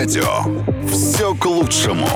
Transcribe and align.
радио. 0.00 0.24
Все 0.88 1.34
к 1.34 1.44
лучшему. 1.44 2.08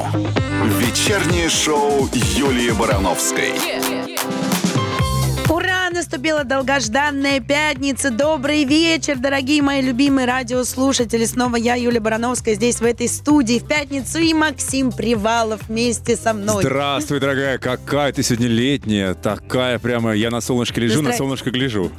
Вечернее 0.78 1.50
шоу 1.50 2.08
Юлии 2.14 2.70
Барановской. 2.70 3.52
Ура! 5.50 5.90
Наступила 5.92 6.44
долгожданная 6.44 7.40
пятница. 7.40 8.10
Добрый 8.10 8.64
вечер, 8.64 9.18
дорогие 9.18 9.60
мои 9.60 9.82
любимые 9.82 10.26
радиослушатели. 10.26 11.26
Снова 11.26 11.56
я, 11.56 11.74
Юлия 11.74 12.00
Барановская, 12.00 12.54
здесь, 12.54 12.80
в 12.80 12.84
этой 12.84 13.06
студии 13.06 13.58
в 13.58 13.68
пятницу. 13.68 14.18
И 14.18 14.32
Максим 14.32 14.90
Привалов 14.90 15.60
вместе 15.68 16.16
со 16.16 16.32
мной. 16.32 16.62
Здравствуй, 16.64 17.20
дорогая. 17.20 17.58
Какая 17.58 18.12
ты 18.12 18.22
сегодня 18.22 18.48
летняя. 18.48 19.12
Такая 19.12 19.78
прямо, 19.78 20.12
я 20.12 20.30
на 20.30 20.40
солнышке 20.40 20.80
лежу, 20.80 20.96
на 20.96 21.12
Здравствуй. 21.12 21.18
солнышко 21.18 21.50
гляжу. 21.50 21.92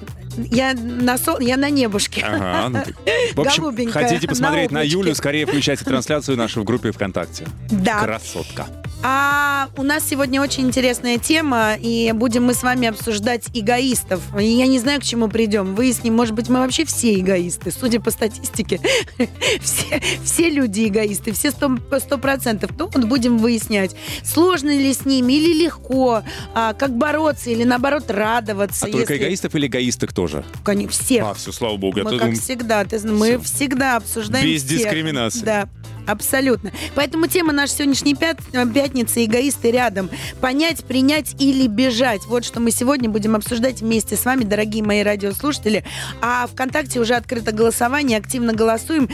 Я 0.52 0.74
на, 0.74 1.18
сол... 1.18 1.40
я 1.40 1.58
на 1.58 1.70
небушке. 1.70 2.22
Ага, 2.24 2.70
ну 2.70 2.80
ты- 2.84 2.96
В 3.36 3.42
общем, 3.42 3.92
хотите 3.92 4.28
посмотреть 4.28 4.72
на 4.72 4.80
на. 4.80 4.84
Юлю, 4.84 5.16
скорее 5.16 5.46
включайте 5.46 5.84
трансляцию 5.86 6.38
нашу 6.38 6.62
в 6.62 6.64
группе 6.64 6.92
ВКонтакте. 6.92 7.48
Да. 7.70 8.02
Красотка. 8.02 8.68
А 9.08 9.70
у 9.78 9.84
нас 9.84 10.04
сегодня 10.10 10.42
очень 10.42 10.64
интересная 10.66 11.20
тема, 11.20 11.76
и 11.80 12.12
будем 12.12 12.46
мы 12.46 12.56
с 12.56 12.64
вами 12.64 12.88
обсуждать 12.88 13.44
эгоистов. 13.54 14.20
Я 14.36 14.66
не 14.66 14.80
знаю, 14.80 15.00
к 15.00 15.04
чему 15.04 15.28
придем. 15.28 15.76
Выясним, 15.76 16.16
может 16.16 16.34
быть, 16.34 16.50
мы 16.50 16.58
вообще 16.58 16.86
все 16.86 17.20
эгоисты. 17.20 17.70
Судя 17.72 18.00
по 18.02 18.10
статистике, 18.10 18.80
все, 19.62 20.02
все 20.24 20.50
люди 20.50 20.88
эгоисты, 20.88 21.34
все 21.34 21.52
сто 21.52 22.18
процентов. 22.18 22.72
Ну, 22.80 22.90
вот 22.92 23.06
будем 23.06 23.38
выяснять, 23.38 23.96
сложно 24.24 24.76
ли 24.76 24.92
с 24.92 25.06
ними 25.06 25.34
или 25.34 25.66
легко, 25.66 26.24
а, 26.56 26.74
как 26.74 26.98
бороться 26.98 27.52
или, 27.52 27.64
наоборот, 27.64 28.06
радоваться. 28.10 28.88
А 28.88 28.90
только 28.90 29.14
если- 29.14 29.24
эгоистов 29.26 29.54
или 29.54 29.68
эгоисток 29.68 30.14
тоже? 30.14 30.44
Кони- 30.64 30.88
всех. 30.88 31.26
А, 31.26 31.34
все, 31.36 31.52
слава 31.52 31.78
богу. 31.78 32.00
Я 32.00 32.06
Мы, 32.06 32.10
как 32.10 32.20
думаю, 32.22 32.38
всегда, 32.42 32.84
ты 32.86 33.00
мы 33.08 33.38
Всё. 33.38 33.42
всегда 33.42 33.98
обсуждаем 33.98 34.48
Без 34.48 34.64
всех. 34.64 34.80
дискриминации. 34.80 35.42
Да. 35.46 35.70
Абсолютно. 36.08 36.72
Поэтому 36.94 37.28
тема 37.28 37.54
нашей 37.54 37.74
сегодняшней 37.74 38.16
пят- 38.16 38.40
э, 38.54 38.66
пятницы 38.68 39.26
«Эгоисты 39.26 39.72
рядом». 39.72 40.10
Понять, 40.42 40.84
принять 40.86 41.36
или 41.40 41.68
бежать. 41.68 42.22
Вот 42.28 42.46
что 42.46 42.60
мы 42.60 42.72
сегодня 42.72 43.10
будем 43.10 43.36
обсуждать 43.36 43.82
вместе 43.82 44.16
с 44.16 44.26
вами, 44.26 44.44
дорогие 44.44 44.84
мои 44.84 45.04
радиослушатели. 45.04 45.84
А 46.22 46.48
ВКонтакте 46.48 47.00
уже 47.00 47.16
открыто 47.16 47.52
голосование, 47.52 48.18
активно 48.18 48.54
голосуем. 48.54 49.10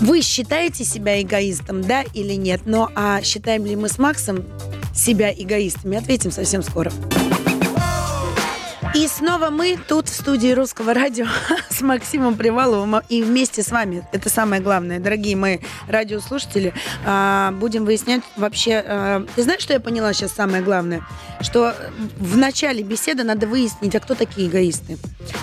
Вы 0.00 0.22
считаете 0.22 0.84
себя 0.84 1.22
эгоистом, 1.22 1.82
да 1.82 2.02
или 2.14 2.34
нет? 2.34 2.62
Ну, 2.64 2.88
а 2.94 3.22
считаем 3.22 3.64
ли 3.64 3.76
мы 3.76 3.88
с 3.88 3.98
Максом 3.98 4.44
себя 4.94 5.32
эгоистами? 5.32 5.96
Ответим 5.96 6.32
совсем 6.32 6.62
скоро. 6.62 6.92
И 8.94 9.08
снова 9.08 9.50
мы 9.50 9.76
тут 9.88 10.08
в 10.08 10.14
студии 10.14 10.52
Русского 10.52 10.94
радио 10.94 11.26
с 11.68 11.80
Максимом 11.80 12.36
Приваловым 12.36 13.02
и 13.08 13.22
вместе 13.22 13.64
с 13.64 13.72
вами, 13.72 14.06
это 14.12 14.28
самое 14.28 14.62
главное, 14.62 15.00
дорогие 15.00 15.34
мои 15.34 15.58
радиослушатели, 15.88 16.72
а, 17.04 17.50
будем 17.50 17.86
выяснять 17.86 18.22
вообще... 18.36 18.84
а, 18.86 19.26
Ты 19.34 19.42
знаешь, 19.42 19.62
что 19.62 19.72
я 19.72 19.80
поняла 19.80 20.12
сейчас 20.12 20.32
самое 20.32 20.62
главное? 20.62 21.02
Что 21.40 21.74
в 22.18 22.36
начале 22.36 22.84
беседы 22.84 23.24
надо 23.24 23.48
выяснить, 23.48 23.96
а 23.96 24.00
кто 24.00 24.14
такие 24.14 24.46
эгоисты. 24.48 24.96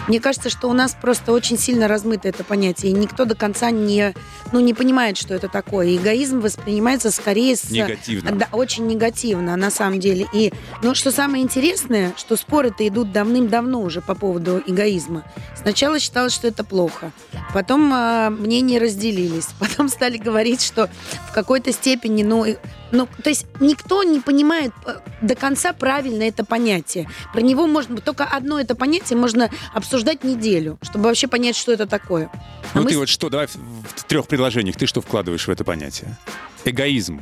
Мне 0.08 0.22
кажется, 0.22 0.50
что 0.50 0.70
у 0.70 0.74
нас 0.74 0.96
просто 1.00 1.34
очень 1.34 1.58
сильно 1.60 1.90
размыто 1.90 2.30
это 2.30 2.46
понятие, 2.46 2.94
и 2.94 2.96
никто 2.96 3.26
до 3.26 3.36
конца 3.36 3.70
не, 3.70 4.14
ну, 4.54 4.62
не 4.62 4.74
понимает, 4.74 5.18
что 5.18 5.34
это 5.34 5.50
такое. 5.50 5.98
Эгоизм 5.98 6.40
воспринимается 6.40 7.12
скорее 7.12 7.58
с... 7.58 7.70
Негативно. 7.70 8.32
Да, 8.32 8.48
очень 8.54 8.88
негативно, 8.88 9.58
на 9.58 9.70
самом 9.70 10.00
деле. 10.00 10.26
И, 10.32 10.54
ну, 10.82 10.96
что 10.96 11.12
самое 11.12 11.44
интересное, 11.44 12.14
что 12.16 12.38
споры-то 12.38 12.88
идут 12.88 13.12
давным-давно 13.42 13.82
уже 13.82 14.02
по 14.02 14.16
поводу 14.16 14.62
эгоизма. 14.66 15.24
Сначала 15.56 16.00
считалось, 16.00 16.34
что 16.34 16.48
это 16.48 16.64
плохо. 16.64 17.12
Потом 17.54 17.92
а, 17.94 18.30
мнения 18.30 18.80
разделились. 18.80 19.48
Потом 19.60 19.90
стали 19.90 20.18
говорить, 20.18 20.62
что 20.62 20.90
в 21.30 21.34
какой-то 21.34 21.72
степени, 21.72 22.24
ну, 22.24 22.46
ну, 22.92 23.08
то 23.24 23.30
есть 23.30 23.46
никто 23.60 24.04
не 24.04 24.20
понимает 24.20 24.72
э, 24.86 24.96
до 25.22 25.36
конца 25.36 25.74
правильно 25.74 26.24
это 26.24 26.44
понятие. 26.44 27.10
Про 27.34 27.42
него 27.42 27.68
можно 27.68 27.98
только 27.98 28.26
одно 28.26 28.60
это 28.60 28.76
понятие 28.76 29.18
можно 29.18 29.50
обсуждать 29.74 30.24
неделю, 30.24 30.78
чтобы 30.82 31.06
вообще 31.06 31.28
понять, 31.28 31.56
что 31.56 31.72
это 31.72 31.88
такое. 31.88 32.30
А 32.74 32.78
Ну 32.78 32.84
мы 32.84 32.90
ты 32.90 32.98
вот 32.98 33.10
что, 33.10 33.30
давай 33.30 33.48
в 33.48 34.04
трех 34.08 34.28
предложениях, 34.28 34.76
ты 34.76 34.88
что 34.88 35.02
вкладываешь 35.02 35.48
в 35.48 35.50
это 35.50 35.64
понятие? 35.64 36.18
Эгоизм. 36.66 37.22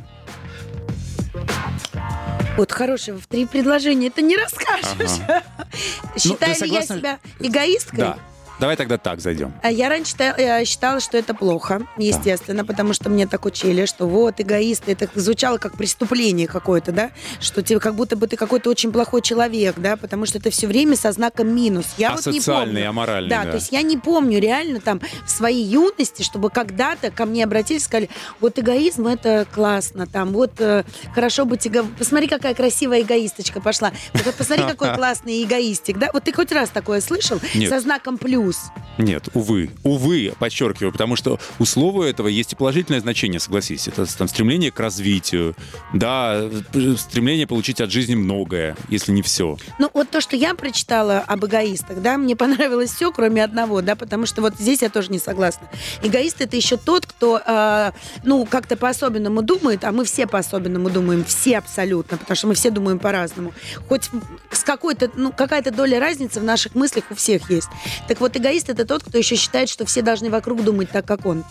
Вот 2.60 2.72
хорошее, 2.72 3.16
в 3.16 3.26
три 3.26 3.46
предложения 3.46 4.08
это 4.08 4.20
не 4.20 4.36
расскажешь. 4.36 5.18
Считаю 6.18 6.54
ли 6.60 6.68
я 6.68 6.82
себя 6.82 7.18
эгоисткой? 7.38 7.98
Да. 8.00 8.18
Давай 8.60 8.76
тогда 8.76 8.98
так 8.98 9.20
зайдем. 9.20 9.54
А 9.62 9.70
Я 9.70 9.88
раньше 9.88 10.14
э, 10.18 10.64
считала, 10.66 11.00
что 11.00 11.16
это 11.16 11.34
плохо, 11.34 11.80
естественно, 11.96 12.62
потому 12.62 12.92
что 12.92 13.08
мне 13.08 13.26
так 13.26 13.46
учили, 13.46 13.86
что 13.86 14.06
вот 14.06 14.34
эгоист, 14.38 14.84
это 14.86 15.08
звучало 15.14 15.56
как 15.56 15.78
преступление 15.78 16.46
какое-то, 16.46 16.92
да, 16.92 17.10
что 17.40 17.62
тебе 17.62 17.80
как 17.80 17.94
будто 17.94 18.16
бы 18.16 18.26
ты 18.26 18.36
какой-то 18.36 18.68
очень 18.68 18.92
плохой 18.92 19.22
человек, 19.22 19.76
да, 19.78 19.96
потому 19.96 20.26
что 20.26 20.38
это 20.38 20.50
все 20.50 20.66
время 20.66 20.94
со 20.96 21.10
знаком 21.12 21.48
минус. 21.48 21.86
Я 21.96 22.12
вот 22.12 22.26
не 22.26 22.40
помню. 22.40 22.88
аморальный, 22.90 23.30
Да, 23.30 23.44
да. 23.44 23.50
то 23.52 23.56
есть 23.56 23.72
я 23.72 23.80
не 23.80 23.96
помню 23.96 24.38
реально 24.38 24.80
там 24.80 25.00
в 25.24 25.30
своей 25.30 25.64
юности, 25.64 26.22
чтобы 26.22 26.50
когда-то 26.50 27.10
ко 27.10 27.24
мне 27.24 27.44
обратились 27.44 27.84
сказали, 27.84 28.10
вот 28.40 28.58
эгоизм 28.58 29.06
это 29.06 29.46
классно, 29.50 30.06
там 30.06 30.32
вот 30.32 30.60
э, 30.60 30.84
хорошо 31.14 31.46
быть 31.46 31.66
эго... 31.66 31.86
Посмотри, 31.98 32.28
какая 32.28 32.54
красивая 32.54 33.00
эгоисточка 33.00 33.62
пошла. 33.62 33.90
Посмотри, 34.36 34.64
какой 34.64 34.94
классный 34.94 35.42
эгоистик, 35.44 35.98
да? 35.98 36.10
Вот 36.12 36.24
ты 36.24 36.32
хоть 36.34 36.52
раз 36.52 36.68
такое 36.68 37.00
слышал? 37.00 37.40
Нет. 37.54 37.70
Со 37.70 37.80
знаком 37.80 38.18
плюс. 38.18 38.49
Нет, 38.98 39.28
увы. 39.34 39.70
Увы, 39.82 40.32
подчеркиваю, 40.38 40.92
потому 40.92 41.16
что 41.16 41.38
у 41.58 41.64
слова 41.64 42.04
этого 42.04 42.28
есть 42.28 42.52
и 42.52 42.56
положительное 42.56 43.00
значение, 43.00 43.40
согласись. 43.40 43.88
Это 43.88 44.06
там 44.16 44.28
стремление 44.28 44.70
к 44.70 44.80
развитию, 44.80 45.54
да, 45.92 46.48
стремление 46.96 47.46
получить 47.46 47.80
от 47.80 47.90
жизни 47.90 48.14
многое, 48.14 48.76
если 48.88 49.12
не 49.12 49.22
все. 49.22 49.56
Ну, 49.78 49.90
вот 49.94 50.10
то, 50.10 50.20
что 50.20 50.36
я 50.36 50.54
прочитала 50.54 51.18
об 51.20 51.44
эгоистах, 51.44 52.02
да, 52.02 52.18
мне 52.18 52.36
понравилось 52.36 52.92
все, 52.92 53.12
кроме 53.12 53.42
одного, 53.42 53.80
да, 53.82 53.96
потому 53.96 54.26
что 54.26 54.42
вот 54.42 54.54
здесь 54.58 54.82
я 54.82 54.90
тоже 54.90 55.10
не 55.10 55.18
согласна. 55.18 55.68
Эгоист 56.02 56.40
это 56.40 56.56
еще 56.56 56.76
тот, 56.76 57.06
кто, 57.06 57.40
э, 57.44 57.92
ну, 58.24 58.44
как-то 58.44 58.76
по-особенному 58.76 59.42
думает, 59.42 59.84
а 59.84 59.92
мы 59.92 60.04
все 60.04 60.26
по-особенному 60.26 60.90
думаем, 60.90 61.24
все 61.24 61.58
абсолютно, 61.58 62.18
потому 62.18 62.36
что 62.36 62.46
мы 62.48 62.54
все 62.54 62.70
думаем 62.70 62.98
по-разному. 62.98 63.52
Хоть 63.88 64.10
с 64.50 64.64
какой-то, 64.64 65.10
ну, 65.14 65.32
какая-то 65.32 65.70
доля 65.70 66.00
разницы 66.00 66.40
в 66.40 66.44
наших 66.44 66.74
мыслях 66.74 67.04
у 67.10 67.14
всех 67.14 67.50
есть. 67.50 67.68
Так 68.08 68.20
вот, 68.20 68.36
эгоист 68.40 68.70
это 68.70 68.84
тот, 68.84 69.04
кто 69.04 69.18
еще 69.18 69.36
считает, 69.36 69.68
что 69.68 69.84
все 69.84 70.02
должны 70.02 70.30
вокруг 70.30 70.64
думать 70.64 70.90
так, 70.90 71.04
как 71.06 71.26
он. 71.26 71.44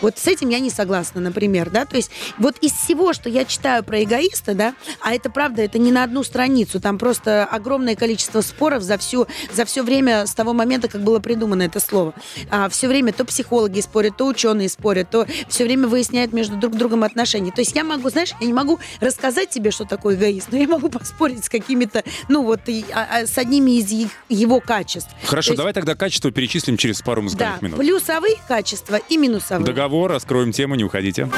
Вот 0.00 0.18
с 0.18 0.26
этим 0.26 0.48
я 0.48 0.58
не 0.60 0.70
согласна, 0.70 1.20
например, 1.20 1.70
да, 1.70 1.84
то 1.84 1.96
есть 1.96 2.10
вот 2.38 2.56
из 2.60 2.72
всего, 2.72 3.12
что 3.12 3.28
я 3.28 3.44
читаю 3.44 3.84
про 3.84 4.02
эгоиста, 4.02 4.54
да, 4.54 4.74
а 5.00 5.14
это 5.14 5.30
правда, 5.30 5.62
это 5.62 5.78
не 5.78 5.92
на 5.92 6.04
одну 6.04 6.22
страницу, 6.24 6.80
там 6.80 6.98
просто 6.98 7.44
огромное 7.44 7.96
количество 7.96 8.40
споров 8.40 8.82
за 8.82 8.98
всю, 8.98 9.26
за 9.52 9.64
все 9.64 9.82
время 9.82 10.26
с 10.26 10.34
того 10.34 10.52
момента, 10.52 10.88
как 10.88 11.02
было 11.02 11.18
придумано 11.20 11.62
это 11.62 11.80
слово. 11.80 12.14
А, 12.50 12.68
все 12.68 12.88
время 12.88 13.12
то 13.12 13.24
психологи 13.24 13.80
спорят, 13.80 14.16
то 14.16 14.26
ученые 14.26 14.68
спорят, 14.68 15.10
то 15.10 15.26
все 15.48 15.64
время 15.64 15.88
выясняют 15.88 16.32
между 16.32 16.56
друг 16.56 16.76
другом 16.76 17.04
отношения. 17.04 17.52
То 17.52 17.60
есть 17.60 17.74
я 17.74 17.84
могу, 17.84 18.08
знаешь, 18.10 18.32
я 18.40 18.46
не 18.46 18.52
могу 18.52 18.78
рассказать 19.00 19.50
тебе, 19.50 19.70
что 19.70 19.84
такое 19.84 20.14
эгоист, 20.16 20.48
но 20.50 20.58
я 20.58 20.66
могу 20.68 20.88
поспорить 20.88 21.44
с 21.44 21.48
какими-то, 21.48 22.02
ну 22.28 22.42
вот, 22.42 22.60
и, 22.66 22.84
а, 22.92 23.06
а, 23.22 23.26
с 23.26 23.36
одними 23.38 23.78
из 23.78 23.90
их- 23.90 24.10
его 24.28 24.60
качеств. 24.60 25.10
Хорошо, 25.24 25.48
То 25.48 25.52
есть- 25.52 25.58
давай 25.58 25.72
тогда 25.72 25.94
качество 25.94 26.30
перечислим 26.30 26.76
через 26.76 27.00
пару 27.02 27.20
Да, 27.20 27.24
музыкальных 27.24 27.62
минут. 27.62 27.78
плюсовые 27.78 28.36
качества 28.48 28.96
и 29.08 29.16
минусовые. 29.16 29.64
Договор, 29.70 30.10
раскроем 30.10 30.50
тему, 30.50 30.74
не 30.74 30.82
уходите. 30.82 31.28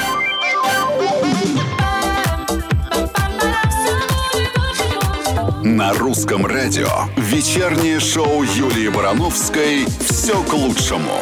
На 5.63 5.93
русском 5.93 6.47
радио 6.47 6.89
вечернее 7.19 8.01
шоу 8.01 8.43
Юлии 8.43 8.89
Барановской 8.89 9.85
«Все 10.09 10.43
к 10.45 10.55
лучшему». 10.55 11.13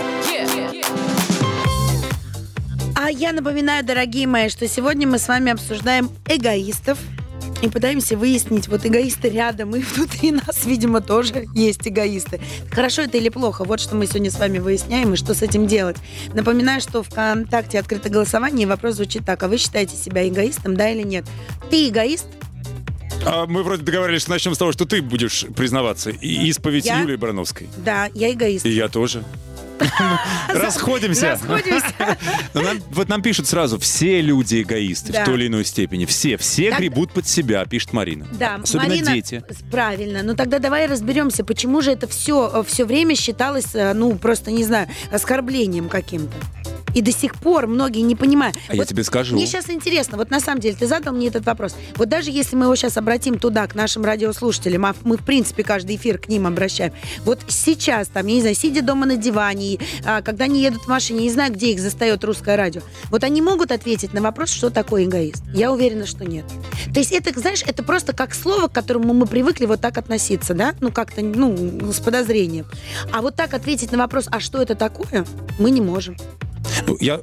А 2.94 3.10
я 3.10 3.32
напоминаю, 3.32 3.84
дорогие 3.84 4.28
мои, 4.28 4.48
что 4.48 4.68
сегодня 4.68 5.08
мы 5.08 5.18
с 5.18 5.26
вами 5.26 5.50
обсуждаем 5.50 6.10
эгоистов 6.28 7.00
и 7.62 7.68
пытаемся 7.68 8.16
выяснить, 8.16 8.68
вот 8.68 8.86
эгоисты 8.86 9.28
рядом, 9.28 9.74
и 9.76 9.80
внутри 9.94 10.32
нас, 10.32 10.64
видимо, 10.64 11.00
тоже 11.00 11.46
есть 11.54 11.86
эгоисты. 11.86 12.40
Хорошо 12.70 13.02
это 13.02 13.18
или 13.18 13.28
плохо? 13.28 13.64
Вот 13.64 13.80
что 13.80 13.96
мы 13.96 14.06
сегодня 14.06 14.30
с 14.30 14.38
вами 14.38 14.58
выясняем 14.58 15.12
и 15.14 15.16
что 15.16 15.34
с 15.34 15.42
этим 15.42 15.66
делать. 15.66 15.96
Напоминаю, 16.34 16.80
что 16.80 17.02
ВКонтакте 17.02 17.78
открыто 17.78 18.08
голосование, 18.08 18.64
и 18.64 18.66
вопрос 18.66 18.96
звучит 18.96 19.24
так. 19.24 19.42
А 19.42 19.48
вы 19.48 19.58
считаете 19.58 19.96
себя 19.96 20.26
эгоистом, 20.26 20.76
да 20.76 20.90
или 20.90 21.02
нет? 21.02 21.24
Ты 21.70 21.88
эгоист? 21.88 22.26
А 23.24 23.46
мы 23.46 23.62
вроде 23.62 23.82
договорились, 23.82 24.22
что 24.22 24.30
начнем 24.30 24.54
с 24.54 24.58
того, 24.58 24.72
что 24.72 24.86
ты 24.86 25.02
будешь 25.02 25.44
признаваться. 25.54 26.10
И 26.10 26.48
исповедь 26.48 26.86
Я? 26.86 27.00
Юлии 27.00 27.16
Барановской. 27.16 27.68
Да, 27.76 28.08
я 28.14 28.32
эгоист. 28.32 28.64
И 28.64 28.70
я 28.70 28.88
тоже. 28.88 29.24
Расходимся. 30.48 31.30
Расходимся. 31.30 31.86
Но 32.54 32.62
вот 32.90 33.08
нам 33.08 33.22
пишут 33.22 33.46
сразу, 33.46 33.78
все 33.78 34.20
люди 34.20 34.62
эгоисты 34.62 35.12
в 35.12 35.24
той 35.24 35.34
или 35.34 35.46
иной 35.48 35.64
степени. 35.64 36.04
Все, 36.04 36.36
все 36.36 36.70
гребут 36.70 37.12
под 37.12 37.26
себя, 37.26 37.64
пишет 37.64 37.92
Марина. 37.92 38.26
Да, 38.32 38.56
Особенно 38.62 38.96
дети. 38.96 39.42
Правильно. 39.70 40.22
Ну 40.22 40.34
тогда 40.34 40.58
давай 40.58 40.86
разберемся, 40.86 41.44
почему 41.44 41.80
же 41.80 41.92
это 41.92 42.06
все, 42.08 42.64
все 42.66 42.84
время 42.84 43.14
считалось, 43.14 43.74
э, 43.74 43.92
ну, 43.94 44.16
просто, 44.16 44.50
не 44.50 44.64
знаю, 44.64 44.88
оскорблением 45.10 45.88
каким-то. 45.88 46.34
И 46.94 47.02
до 47.02 47.12
сих 47.12 47.34
пор 47.34 47.66
многие 47.66 48.00
не 48.00 48.16
понимают. 48.16 48.56
А 48.68 48.74
я 48.74 48.84
тебе 48.84 49.04
скажу. 49.04 49.34
Мне 49.34 49.46
сейчас 49.46 49.70
интересно, 49.70 50.16
вот 50.16 50.30
на 50.30 50.40
самом 50.40 50.60
деле, 50.60 50.76
ты 50.76 50.86
задал 50.86 51.14
мне 51.14 51.28
этот 51.28 51.46
вопрос. 51.46 51.74
Вот 51.96 52.08
даже 52.08 52.30
если 52.30 52.56
мы 52.56 52.64
его 52.64 52.76
сейчас 52.76 52.96
обратим 52.96 53.38
туда, 53.38 53.66
к 53.66 53.74
нашим 53.74 54.04
радиослушателям, 54.04 54.86
а 54.86 54.94
мы, 55.02 55.16
в 55.16 55.24
принципе, 55.24 55.62
каждый 55.62 55.96
эфир 55.96 56.18
к 56.18 56.28
ним 56.28 56.46
обращаем. 56.46 56.92
Вот 57.24 57.40
сейчас, 57.48 58.08
там, 58.08 58.26
я 58.26 58.34
не 58.34 58.40
знаю, 58.40 58.56
сидя 58.56 58.82
дома 58.82 59.06
на 59.06 59.16
диване, 59.16 59.78
а, 60.04 60.22
когда 60.22 60.44
они 60.44 60.62
едут 60.62 60.82
в 60.82 60.88
машине, 60.88 61.20
не 61.20 61.30
знаю, 61.30 61.52
где 61.52 61.72
их 61.72 61.80
застает 61.80 62.24
русское 62.24 62.56
радио. 62.56 62.82
Вот 63.10 63.24
они 63.24 63.42
могут 63.42 63.72
ответить 63.72 64.12
на 64.12 64.20
вопрос, 64.20 64.50
что 64.50 64.70
такое 64.70 65.04
эгоист? 65.04 65.42
Я 65.54 65.72
уверена, 65.72 66.06
что 66.06 66.24
нет. 66.24 66.44
То 66.92 67.00
есть 67.00 67.12
это, 67.12 67.38
знаешь, 67.38 67.62
это 67.66 67.82
просто 67.82 68.12
как 68.12 68.34
слово, 68.34 68.68
к 68.68 68.72
которому 68.72 69.14
мы 69.14 69.26
привыкли 69.26 69.66
вот 69.66 69.80
так 69.80 69.98
относиться, 69.98 70.54
да? 70.54 70.74
Ну, 70.80 70.90
как-то, 70.90 71.22
ну, 71.22 71.92
с 71.92 72.00
подозрением. 72.00 72.66
А 73.12 73.22
вот 73.22 73.36
так 73.36 73.54
ответить 73.54 73.92
на 73.92 73.98
вопрос, 73.98 74.26
а 74.30 74.40
что 74.40 74.60
это 74.60 74.74
такое, 74.74 75.24
мы 75.58 75.70
не 75.70 75.80
можем. 75.80 76.16
Ну, 76.86 76.96
я 77.00 77.20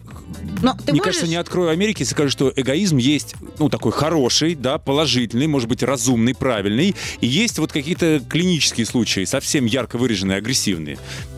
Но 0.61 0.73
Мне 0.73 0.93
можешь? 0.93 1.03
кажется, 1.03 1.27
не 1.27 1.35
открою 1.35 1.69
Америки, 1.69 2.01
если 2.01 2.13
скажу, 2.13 2.29
что 2.29 2.51
эгоизм 2.55 2.97
есть, 2.97 3.35
ну, 3.59 3.69
такой 3.69 3.91
хороший, 3.91 4.55
да, 4.55 4.77
положительный, 4.77 5.47
может 5.47 5.69
быть, 5.69 5.83
разумный, 5.83 6.33
правильный. 6.33 6.95
И 7.21 7.27
есть 7.27 7.59
вот 7.59 7.71
какие-то 7.71 8.21
клинические 8.27 8.85
случаи, 8.85 9.25
совсем 9.25 9.65
ярко 9.65 9.97
выраженные, 9.97 10.37
агрессивные. 10.37 10.97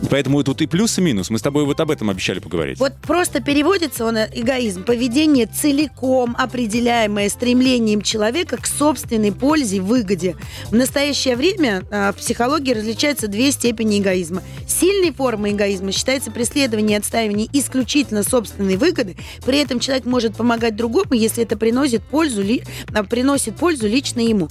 Поэтому 0.10 0.42
тут 0.44 0.62
и 0.62 0.68
плюс, 0.68 0.98
и 0.98 1.02
минус. 1.02 1.30
Мы 1.30 1.38
с 1.38 1.42
тобой 1.42 1.66
вот 1.66 1.80
об 1.80 1.92
этом 1.92 2.10
обещали 2.10 2.40
поговорить. 2.40 2.80
Вот 2.80 2.94
просто 3.02 3.42
переводится 3.42 4.06
он, 4.06 4.18
э, 4.18 4.30
эгоизм, 4.34 4.84
поведение 4.84 5.46
целиком 5.46 6.36
определяемое 6.38 7.30
стремлением 7.30 8.02
человека 8.02 8.58
к 8.58 8.68
собственной 8.68 9.34
пользе, 9.34 9.82
выгоде. 9.82 10.36
В 10.70 10.76
настоящее 10.76 11.36
время 11.36 11.84
а, 11.92 12.14
в 12.14 12.18
психологии 12.18 12.74
различаются 12.74 13.28
две 13.28 13.52
степени 13.52 14.00
эгоизма. 14.00 14.44
Сильной 14.68 15.12
формой 15.12 15.52
эгоизма 15.52 15.92
считается 15.92 16.32
преследование 16.32 16.98
и 16.98 17.00
отстаивание 17.00 17.50
исключительно 17.52 17.89
собственной 18.24 18.78
выгоды. 18.78 19.18
При 19.46 19.58
этом 19.60 19.80
человек 19.80 20.06
может 20.06 20.36
помогать 20.36 20.76
другому, 20.76 21.14
если 21.14 21.44
это 21.44 21.58
приносит 21.58 22.04
пользу, 22.04 22.42
ли- 22.42 22.64
а, 22.94 23.04
приносит 23.04 23.56
пользу 23.56 23.88
лично 23.88 24.20
ему. 24.20 24.50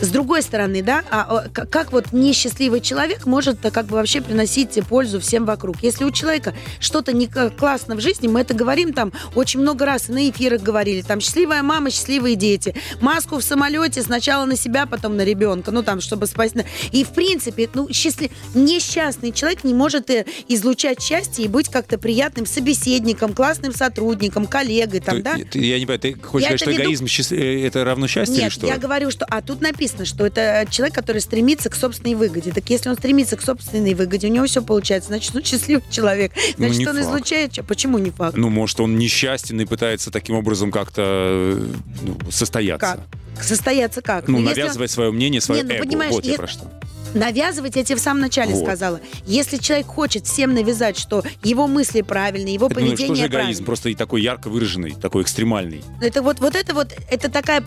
С 0.00 0.08
другой 0.08 0.42
стороны, 0.42 0.82
да, 0.82 1.04
а, 1.10 1.44
а, 1.46 1.48
как 1.48 1.92
вот 1.92 2.12
несчастливый 2.12 2.80
человек 2.80 3.26
может 3.26 3.64
а, 3.64 3.70
как 3.70 3.86
бы 3.86 3.94
вообще 3.94 4.20
приносить 4.20 4.78
пользу 4.88 5.20
всем 5.20 5.44
вокруг? 5.44 5.82
Если 5.82 6.04
у 6.04 6.10
человека 6.10 6.54
что-то 6.80 7.12
не 7.12 7.26
классно 7.26 7.94
в 7.94 8.00
жизни, 8.00 8.28
мы 8.28 8.40
это 8.40 8.54
говорим 8.54 8.92
там 8.92 9.12
очень 9.34 9.60
много 9.60 9.86
раз, 9.86 10.08
и 10.08 10.12
на 10.12 10.28
эфирах 10.28 10.62
говорили, 10.62 11.02
там 11.02 11.20
счастливая 11.20 11.62
мама, 11.62 11.90
счастливые 11.90 12.36
дети, 12.36 12.74
маску 13.00 13.36
в 13.36 13.42
самолете 13.42 14.02
сначала 14.02 14.44
на 14.44 14.56
себя, 14.56 14.86
потом 14.86 15.16
на 15.16 15.24
ребенка, 15.24 15.70
ну 15.70 15.82
там, 15.82 16.00
чтобы 16.00 16.26
спасти. 16.26 16.64
И 16.90 17.04
в 17.04 17.10
принципе, 17.10 17.68
ну, 17.74 17.88
счастлив... 17.92 18.30
несчастный 18.54 19.32
человек 19.32 19.62
не 19.64 19.74
может 19.74 20.10
э, 20.10 20.24
излучать 20.48 21.00
счастье 21.00 21.44
и 21.44 21.48
быть 21.48 21.68
как-то 21.68 21.98
приятным 21.98 22.46
собеседником, 22.46 22.79
классным 23.34 23.72
сотрудником, 23.72 24.46
коллегой, 24.46 25.00
там, 25.00 25.18
То- 25.18 25.22
да? 25.22 25.36
ты- 25.50 25.58
я 25.60 25.78
не 25.78 25.86
понимаю, 25.86 26.00
ты 26.00 26.14
хочешь 26.14 26.48
Я 26.50 26.56
сказать, 26.56 26.60
что 26.60 26.70
веду- 26.70 26.82
эгоизм 26.82 27.04
счаст- 27.06 27.32
э, 27.36 27.66
это 27.66 27.84
равно 27.84 28.06
счастье 28.08 28.34
или 28.36 28.42
Нет, 28.44 28.52
что? 28.52 28.66
я 28.66 28.78
говорю, 28.78 29.10
что... 29.10 29.24
А 29.26 29.42
тут 29.42 29.60
написано, 29.60 30.04
что 30.04 30.26
это 30.26 30.66
человек, 30.70 30.94
который 30.94 31.20
стремится 31.20 31.68
к 31.70 31.74
собственной 31.74 32.14
выгоде. 32.14 32.52
Так 32.52 32.68
если 32.70 32.88
он 32.88 32.96
стремится 32.96 33.36
к 33.36 33.42
собственной 33.42 33.94
выгоде, 33.94 34.28
у 34.28 34.30
него 34.30 34.46
все 34.46 34.62
получается, 34.62 35.08
значит, 35.08 35.34
он 35.34 35.44
счастливый 35.44 35.84
человек. 35.90 36.32
Ну, 36.56 36.66
Значит, 36.66 36.78
не 36.78 36.86
он 36.86 36.94
факт. 36.96 37.06
излучает... 37.06 37.58
Почему 37.66 37.98
не 37.98 38.10
факт? 38.10 38.36
Ну, 38.36 38.48
может, 38.50 38.80
он 38.80 38.98
несчастен 38.98 39.60
и 39.60 39.64
пытается 39.64 40.10
таким 40.10 40.36
образом 40.36 40.70
как-то 40.70 41.02
э, 41.04 41.66
ну, 42.02 42.18
состояться. 42.30 42.86
Как? 42.86 43.44
Состояться 43.44 44.02
как? 44.02 44.28
Ну, 44.28 44.40
если 44.40 44.62
он- 44.82 44.88
свое 44.88 45.10
мнение, 45.12 45.40
свое 45.40 45.62
Не, 45.62 45.68
ну, 45.68 45.74
эго. 45.74 45.84
понимаешь, 45.84 46.12
вот 46.12 46.24
я 46.24 46.32
е- 46.32 46.36
про 46.36 46.46
что. 46.46 46.70
Навязывать, 47.14 47.76
я 47.76 47.84
тебе 47.84 47.96
в 47.96 48.00
самом 48.00 48.20
начале 48.20 48.54
Вот. 48.54 48.64
сказала. 48.64 49.00
Если 49.26 49.56
человек 49.56 49.86
хочет 49.86 50.26
всем 50.26 50.54
навязать, 50.54 50.98
что 50.98 51.22
его 51.42 51.66
мысли 51.66 52.02
правильные, 52.02 52.54
его 52.54 52.68
Ну, 52.68 52.74
поведение 52.74 52.96
что 53.06 53.14
же 53.14 53.20
эгоизм? 53.22 53.32
правильное. 53.32 53.64
Просто 53.66 53.88
и 53.90 53.94
такой 53.94 54.22
ярко 54.22 54.48
выраженный, 54.48 54.92
такой 54.92 55.22
экстремальный. 55.22 55.82
Это 56.00 56.22
вот, 56.22 56.40
вот 56.40 56.54
это 56.54 56.74
вот, 56.74 56.94
это 57.10 57.30
такая 57.30 57.62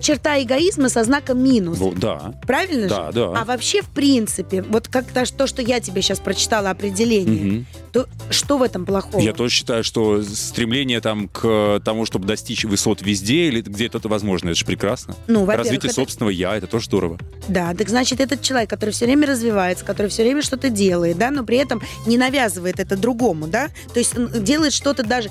черта 0.00 0.40
эгоизма 0.42 0.88
со 0.88 1.04
знаком 1.04 1.42
минус. 1.42 1.78
Вот, 1.78 1.98
да. 1.98 2.34
Правильно 2.46 2.88
Да, 2.88 3.06
же? 3.08 3.12
да. 3.14 3.40
А 3.40 3.44
вообще, 3.44 3.82
в 3.82 3.88
принципе, 3.88 4.62
вот 4.62 4.88
как 4.88 5.06
то, 5.06 5.24
то, 5.36 5.46
что 5.46 5.62
я 5.62 5.80
тебе 5.80 6.02
сейчас 6.02 6.20
прочитала 6.20 6.70
определение, 6.70 7.44
Мгм. 7.44 7.66
то 7.92 8.06
что 8.30 8.58
в 8.58 8.62
этом 8.62 8.84
плохого? 8.86 9.20
Я 9.20 9.32
тоже 9.32 9.54
считаю, 9.54 9.84
что 9.84 10.22
стремление 10.22 11.00
там 11.00 11.28
к 11.28 11.80
тому, 11.84 12.06
чтобы 12.06 12.26
достичь 12.26 12.64
высот 12.64 13.02
везде 13.02 13.48
или 13.48 13.60
где-то 13.62 13.98
это 13.98 14.08
возможно, 14.08 14.50
это 14.50 14.58
же 14.58 14.64
прекрасно. 14.64 15.14
Ну, 15.26 15.46
Развитие 15.46 15.88
это- 15.90 15.94
собственного 15.94 16.30
я, 16.30 16.56
это 16.56 16.66
тоже 16.66 16.86
здорово. 16.86 17.18
Да, 17.48 17.74
так 17.74 17.88
значит, 17.88 18.20
этот 18.20 18.42
человек, 18.42 18.72
который 18.76 18.90
все 18.90 19.06
время 19.06 19.26
развивается, 19.26 19.86
который 19.86 20.08
все 20.08 20.22
время 20.22 20.42
что-то 20.42 20.68
делает, 20.68 21.16
да, 21.16 21.30
но 21.30 21.44
при 21.44 21.56
этом 21.56 21.80
не 22.04 22.18
навязывает 22.18 22.78
это 22.78 22.94
другому, 22.94 23.46
да, 23.46 23.68
то 23.92 23.98
есть 23.98 24.14
делает 24.42 24.74
что-то 24.74 25.02
даже 25.02 25.30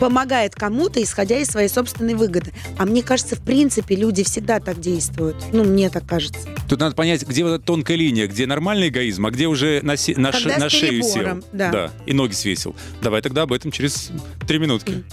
помогает 0.00 0.56
кому-то, 0.56 1.00
исходя 1.00 1.38
из 1.38 1.46
своей 1.48 1.68
собственной 1.68 2.14
выгоды. 2.14 2.52
А 2.78 2.86
мне 2.86 3.02
кажется, 3.02 3.36
в 3.36 3.40
принципе, 3.40 3.94
люди 3.94 4.24
всегда 4.24 4.58
так 4.58 4.80
действуют. 4.80 5.36
Ну, 5.52 5.62
мне 5.62 5.88
так 5.88 6.06
кажется. 6.06 6.40
Тут 6.68 6.80
надо 6.80 6.96
понять, 6.96 7.26
где 7.26 7.44
вот 7.44 7.50
эта 7.50 7.64
тонкая 7.64 7.96
линия, 7.96 8.26
где 8.26 8.46
нормальный 8.46 8.88
эгоизм, 8.88 9.26
а 9.26 9.30
где 9.30 9.46
уже 9.46 9.80
на, 9.82 9.96
се- 9.96 10.16
на, 10.16 10.32
с 10.32 10.44
на 10.44 10.68
шею 10.68 11.02
сел. 11.02 11.14
перебором, 11.14 11.44
да. 11.52 11.90
и 12.06 12.12
ноги 12.12 12.32
свесил. 12.32 12.74
Давай 13.02 13.22
тогда 13.22 13.42
об 13.42 13.52
этом 13.52 13.70
через 13.70 14.10
три 14.48 14.58
минутки. 14.58 15.04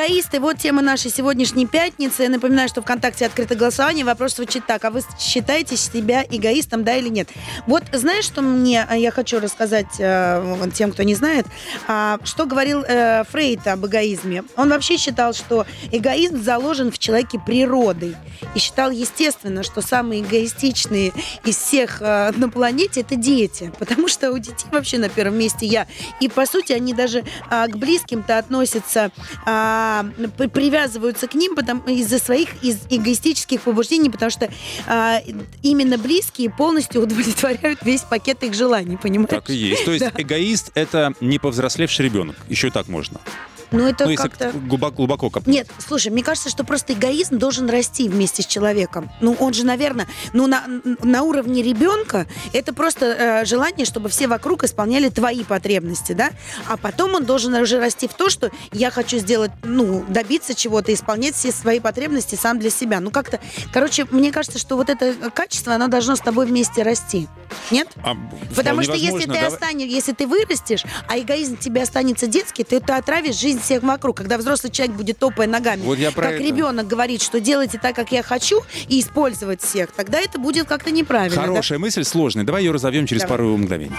Эгоисты, 0.00 0.40
вот 0.40 0.56
тема 0.56 0.80
нашей 0.80 1.10
сегодняшней 1.10 1.66
пятницы. 1.66 2.22
Я 2.22 2.30
напоминаю, 2.30 2.70
что 2.70 2.80
ВКонтакте 2.80 3.26
открыто 3.26 3.54
голосование. 3.54 4.02
Вопрос 4.02 4.36
звучит 4.36 4.64
так. 4.64 4.82
А 4.86 4.90
вы 4.90 5.02
считаете 5.18 5.76
себя 5.76 6.24
эгоистом, 6.24 6.84
да 6.84 6.96
или 6.96 7.10
нет? 7.10 7.28
Вот 7.66 7.82
знаешь, 7.92 8.24
что 8.24 8.40
мне, 8.40 8.86
а, 8.88 8.96
я 8.96 9.10
хочу 9.10 9.40
рассказать 9.40 9.98
э, 9.98 10.70
тем, 10.72 10.92
кто 10.92 11.02
не 11.02 11.14
знает, 11.14 11.44
а, 11.86 12.18
что 12.24 12.46
говорил 12.46 12.82
э, 12.82 13.24
Фрейд 13.24 13.66
об 13.66 13.84
эгоизме. 13.84 14.44
Он 14.56 14.70
вообще 14.70 14.96
считал, 14.96 15.34
что 15.34 15.66
эгоизм 15.92 16.42
заложен 16.42 16.90
в 16.90 16.98
человеке 16.98 17.38
природой. 17.38 18.16
И 18.54 18.58
считал, 18.58 18.90
естественно, 18.90 19.62
что 19.62 19.82
самые 19.82 20.22
эгоистичные 20.22 21.12
из 21.44 21.58
всех 21.58 22.00
э, 22.00 22.32
на 22.36 22.48
планете 22.48 23.02
это 23.02 23.16
дети. 23.16 23.70
Потому 23.78 24.08
что 24.08 24.32
у 24.32 24.38
детей 24.38 24.66
вообще 24.72 24.96
на 24.96 25.10
первом 25.10 25.38
месте 25.38 25.66
я. 25.66 25.86
И, 26.20 26.30
по 26.30 26.46
сути, 26.46 26.72
они 26.72 26.94
даже 26.94 27.22
а, 27.50 27.66
к 27.66 27.76
близким-то 27.76 28.38
относятся, 28.38 29.10
а, 30.00 30.28
при- 30.36 30.46
привязываются 30.48 31.26
к 31.28 31.34
ним 31.34 31.54
потому, 31.54 31.82
из-за 31.84 32.18
своих 32.18 32.62
из 32.62 32.78
эгоистических 32.90 33.60
побуждений, 33.62 34.10
потому 34.10 34.30
что 34.30 34.50
а, 34.86 35.20
именно 35.62 35.98
близкие 35.98 36.50
полностью 36.50 37.02
удовлетворяют 37.02 37.80
весь 37.82 38.02
пакет 38.02 38.42
их 38.42 38.54
желаний, 38.54 38.96
понимаешь? 38.96 39.30
Так 39.30 39.50
и 39.50 39.54
есть. 39.54 39.84
То 39.84 39.92
есть 39.92 40.04
Да. 40.12 40.12
эгоист— 40.22 40.70
это 40.74 41.12
не 41.20 41.38
повзрослевший 41.38 42.04
ребенок. 42.04 42.36
Еще 42.48 42.68
и 42.68 42.70
так 42.70 42.88
можно. 42.88 43.20
Ну, 43.72 43.86
это 43.86 44.04
ну, 44.04 44.10
если 44.10 44.28
как-то... 44.28 44.50
глубоко, 44.52 44.96
глубоко 44.96 45.30
копнуть. 45.30 45.54
Нет, 45.54 45.68
слушай, 45.78 46.10
мне 46.10 46.22
кажется, 46.22 46.50
что 46.50 46.64
просто 46.64 46.92
эгоизм 46.92 47.38
должен 47.38 47.68
расти 47.68 48.08
вместе 48.08 48.42
с 48.42 48.46
человеком. 48.46 49.10
Ну, 49.20 49.36
он 49.38 49.54
же, 49.54 49.64
наверное, 49.64 50.08
ну, 50.32 50.46
на, 50.46 50.64
на 51.02 51.22
уровне 51.22 51.62
ребенка 51.62 52.26
это 52.52 52.72
просто 52.74 53.06
э, 53.06 53.44
желание, 53.44 53.86
чтобы 53.86 54.08
все 54.08 54.26
вокруг 54.26 54.64
исполняли 54.64 55.08
твои 55.08 55.44
потребности, 55.44 56.12
да? 56.12 56.30
А 56.68 56.76
потом 56.76 57.14
он 57.14 57.24
должен 57.24 57.54
уже 57.54 57.78
расти 57.78 58.08
в 58.08 58.14
то, 58.14 58.28
что 58.28 58.50
я 58.72 58.90
хочу 58.90 59.18
сделать, 59.18 59.52
ну, 59.62 60.04
добиться 60.08 60.54
чего-то, 60.54 60.92
исполнять 60.92 61.34
все 61.34 61.52
свои 61.52 61.80
потребности 61.80 62.34
сам 62.34 62.58
для 62.58 62.70
себя. 62.70 63.00
Ну, 63.00 63.10
как-то, 63.10 63.40
короче, 63.72 64.06
мне 64.10 64.32
кажется, 64.32 64.58
что 64.58 64.76
вот 64.76 64.90
это 64.90 65.14
качество, 65.30 65.74
оно 65.74 65.88
должно 65.88 66.16
с 66.16 66.20
тобой 66.20 66.46
вместе 66.46 66.82
расти. 66.82 67.28
Нет? 67.70 67.88
А, 68.02 68.16
Потому 68.54 68.82
что 68.82 68.94
если 68.94 69.20
ты 69.20 69.26
давай- 69.26 69.46
останешь, 69.46 69.88
если 69.88 70.12
ты 70.12 70.26
вырастешь, 70.26 70.84
а 71.08 71.18
эгоизм 71.18 71.56
тебе 71.56 71.82
останется 71.82 72.26
детский, 72.26 72.64
ты, 72.64 72.80
ты 72.80 72.92
отравишь 72.92 73.36
жизнь 73.36 73.59
всех 73.60 73.82
вокруг. 73.82 74.16
Когда 74.16 74.38
взрослый 74.38 74.70
человек 74.72 74.96
будет 74.96 75.18
топая 75.18 75.46
ногами, 75.46 75.82
Вот 75.82 75.98
я 75.98 76.10
про 76.10 76.22
как 76.24 76.32
это. 76.34 76.42
ребенок 76.42 76.86
говорит, 76.86 77.22
что 77.22 77.40
делайте 77.40 77.78
так, 77.78 77.94
как 77.94 78.12
я 78.12 78.22
хочу, 78.22 78.62
и 78.88 79.00
использовать 79.00 79.62
всех, 79.62 79.90
тогда 79.92 80.18
это 80.20 80.38
будет 80.38 80.66
как-то 80.66 80.90
неправильно. 80.90 81.36
да? 81.36 81.46
Хорошая 81.46 81.78
мысль, 81.78 82.04
сложная. 82.04 82.44
Давай 82.44 82.62
ее 82.64 82.72
разовьем 82.72 83.06
через 83.06 83.22
Давай. 83.22 83.38
пару 83.38 83.56
мгновений. 83.56 83.96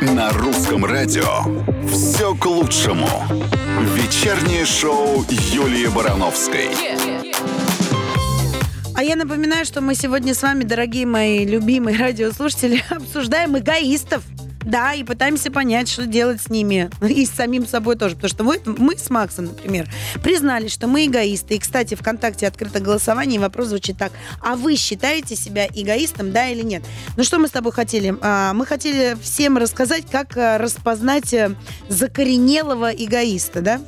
На 0.00 0.30
русском 0.32 0.84
радио 0.84 1.28
все 1.90 2.34
к 2.34 2.46
лучшему. 2.46 3.08
Вечернее 3.94 4.64
шоу 4.64 5.24
Юлии 5.28 5.86
Барановской. 5.88 6.68
А 8.96 9.02
я 9.02 9.16
напоминаю, 9.16 9.64
что 9.64 9.80
мы 9.80 9.96
сегодня 9.96 10.34
с 10.34 10.42
вами, 10.42 10.62
дорогие 10.62 11.04
мои 11.04 11.44
любимые 11.44 11.98
радиослушатели, 11.98 12.82
обсуждаем 12.90 13.58
эгоистов. 13.58 14.22
Да, 14.64 14.94
и 14.94 15.02
пытаемся 15.02 15.50
понять, 15.50 15.88
что 15.88 16.06
делать 16.06 16.40
с 16.40 16.48
ними. 16.48 16.88
И 17.06 17.26
с 17.26 17.30
самим 17.30 17.66
собой 17.66 17.96
тоже. 17.96 18.14
Потому 18.14 18.30
что 18.30 18.44
мы, 18.44 18.60
мы 18.78 18.96
с 18.96 19.10
Максом, 19.10 19.46
например, 19.46 19.90
признали, 20.22 20.68
что 20.68 20.86
мы 20.86 21.04
эгоисты. 21.04 21.56
И, 21.56 21.58
кстати, 21.58 21.96
ВКонтакте 21.96 22.46
открыто 22.46 22.80
голосование, 22.80 23.36
и 23.36 23.40
вопрос 23.40 23.68
звучит 23.68 23.98
так. 23.98 24.12
А 24.40 24.54
вы 24.56 24.76
считаете 24.76 25.36
себя 25.36 25.66
эгоистом, 25.66 26.32
да 26.32 26.48
или 26.48 26.62
нет? 26.62 26.82
Ну, 27.16 27.24
что 27.24 27.38
мы 27.38 27.48
с 27.48 27.50
тобой 27.50 27.72
хотели? 27.72 28.14
А, 28.22 28.54
Мы 28.54 28.64
хотели 28.64 29.18
всем 29.20 29.58
рассказать, 29.58 30.04
как 30.10 30.36
а, 30.36 30.56
распознать 30.56 31.34
э, 31.34 31.54
закоренелого 31.88 32.90
эгоиста, 32.90 33.60
да? 33.60 33.80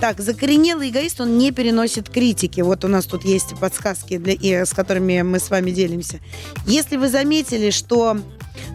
Так, 0.00 0.20
закоренелый 0.20 0.90
эгоист, 0.90 1.20
он 1.20 1.38
не 1.38 1.50
переносит 1.50 2.08
критики. 2.08 2.60
Вот 2.60 2.84
у 2.84 2.88
нас 2.88 3.04
тут 3.04 3.24
есть 3.24 3.58
подсказки, 3.58 4.16
для, 4.16 4.32
и, 4.32 4.64
с 4.64 4.72
которыми 4.72 5.22
мы 5.22 5.40
с 5.40 5.50
вами 5.50 5.72
делимся. 5.72 6.20
Если 6.66 6.96
вы 6.96 7.08
заметили, 7.08 7.70
что... 7.70 8.18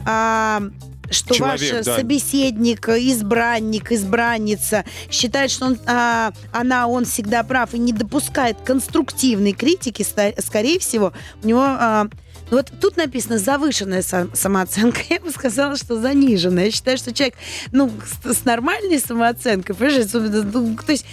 А, 0.05 0.61
что 1.09 1.33
Человек, 1.33 1.73
ваш 1.73 1.85
да. 1.85 1.95
собеседник, 1.97 2.89
избранник, 2.89 3.91
избранница 3.91 4.83
считает, 5.11 5.51
что 5.51 5.67
он, 5.67 5.79
а, 5.85 6.33
она, 6.51 6.87
он 6.87 7.05
всегда 7.05 7.43
прав 7.43 7.73
и 7.73 7.77
не 7.77 7.93
допускает 7.93 8.57
конструктивной 8.65 9.53
критики, 9.53 10.05
скорее 10.39 10.79
всего, 10.79 11.13
у 11.43 11.47
него... 11.47 11.63
а, 11.63 12.07
ну 12.51 12.57
вот 12.57 12.71
тут 12.79 12.97
написано 12.97 13.37
завышенная 13.39 14.01
сам- 14.01 14.33
самооценка. 14.33 15.01
Я 15.09 15.19
бы 15.19 15.31
сказала, 15.31 15.75
что 15.75 15.99
заниженная. 15.99 16.65
Я 16.65 16.71
считаю, 16.71 16.97
что 16.97 17.13
человек, 17.13 17.35
ну, 17.71 17.91
с, 18.23 18.33
с 18.37 18.45
нормальной 18.45 18.99
самооценкой, 18.99 19.75
понимаешь, 19.75 20.07
ну, 20.11 20.75
то 20.75 20.91
есть 20.91 21.05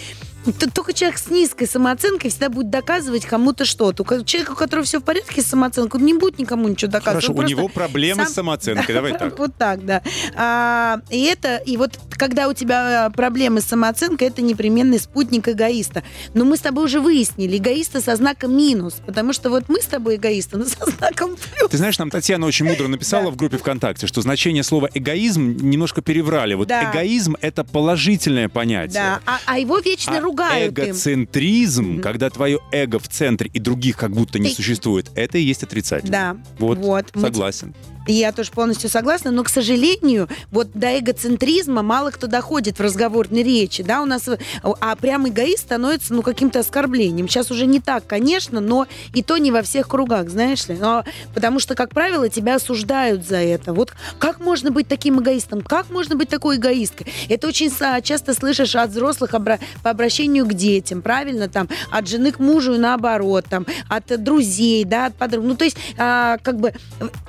только 0.75 0.93
человек 0.93 1.19
с 1.19 1.29
низкой 1.31 1.67
самооценкой 1.67 2.31
всегда 2.31 2.49
будет 2.49 2.71
доказывать 2.71 3.27
кому-то 3.27 3.65
что-то. 3.65 4.05
Человека, 4.25 4.53
у 4.53 4.55
которого 4.55 4.85
все 4.85 5.01
в 5.01 5.05
порядке 5.05 5.43
с 5.43 5.47
самооценкой, 5.47 6.01
он 6.01 6.07
не 6.07 6.15
будет 6.15 6.39
никому 6.39 6.67
ничего 6.69 6.91
доказывать. 6.91 7.27
Хорошо, 7.27 7.39
у 7.39 7.43
него 7.43 7.69
проблемы 7.69 8.23
с 8.23 8.27
сам- 8.27 8.35
самооценкой. 8.37 8.95
Давай 8.95 9.13
так. 9.19 9.39
Вот 9.39 9.55
так, 9.57 9.85
да. 9.85 10.03
А, 10.37 11.01
и 11.11 11.23
это, 11.25 11.57
и 11.59 11.77
вот 11.77 11.99
когда 12.17 12.49
у 12.49 12.55
тебя 12.55 13.07
а, 13.07 13.11
проблемы 13.11 13.61
с 13.61 13.65
самооценкой, 13.65 14.29
это 14.29 14.43
непременный 14.43 14.99
спутник 14.99 15.49
эгоиста. 15.49 16.03
Но 16.35 16.45
мы 16.45 16.57
с 16.57 16.61
тобой 16.61 16.85
уже 16.87 17.01
выяснили, 17.01 17.57
эгоиста 17.59 18.01
со 18.01 18.17
знаком 18.17 18.57
минус, 18.57 18.97
потому 19.07 19.33
что 19.33 19.51
вот 19.51 19.65
мы 19.69 19.81
с 19.81 19.87
тобой 19.87 20.17
эгоисты, 20.17 20.57
но 20.57 20.65
со 20.67 20.87
знаком 20.91 21.37
плюс. 21.37 21.71
Ты 21.71 21.77
знаешь, 21.77 21.99
нам 21.99 22.11
Татьяна 22.11 22.47
очень 22.47 22.67
мудро 22.67 22.89
написала 22.89 23.25
Да. 23.27 23.31
в 23.31 23.37
группе 23.37 23.59
ВКонтакте, 23.59 24.07
что 24.07 24.21
значение 24.23 24.63
слова 24.63 24.89
эгоизм 24.95 25.57
немножко 25.61 26.01
переврали. 26.03 26.55
Вот 26.55 26.69
Да. 26.69 26.91
эгоизм 26.91 27.37
это 27.41 27.65
положительное 27.65 28.49
понятие. 28.49 28.95
Да, 28.95 29.21
а, 29.27 29.39
а 29.47 29.59
его 29.59 29.79
вечно 29.79 30.17
А 30.17 30.21
ругают 30.31 30.79
им. 30.79 30.85
эгоцентризм, 30.87 32.01
когда 32.01 32.31
твое 32.31 32.59
эго 32.73 32.99
в 32.99 33.09
центре 33.09 33.51
и 33.53 33.59
других 33.59 33.97
как 33.97 34.13
будто 34.13 34.39
не 34.39 34.49
Ты- 34.51 34.55
существует, 34.57 35.11
это 35.15 35.39
и 35.39 35.43
есть 35.43 35.63
отрицательно. 35.63 36.11
Да, 36.13 36.37
Вот, 36.59 36.79
вот. 36.79 37.07
Согласен. 37.15 37.75
И 38.07 38.15
Я 38.15 38.33
тоже 38.33 38.51
полностью 38.51 38.89
согласна, 38.91 39.31
но, 39.31 39.45
к 39.45 39.49
сожалению, 39.51 40.27
вот 40.51 40.71
до 40.73 40.99
эгоцентризма 40.99 41.83
мало 41.83 42.11
кто 42.11 42.27
доходит 42.27 42.79
в 42.79 42.83
разговорной 42.83 43.43
речи, 43.43 43.83
да, 43.83 44.03
у 44.03 44.07
нас, 44.07 44.27
а 44.63 44.97
прям 44.97 45.29
эгоист 45.29 45.65
становится, 45.65 46.15
ну, 46.15 46.23
каким-то 46.23 46.61
оскорблением. 46.61 47.29
Сейчас 47.29 47.51
уже 47.51 47.67
не 47.67 47.79
так, 47.79 48.07
конечно, 48.07 48.59
но 48.61 48.87
и 49.15 49.23
то 49.23 49.37
не 49.37 49.53
во 49.53 49.63
всех 49.63 49.87
кругах, 49.87 50.31
знаешь 50.31 50.67
ли, 50.67 50.77
но, 50.81 51.05
потому 51.35 51.61
что, 51.61 51.75
как 51.75 51.91
правило, 51.91 52.29
тебя 52.31 52.57
осуждают 52.57 53.25
за 53.29 53.37
это. 53.37 53.75
Вот 53.75 53.93
как 54.19 54.41
можно 54.41 54.71
быть 54.71 54.89
таким 54.89 55.21
эгоистом? 55.21 55.61
Как 55.61 55.91
можно 55.91 56.17
быть 56.17 56.31
такой 56.31 56.57
эгоисткой? 56.57 57.07
Это 57.29 57.47
очень 57.49 57.71
часто 58.03 58.35
слышишь 58.35 58.75
от 58.75 58.91
взрослых 58.91 59.35
обра- 59.35 59.61
по 59.83 59.91
обращению 59.91 60.20
к 60.29 60.55
детям, 60.55 61.03
правильно, 61.03 61.49
там, 61.49 61.69
от 61.91 62.09
жены 62.09 62.33
к 62.33 62.39
мужу 62.39 62.75
и 62.75 62.79
наоборот, 62.79 63.47
там, 63.49 63.67
от 63.89 64.23
друзей, 64.23 64.85
да, 64.85 65.07
от 65.07 65.15
подруг. 65.15 65.45
Ну, 65.45 65.57
то 65.57 65.65
есть, 65.65 65.77
а, 65.99 66.39
как 66.39 66.59
бы, 66.59 66.73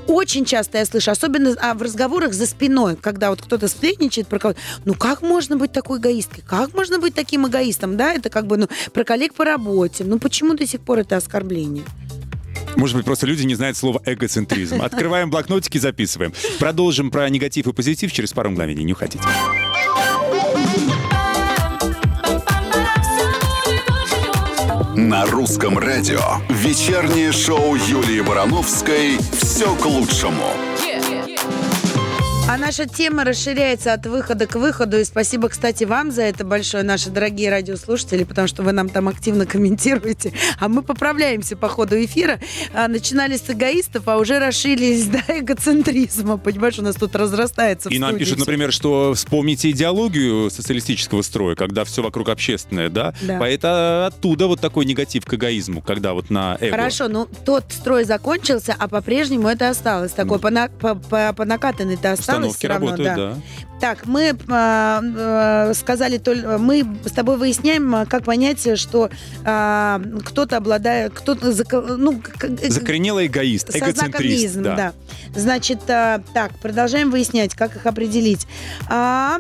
очень 0.08 0.46
часто 0.46 0.78
я 0.78 0.86
слышу, 0.86 1.12
особенно 1.12 1.56
а, 1.60 1.74
в 1.74 1.82
разговорах 1.82 2.34
за 2.34 2.46
спиной, 2.46 2.96
когда 2.96 3.30
вот 3.30 3.42
кто-то 3.42 3.68
сплетничает 3.68 4.28
про 4.28 4.40
кого-то, 4.40 4.60
ну, 4.86 4.94
как 4.94 5.22
можно 5.22 5.58
быть 5.58 5.72
такой 5.72 6.00
эгоисткой? 6.00 6.44
Как 6.48 6.74
можно 6.74 7.00
быть 7.00 7.14
таким 7.14 7.48
эгоистом, 7.48 7.98
да? 7.98 8.14
Это 8.14 8.30
как 8.30 8.48
бы, 8.48 8.58
ну, 8.58 8.68
про 8.94 9.04
коллег 9.04 9.34
по 9.34 9.46
работе. 9.46 10.04
Ну, 10.04 10.20
почему 10.20 10.54
до 10.54 10.66
сих 10.66 10.82
пор 10.82 11.00
это 11.00 11.18
оскорбление? 11.18 11.84
Может 12.76 12.96
быть, 12.96 13.06
просто 13.06 13.28
люди 13.28 13.44
не 13.44 13.56
знают 13.56 13.78
слова 13.78 14.02
эгоцентризм. 14.06 14.82
Открываем 14.82 15.30
блокнотики, 15.30 15.78
записываем. 15.78 16.34
Продолжим 16.60 17.12
про 17.12 17.30
негатив 17.30 17.68
и 17.68 17.74
позитив 17.74 18.12
через 18.12 18.34
пару 18.34 18.50
мгновений. 18.50 18.84
Не 18.84 18.94
уходите. 18.94 19.20
На 25.02 25.26
русском 25.26 25.80
радио 25.80 26.20
вечернее 26.48 27.32
шоу 27.32 27.74
Юлии 27.76 28.22
Барановской 28.22 29.18
«Все 29.32 29.76
к 29.76 29.84
лучшему». 29.84 30.71
А 32.54 32.58
наша 32.58 32.86
тема 32.86 33.24
расширяется 33.24 33.94
от 33.94 34.06
выхода 34.08 34.46
к 34.46 34.56
выходу. 34.56 35.00
И 35.00 35.06
спасибо, 35.06 35.48
кстати, 35.48 35.86
вам 35.86 36.12
за 36.12 36.24
это 36.24 36.44
большое, 36.44 36.84
наши 36.84 37.10
дорогие 37.10 37.50
радиослушатели, 37.50 38.26
потому 38.26 38.50
что 38.50 38.62
вы 38.62 38.74
нам 38.74 38.90
там 38.90 39.08
активно 39.08 39.46
комментируете. 39.46 40.34
А 40.60 40.68
мы 40.68 40.84
поправляемся 40.84 41.56
по 41.56 41.70
ходу 41.70 41.96
эфира. 42.04 42.42
А, 42.74 42.90
начинали 42.90 43.38
с 43.38 43.50
эгоистов, 43.50 44.06
а 44.10 44.18
уже 44.18 44.38
расширились 44.38 45.06
до 45.06 45.20
эгоцентризма. 45.30 46.38
Понимаешь, 46.38 46.78
у 46.78 46.82
нас 46.82 46.98
тут 46.98 47.16
разрастается 47.16 47.88
И 47.88 47.98
нам 48.00 48.18
пишут, 48.18 48.40
например, 48.40 48.74
что 48.74 49.14
вспомните 49.14 49.70
идеологию 49.72 50.50
социалистического 50.50 51.22
строя, 51.22 51.56
когда 51.56 51.86
все 51.86 52.02
вокруг 52.04 52.28
общественное, 52.28 52.90
да? 52.90 53.14
Да. 53.22 53.38
Поэтому 53.40 54.08
оттуда 54.08 54.48
вот 54.48 54.60
такой 54.60 54.84
негатив 54.84 55.24
к 55.26 55.34
эгоизму, 55.36 55.82
когда 55.82 56.12
вот 56.12 56.30
на 56.30 56.58
эго. 56.60 56.72
Хорошо, 56.76 57.08
ну 57.08 57.30
тот 57.46 57.64
строй 57.70 58.04
закончился, 58.04 58.76
а 58.78 58.90
по-прежнему 58.90 59.48
это 59.48 59.70
осталось. 59.70 60.12
Такой 60.12 60.38
по, 60.38 60.50
на- 60.50 60.68
по, 60.68 60.96
по- 60.96 61.32
по 61.32 61.46
накатанной-то 61.46 62.12
осталось 62.12 62.41
Установки 62.50 62.66
равно. 62.66 62.88
работают, 62.92 63.16
да. 63.16 63.34
да. 63.34 63.38
Так, 63.82 64.06
мы 64.06 64.38
а, 64.48 65.02
э, 65.72 65.74
сказали, 65.74 66.20
только 66.20 66.60
мы 66.60 66.86
с 67.04 67.12
тобой 67.12 67.38
выясняем, 67.38 67.96
а, 67.96 68.06
как 68.06 68.26
понять, 68.26 68.80
что 68.80 69.10
а, 69.44 70.00
кто-то 70.24 70.58
обладает, 70.58 71.14
кто-то, 71.14 71.50
зако- 71.50 71.96
ну, 71.98 72.22
Закоренелый 72.70 73.26
эгоист, 73.26 73.76
эгоцентрист. 73.76 74.62
да. 74.62 74.76
да. 74.76 74.94
Значит, 75.36 75.80
а, 75.90 76.22
так, 76.34 76.52
продолжаем 76.60 77.10
выяснять, 77.10 77.56
как 77.56 77.76
их 77.76 77.88
определить. 77.88 78.46
А, 78.88 79.40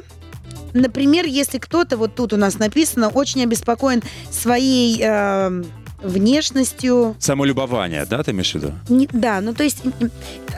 например, 0.73 1.25
если 1.25 1.59
кто-то, 1.59 1.97
вот 1.97 2.15
тут 2.15 2.33
у 2.33 2.37
нас 2.37 2.57
написано, 2.57 3.09
очень 3.09 3.43
обеспокоен 3.43 4.01
своей 4.31 4.99
а, 5.03 5.63
внешностью, 6.01 7.15
Самолюбование, 7.19 8.05
да, 8.05 8.23
ты 8.23 8.31
имеешь 8.31 8.51
в 8.51 8.55
виду? 8.55 8.71
не- 8.89 9.09
да, 9.11 9.41
ну 9.41 9.53
то 9.53 9.63
есть, 9.63 9.79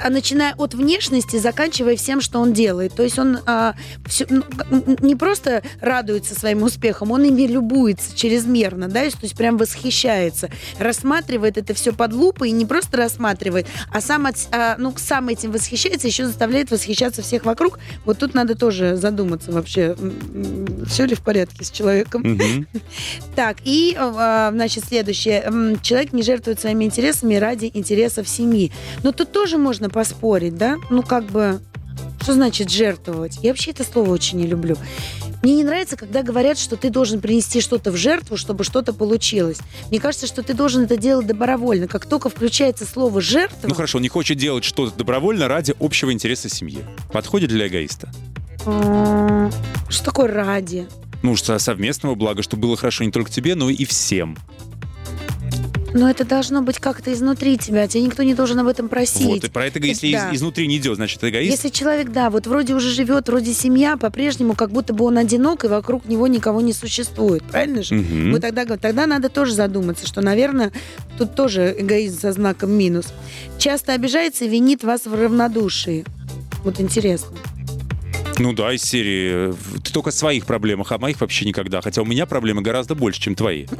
а 0.03 0.09
начиная 0.09 0.53
от 0.55 0.73
внешности, 0.73 1.37
заканчивая 1.37 1.95
всем, 1.95 2.21
что 2.21 2.39
он 2.39 2.53
делает. 2.53 2.93
То 2.93 3.03
есть 3.03 3.19
он 3.19 3.39
а, 3.45 3.75
всё- 4.05 4.25
ну, 4.29 4.43
не 5.01 5.15
просто 5.15 5.61
радуется 5.81 6.33
своим 6.39 6.63
успехам, 6.63 7.11
он 7.11 7.23
ими 7.23 7.47
любуется 7.47 8.15
чрезмерно, 8.15 8.87
да, 8.87 9.01
то 9.09 9.17
есть 9.21 9.35
прям 9.35 9.57
восхищается, 9.57 10.49
рассматривает 10.79 11.57
это 11.57 11.73
все 11.73 11.91
под 11.93 12.13
лупой 12.13 12.49
и 12.49 12.51
не 12.51 12.65
просто 12.65 12.97
рассматривает, 12.97 13.67
а 13.91 14.01
сам, 14.01 14.25
от- 14.25 14.47
а, 14.51 14.75
ну, 14.77 14.93
сам 14.97 15.27
этим 15.29 15.51
восхищается, 15.51 16.07
еще 16.07 16.25
заставляет 16.25 16.71
восхищаться 16.71 17.21
всех 17.21 17.45
вокруг. 17.45 17.79
Вот 18.05 18.19
тут 18.19 18.33
надо 18.33 18.55
тоже 18.55 18.95
задуматься 18.95 19.51
вообще, 19.51 19.95
все 20.87 21.05
ли 21.05 21.15
в 21.15 21.21
порядке 21.21 21.63
с 21.65 21.71
человеком. 21.71 22.21
Мгм. 22.23 22.67
Так, 23.35 23.57
и, 23.63 23.95
э, 23.99 24.49
значит, 24.53 24.85
следующее. 24.85 25.32
М, 25.41 25.79
Человек 25.81 26.13
не 26.13 26.23
жертвует 26.23 26.59
своими 26.59 26.85
интересами 26.85 27.35
ради 27.35 27.69
интересов 27.73 28.27
семьи. 28.27 28.71
Но 29.03 29.11
тут 29.11 29.31
тоже 29.31 29.57
можно 29.57 29.89
поспорить, 29.89 30.55
да? 30.57 30.77
Ну, 30.89 31.03
как 31.03 31.25
бы, 31.25 31.59
что 32.21 32.33
значит 32.33 32.69
жертвовать? 32.69 33.39
Я 33.41 33.49
вообще 33.51 33.71
это 33.71 33.83
слово 33.83 34.11
очень 34.11 34.37
не 34.39 34.47
люблю. 34.47 34.77
Мне 35.41 35.55
не 35.55 35.63
нравится, 35.65 35.97
когда 35.97 36.23
говорят, 36.23 36.57
что 36.57 36.77
ты 36.77 36.89
должен 36.89 37.19
принести 37.19 37.59
что-то 37.59 37.91
в 37.91 37.97
жертву, 37.97 38.37
чтобы 38.37 38.63
что-то 38.63 38.93
получилось. 38.93 39.57
Мне 39.89 39.99
кажется, 39.99 40.25
что 40.25 40.41
ты 40.41 40.53
должен 40.53 40.83
это 40.83 40.95
делать 40.95 41.27
добровольно. 41.27 41.89
Как 41.89 42.05
только 42.05 42.29
включается 42.29 42.85
слово 42.85 43.19
«жертва», 43.19 43.67
Ну 43.67 43.73
хорошо, 43.73 43.97
он 43.97 44.03
не 44.03 44.07
хочет 44.07 44.37
делать 44.37 44.63
что-то 44.63 44.95
добровольно 44.97 45.49
ради 45.49 45.75
общего 45.81 46.13
интереса 46.13 46.47
семьи. 46.47 46.79
Подходит 47.11 47.49
для 47.49 47.67
эгоиста? 47.67 48.09
м, 48.65 49.51
что 49.89 50.05
такое 50.05 50.27
«ради»? 50.29 50.87
Ну, 51.23 51.35
что 51.35 51.57
совместного 51.59 52.15
блага, 52.15 52.41
чтобы 52.41 52.63
было 52.63 52.77
хорошо 52.77 53.03
не 53.03 53.11
только 53.11 53.29
тебе, 53.31 53.55
но 53.55 53.69
и 53.69 53.83
всем. 53.85 54.37
Но 55.93 56.09
это 56.09 56.25
должно 56.25 56.61
быть 56.61 56.79
как-то 56.79 57.13
изнутри 57.13 57.57
тебя. 57.57 57.87
Тебя 57.87 58.03
никто 58.03 58.23
не 58.23 58.33
должен 58.33 58.59
об 58.59 58.67
этом 58.67 58.89
просить. 58.89 59.25
Вот, 59.25 59.43
и 59.43 59.49
про 59.49 59.67
это, 59.67 59.79
если 59.79 60.11
Да. 60.11 60.29
из- 60.31 60.37
изнутри 60.37 60.67
не 60.67 60.77
идет, 60.77 60.95
значит, 60.95 61.23
эгоист. 61.23 61.51
Если 61.51 61.69
человек, 61.69 62.09
да, 62.11 62.29
вот 62.29 62.47
вроде 62.47 62.73
уже 62.73 62.89
живет, 62.89 63.27
вроде 63.29 63.53
семья, 63.53 63.95
по-прежнему 63.97 64.55
как 64.55 64.71
будто 64.71 64.93
бы 64.93 65.05
он 65.05 65.17
одинок, 65.17 65.65
и 65.65 65.67
вокруг 65.67 66.05
него 66.05 66.27
никого 66.27 66.61
не 66.61 66.73
существует. 66.73 67.43
Правильно 67.43 67.83
же? 67.83 67.95
Мгм. 67.95 68.31
Мы 68.31 68.39
тогда 68.39 68.63
говорим, 68.65 68.81
тогда 68.81 69.05
надо 69.05 69.29
тоже 69.29 69.53
задуматься, 69.53 70.07
что, 70.07 70.21
наверное, 70.21 70.71
тут 71.17 71.35
тоже 71.35 71.75
эгоизм 71.77 72.19
со 72.19 72.31
знаком 72.31 72.71
минус. 72.71 73.07
Часто 73.59 73.93
обижается 73.93 74.45
и 74.45 74.49
винит 74.49 74.83
вас 74.83 75.05
в 75.05 75.13
равнодушии. 75.13 76.05
Вот 76.63 76.79
интересно. 76.79 77.37
Ну 78.39 78.53
да, 78.53 78.73
из 78.73 78.83
серии 78.83 79.51
э, 79.51 79.53
«Ты 79.83 79.93
только 79.93 80.09
о 80.09 80.11
своих 80.11 80.45
проблемах, 80.45 80.91
а 80.91 80.97
моих 80.97 81.21
вообще 81.21 81.45
никогда». 81.45 81.81
Хотя 81.81 82.01
у 82.01 82.05
меня 82.05 82.25
проблемы 82.25 82.61
гораздо 82.61 82.95
больше, 82.95 83.21
чем 83.21 83.35
твои. 83.35 83.67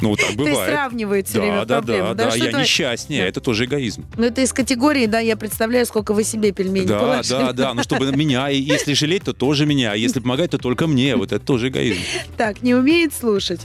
Ну, 0.00 0.14
так 0.14 0.36
бывает. 0.36 0.70
сравнивает 0.70 1.26
все 1.26 1.38
Да, 1.38 1.40
время 1.40 1.64
да, 1.64 1.80
да, 1.80 2.14
да, 2.14 2.34
я 2.36 2.52
несчастнее, 2.52 3.26
это 3.26 3.40
тоже 3.40 3.64
эгоизм. 3.64 4.06
Ну, 4.16 4.26
это 4.26 4.42
из 4.42 4.52
категории, 4.52 5.06
да, 5.06 5.18
я 5.18 5.36
представляю, 5.36 5.86
сколько 5.86 6.14
вы 6.14 6.22
себе 6.22 6.52
пельменей 6.52 6.86
Да, 6.86 7.20
да, 7.28 7.52
да, 7.52 7.74
ну 7.74 7.82
чтобы 7.82 8.12
меня, 8.12 8.48
и 8.48 8.60
если 8.60 8.92
жалеть, 8.92 9.24
то 9.24 9.32
тоже 9.32 9.66
меня, 9.66 9.90
а 9.92 9.96
если 9.96 10.20
помогать, 10.20 10.52
то 10.52 10.58
только 10.58 10.86
мне, 10.86 11.16
вот 11.16 11.32
это 11.32 11.44
тоже 11.44 11.68
эгоизм. 11.68 12.00
Так, 12.36 12.62
не 12.62 12.74
умеет 12.76 13.12
слушать. 13.12 13.60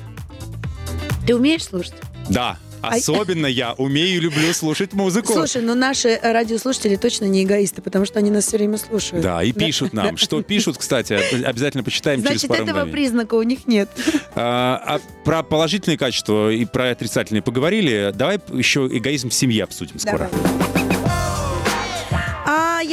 Ты 1.27 1.35
умеешь 1.35 1.65
слушать? 1.65 1.93
Да, 2.29 2.57
Особенно 2.83 3.45
я 3.45 3.73
умею 3.73 4.17
и 4.17 4.19
люблю 4.19 4.53
слушать 4.53 4.93
музыку. 4.93 5.33
Слушай, 5.33 5.61
ну 5.61 5.75
наши 5.75 6.19
радиослушатели 6.21 6.95
точно 6.95 7.25
не 7.25 7.43
эгоисты, 7.43 7.81
потому 7.81 8.05
что 8.05 8.19
они 8.19 8.29
нас 8.29 8.45
все 8.45 8.57
время 8.57 8.77
слушают. 8.77 9.23
Да, 9.23 9.43
и 9.43 9.51
пишут 9.51 9.93
нам. 9.93 10.17
Что 10.17 10.41
пишут, 10.41 10.77
кстати, 10.77 11.13
обязательно 11.43 11.83
почитаем 11.83 12.21
через 12.21 12.41
Значит, 12.41 12.49
пару 12.49 12.63
этого 12.63 12.77
мгновений. 12.79 12.91
признака 12.91 13.35
у 13.35 13.43
них 13.43 13.67
нет. 13.67 13.89
А, 14.35 14.81
а 14.85 14.99
про 15.23 15.43
положительные 15.43 15.97
качества 15.97 16.51
и 16.51 16.65
про 16.65 16.91
отрицательные 16.91 17.41
поговорили. 17.41 18.11
Давай 18.13 18.39
еще 18.51 18.87
эгоизм 18.91 19.29
в 19.29 19.33
семье 19.33 19.63
обсудим 19.63 19.99
скоро. 19.99 20.29
А 20.33 20.82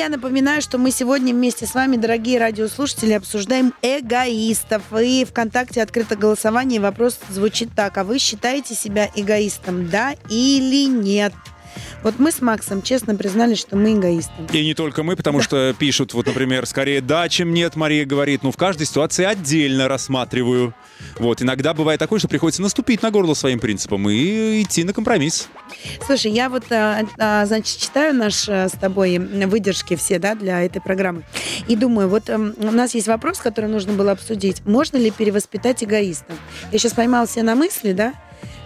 я 0.00 0.08
напоминаю, 0.08 0.62
что 0.62 0.78
мы 0.78 0.92
сегодня 0.92 1.34
вместе 1.34 1.66
с 1.66 1.74
вами, 1.74 1.96
дорогие 1.96 2.38
радиослушатели, 2.38 3.12
обсуждаем 3.12 3.74
эгоистов. 3.82 4.82
И 4.98 5.26
ВКонтакте 5.26 5.82
открыто 5.82 6.16
голосование. 6.16 6.80
Вопрос 6.80 7.18
звучит 7.28 7.68
так. 7.76 7.98
А 7.98 8.04
вы 8.04 8.18
считаете 8.18 8.74
себя 8.74 9.10
эгоистом, 9.14 9.90
да 9.90 10.14
или 10.30 10.86
нет? 10.86 11.34
Вот 12.02 12.18
мы 12.18 12.32
с 12.32 12.40
Максом 12.40 12.82
честно 12.82 13.14
признались, 13.14 13.58
что 13.58 13.76
мы 13.76 13.92
эгоисты. 13.92 14.32
И 14.52 14.64
не 14.64 14.74
только 14.74 15.02
мы, 15.02 15.16
потому 15.16 15.42
что 15.42 15.74
пишут, 15.78 16.14
вот, 16.14 16.26
например, 16.26 16.66
скорее 16.66 17.00
да, 17.00 17.28
чем 17.28 17.52
нет, 17.52 17.76
Мария 17.76 18.04
говорит. 18.04 18.42
Ну, 18.42 18.50
в 18.50 18.56
каждой 18.56 18.86
ситуации 18.86 19.24
отдельно 19.24 19.88
рассматриваю. 19.88 20.74
Вот, 21.18 21.42
иногда 21.42 21.74
бывает 21.74 21.98
такое, 21.98 22.18
что 22.18 22.28
приходится 22.28 22.62
наступить 22.62 23.02
на 23.02 23.10
горло 23.10 23.34
своим 23.34 23.58
принципам 23.58 24.08
и 24.08 24.62
идти 24.62 24.84
на 24.84 24.92
компромисс. 24.92 25.48
Слушай, 26.06 26.32
я 26.32 26.48
вот, 26.48 26.64
а, 26.70 27.02
а, 27.18 27.46
значит, 27.46 27.78
читаю 27.78 28.14
наши 28.14 28.68
с 28.68 28.78
тобой 28.78 29.18
выдержки 29.18 29.96
все, 29.96 30.18
да, 30.18 30.34
для 30.34 30.62
этой 30.62 30.80
программы. 30.80 31.22
И 31.68 31.76
думаю, 31.76 32.08
вот 32.08 32.28
эм, 32.28 32.54
у 32.58 32.70
нас 32.70 32.94
есть 32.94 33.08
вопрос, 33.08 33.38
который 33.38 33.68
нужно 33.68 33.92
было 33.92 34.12
обсудить. 34.12 34.64
Можно 34.66 34.96
ли 34.96 35.10
перевоспитать 35.10 35.82
эгоиста? 35.84 36.32
Я 36.72 36.78
сейчас 36.78 36.92
поймала 36.92 37.26
себя 37.26 37.44
на 37.44 37.54
мысли, 37.54 37.92
да, 37.92 38.14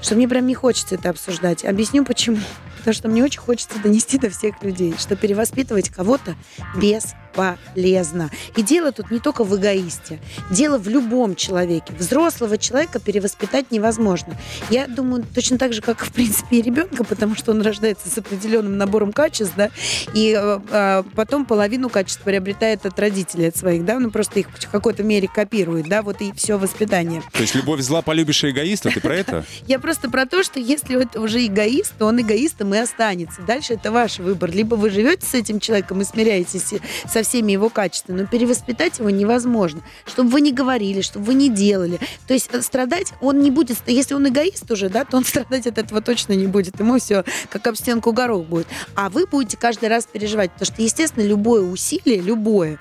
что 0.02 0.14
мне 0.14 0.28
прям 0.28 0.46
не 0.46 0.54
хочется 0.54 0.94
это 0.96 1.10
обсуждать. 1.10 1.64
Объясню 1.64 2.04
почему. 2.04 2.38
Потому 2.84 2.96
что 2.96 3.08
мне 3.08 3.24
очень 3.24 3.40
хочется 3.40 3.78
донести 3.82 4.18
до 4.18 4.28
всех 4.28 4.62
людей, 4.62 4.94
что 4.98 5.16
перевоспитывать 5.16 5.88
кого-то 5.88 6.34
бесполезно. 6.76 8.30
И 8.56 8.62
дело 8.62 8.92
тут 8.92 9.10
не 9.10 9.20
только 9.20 9.42
в 9.42 9.56
эгоисте. 9.56 10.20
Дело 10.50 10.76
в 10.76 10.86
любом 10.86 11.34
человеке. 11.34 11.94
Взрослого 11.98 12.58
человека 12.58 13.00
перевоспитать 13.00 13.70
невозможно. 13.70 14.36
Я 14.68 14.86
думаю, 14.86 15.24
точно 15.34 15.56
так 15.56 15.72
же, 15.72 15.80
как, 15.80 16.04
в 16.04 16.12
принципе, 16.12 16.58
и 16.58 16.62
ребенка, 16.62 17.04
потому 17.04 17.36
что 17.36 17.52
он 17.52 17.62
рождается 17.62 18.10
с 18.10 18.18
определенным 18.18 18.76
набором 18.76 19.14
качеств, 19.14 19.54
да, 19.56 19.70
и 20.12 20.36
э, 20.38 20.60
э, 20.70 21.04
потом 21.14 21.46
половину 21.46 21.88
качеств 21.88 22.20
приобретает 22.20 22.84
от 22.84 22.98
родителей, 22.98 23.48
от 23.48 23.56
своих, 23.56 23.86
да, 23.86 23.98
ну 23.98 24.10
просто 24.10 24.40
их 24.40 24.48
в 24.50 24.70
какой-то 24.70 25.02
мере 25.02 25.26
копирует, 25.26 25.88
да, 25.88 26.02
вот 26.02 26.20
и 26.20 26.34
все 26.34 26.58
воспитание. 26.58 27.22
То 27.32 27.40
есть 27.40 27.54
любовь 27.54 27.80
зла 27.80 28.02
полюбишь 28.02 28.44
и 28.44 28.50
эгоиста, 28.50 28.90
ты 28.90 29.00
про 29.00 29.16
это? 29.16 29.46
Я 29.66 29.78
просто 29.78 30.10
про 30.10 30.26
то, 30.26 30.42
что 30.42 30.60
если 30.60 31.02
это 31.02 31.20
уже 31.20 31.46
эгоист, 31.46 31.94
то 31.98 32.06
он 32.06 32.20
эгоистом 32.20 32.73
и 32.74 32.78
останется. 32.78 33.42
Дальше 33.42 33.74
это 33.74 33.90
ваш 33.90 34.18
выбор. 34.18 34.50
Либо 34.50 34.74
вы 34.74 34.90
живете 34.90 35.26
с 35.26 35.34
этим 35.34 35.60
человеком 35.60 36.00
и 36.00 36.04
смиряетесь 36.04 36.74
со 37.08 37.22
всеми 37.22 37.52
его 37.52 37.68
качествами, 37.68 38.22
но 38.22 38.26
перевоспитать 38.26 38.98
его 38.98 39.10
невозможно. 39.10 39.82
Чтобы 40.06 40.30
вы 40.30 40.40
не 40.40 40.52
говорили, 40.52 41.00
чтобы 41.00 41.26
вы 41.26 41.34
не 41.34 41.48
делали. 41.48 41.98
То 42.26 42.34
есть 42.34 42.48
э, 42.52 42.62
страдать 42.62 43.12
он 43.20 43.40
не 43.40 43.50
будет. 43.50 43.78
Если 43.86 44.14
он 44.14 44.28
эгоист 44.28 44.70
уже, 44.70 44.88
да, 44.88 45.04
то 45.04 45.16
он 45.16 45.24
страдать 45.24 45.66
от 45.66 45.78
этого 45.78 46.00
точно 46.00 46.34
не 46.34 46.46
будет. 46.46 46.78
Ему 46.78 46.98
все 46.98 47.24
как 47.50 47.66
об 47.66 47.76
стенку 47.76 48.12
горох 48.12 48.46
будет. 48.46 48.66
А 48.94 49.10
вы 49.10 49.26
будете 49.26 49.56
каждый 49.56 49.88
раз 49.88 50.06
переживать. 50.06 50.52
Потому 50.52 50.74
что, 50.74 50.82
естественно, 50.82 51.24
любое 51.24 51.62
усилие, 51.62 52.20
любое, 52.20 52.78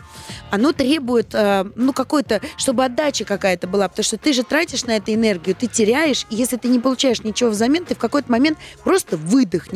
оно 0.51 0.71
требует, 0.71 1.33
э, 1.33 1.65
ну, 1.75 1.93
какой-то, 1.93 2.41
чтобы 2.57 2.85
отдача 2.85 3.25
какая-то 3.25 3.67
была. 3.67 3.88
Потому 3.88 4.03
что 4.03 4.17
ты 4.17 4.33
же 4.33 4.43
тратишь 4.43 4.85
на 4.85 4.97
это 4.97 5.13
энергию, 5.13 5.55
ты 5.55 5.67
теряешь. 5.67 6.25
И 6.29 6.35
если 6.35 6.57
ты 6.57 6.67
не 6.67 6.79
получаешь 6.79 7.23
ничего 7.23 7.50
взамен, 7.50 7.85
ты 7.85 7.95
в 7.95 8.00
какой-то 8.00 8.31
момент 8.31 8.57
просто 8.83 9.17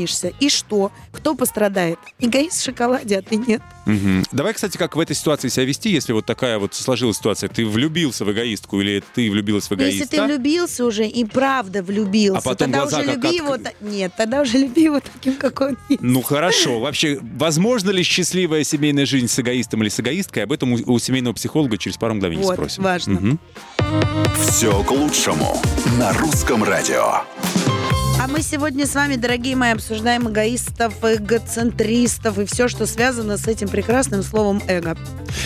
выдохнешься. 0.08 0.34
И 0.40 0.50
что? 0.50 0.92
Кто 1.12 1.36
пострадает? 1.36 2.00
Эгоист 2.20 2.62
в 2.62 2.64
шоколаде, 2.64 3.20
а 3.20 3.22
ты 3.22 3.36
нет. 3.38 3.62
Мгм. 3.86 4.24
Давай, 4.32 4.54
кстати, 4.54 4.78
как 4.78 4.96
в 4.96 5.00
этой 5.00 5.16
ситуации 5.16 5.50
себя 5.50 5.66
вести, 5.66 5.90
если 5.90 6.14
вот 6.14 6.26
такая 6.26 6.60
вот 6.60 6.74
сложилась 6.74 7.18
ситуация. 7.18 7.50
Ты 7.50 7.66
влюбился 7.66 8.26
в 8.26 8.32
эгоистку 8.32 8.82
или 8.82 9.04
ты 9.16 9.30
влюбилась 9.30 9.70
в 9.70 9.74
эгоиста? 9.74 10.04
если 10.04 10.18
ты 10.18 10.24
влюбился 10.24 10.86
уже 10.86 11.08
и 11.08 11.24
правда 11.26 11.82
влюбился, 11.84 12.40
А 12.40 12.42
потом 12.42 12.72
тогда 12.72 12.82
глаза 12.82 12.98
уже 13.00 13.06
как 13.08 13.16
люби 13.16 13.28
от- 13.28 13.34
его... 13.36 13.58
Нет, 13.82 14.12
тогда 14.18 14.42
уже 14.42 14.58
люби 14.58 14.84
его 14.84 15.00
таким, 15.00 15.36
какой 15.36 15.70
он 15.70 15.78
есть. 15.90 16.02
Ну 16.02 16.22
хорошо. 16.22 16.80
Вообще, 16.80 17.20
возможно 17.22 17.92
ли 17.92 18.04
счастливая 18.04 18.64
семейная 18.64 19.06
жизнь 19.06 19.28
с 19.28 19.40
эгоистом 19.40 19.82
или 19.84 19.90
с 19.90 20.00
эгоисткой? 20.00 20.44
Об 20.44 20.52
этом 20.52 20.74
у, 20.74 20.94
у 20.94 21.00
семейного 21.00 21.34
психолога 21.34 21.78
через 21.78 21.98
пару 21.98 22.14
мгновений 22.16 22.44
Вот, 22.44 22.56
спросим. 22.56 22.84
важно. 22.84 23.14
Мгм. 23.20 23.40
Все 24.50 24.84
к 24.84 24.92
лучшему 24.92 25.62
на 25.98 26.12
русском 26.14 26.64
радио. 26.64 27.22
А 28.20 28.28
мы 28.28 28.42
сегодня 28.42 28.88
с 28.88 28.96
вами, 28.96 29.16
дорогие 29.16 29.56
мои, 29.56 29.72
обсуждаем 29.74 30.28
эгоистов, 30.28 30.96
эгоцентристов 31.04 32.40
и 32.40 32.46
все, 32.46 32.68
что 32.68 32.88
связано 32.88 33.38
с 33.38 33.48
этим 33.48 33.68
прекрасным 33.68 34.24
словом 34.24 34.60
эго. 34.68 34.98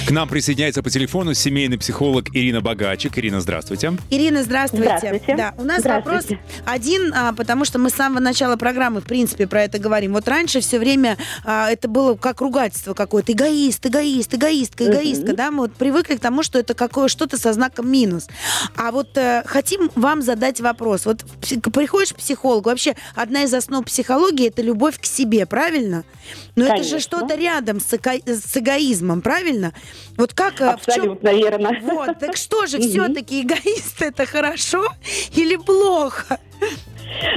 К 0.08 0.12
нам 0.12 0.30
присоединяется 0.30 0.82
по 0.82 0.90
телефону 0.90 1.34
семейный 1.34 1.78
психолог 1.78 2.30
Ирина 2.34 2.62
Богачик. 2.62 3.18
Ирина, 3.18 3.42
здравствуйте. 3.42 3.98
Ирина, 4.10 4.44
здравствуйте. 4.44 4.98
Здравствуйте. 4.98 5.36
Да, 5.36 5.54
у 5.58 5.64
нас 5.64 5.84
вопрос 5.84 6.28
один, 6.66 7.14
а, 7.14 7.34
потому 7.34 7.66
что 7.66 7.78
мы 7.78 7.90
с 7.90 7.94
самого 7.94 8.22
начала 8.22 8.56
программы, 8.56 9.02
в 9.02 9.04
принципе, 9.04 9.48
про 9.48 9.64
это 9.64 9.78
говорим. 9.78 10.14
Вот 10.14 10.30
раньше 10.30 10.62
все 10.62 10.80
время 10.80 11.18
а, 11.44 11.70
это 11.70 11.90
было 11.90 12.16
как 12.16 12.40
ругательство 12.40 12.94
какое-то. 12.94 13.34
Эгоист, 13.34 13.86
эгоист, 13.86 14.34
эгоистка, 14.34 14.86
эгоистка. 14.90 15.28
Мгм. 15.28 15.36
Да, 15.36 15.52
мы 15.52 15.58
вот 15.64 15.74
привыкли 15.74 16.16
к 16.16 16.22
тому, 16.22 16.42
что 16.42 16.58
это 16.58 16.74
какое 16.74 17.10
что-то 17.10 17.38
со 17.38 17.52
знаком 17.52 17.92
минус. 17.92 18.28
А 18.78 18.92
вот 18.92 19.18
э, 19.18 19.44
хотим 19.46 19.92
вам 19.96 20.22
задать 20.22 20.62
вопрос. 20.62 21.06
Вот 21.06 21.26
приходишь 21.74 22.14
к 22.14 22.18
психологу, 22.18 22.61
вообще 22.66 22.96
одна 23.16 23.44
из 23.44 23.54
основ 23.54 23.86
психологии 23.86 24.48
это 24.48 24.62
любовь 24.62 25.00
к 25.00 25.06
себе, 25.06 25.46
правильно? 25.46 26.04
Но 26.56 26.66
это 26.66 26.84
же 26.84 26.90
Конечно. 26.92 27.00
что-то 27.00 27.36
рядом 27.36 27.80
с, 27.80 27.94
эго- 27.94 28.22
с 28.26 28.58
эгоизмом, 28.58 29.22
правильно? 29.22 29.74
Вот 30.18 30.34
как 30.34 30.62
э, 30.62 30.78
в 30.78 30.86
чем 30.86 31.10
Абсолютно 31.12 31.30
верно. 31.34 31.72
вот, 31.82 32.20
так 32.20 32.36
что 32.38 32.66
же, 32.66 32.80
все-таки 32.80 33.42
эгоист 33.42 34.02
это 34.02 34.26
хорошо 34.26 34.86
или 35.36 35.56
плохо? 35.56 36.40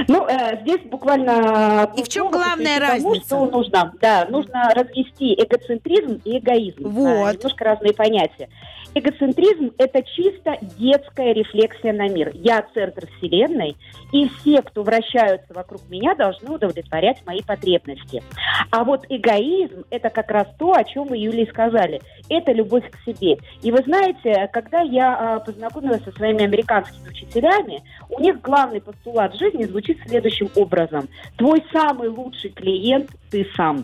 Ну, 0.07 0.25
э, 0.27 0.61
здесь 0.61 0.81
буквально... 0.89 1.91
И 1.97 2.03
в 2.03 2.07
чем 2.07 2.31
главная 2.31 2.79
тому, 2.79 3.11
разница? 3.11 3.25
что 3.25 3.45
нужно, 3.45 3.93
да, 4.01 4.25
нужно 4.29 4.71
развести 4.73 5.33
эгоцентризм 5.33 6.21
и 6.23 6.37
эгоизм. 6.37 6.87
Вот. 6.87 7.27
А, 7.27 7.33
немножко 7.33 7.63
разные 7.63 7.93
понятия. 7.93 8.49
Эгоцентризм– 8.97 9.73
это 9.77 10.01
чисто 10.03 10.57
детская 10.79 11.33
рефлексия 11.33 11.91
на 11.91 12.07
мир. 12.07 12.31
Я 12.33 12.65
центр 12.73 13.07
вселенной, 13.17 13.75
и 14.13 14.29
все, 14.29 14.61
кто 14.61 14.83
вращаются 14.83 15.53
вокруг 15.53 15.81
меня, 15.89 16.15
должны 16.15 16.55
удовлетворять 16.55 17.21
мои 17.25 17.41
потребности. 17.41 18.23
А 18.71 18.85
вот 18.85 19.05
эгоизм– 19.09 19.83
это 19.89 20.09
как 20.09 20.31
раз 20.31 20.47
то, 20.57 20.71
о 20.71 20.83
чем 20.85 21.07
мы, 21.09 21.17
Юлии, 21.17 21.45
сказали. 21.49 22.01
Это 22.29 22.53
любовь 22.53 22.89
к 22.89 22.97
себе. 23.03 23.37
И 23.61 23.69
вы 23.69 23.83
знаете, 23.83 24.49
когда 24.53 24.79
я 24.79 25.35
а, 25.35 25.39
познакомилась 25.41 26.03
со 26.05 26.13
своими 26.13 26.45
американскими 26.45 27.09
учителями, 27.09 27.83
у 28.09 28.21
них 28.21 28.39
главный 28.39 28.79
постулат 28.79 29.35
жизни 29.35 29.63
звучит 29.63 29.99
следующим 30.07 30.49
образом. 30.55 31.09
Твой 31.35 31.61
самый 31.73 32.07
лучший 32.07 32.51
клиент– 32.51 33.09
ты 33.29 33.45
сам. 33.57 33.83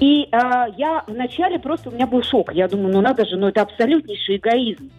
И 0.00 0.28
а, 0.32 0.66
я 0.76 1.04
вначале 1.06 1.58
просто 1.58 1.90
у 1.90 1.92
меня 1.92 2.06
был 2.06 2.22
шок. 2.22 2.52
Я 2.52 2.68
думаю, 2.68 2.92
ну 2.92 3.00
надо 3.00 3.24
же, 3.26 3.36
ну 3.36 3.48
это 3.48 3.62
абсолютнейший 3.62 4.36
эгоизм. 4.36 4.90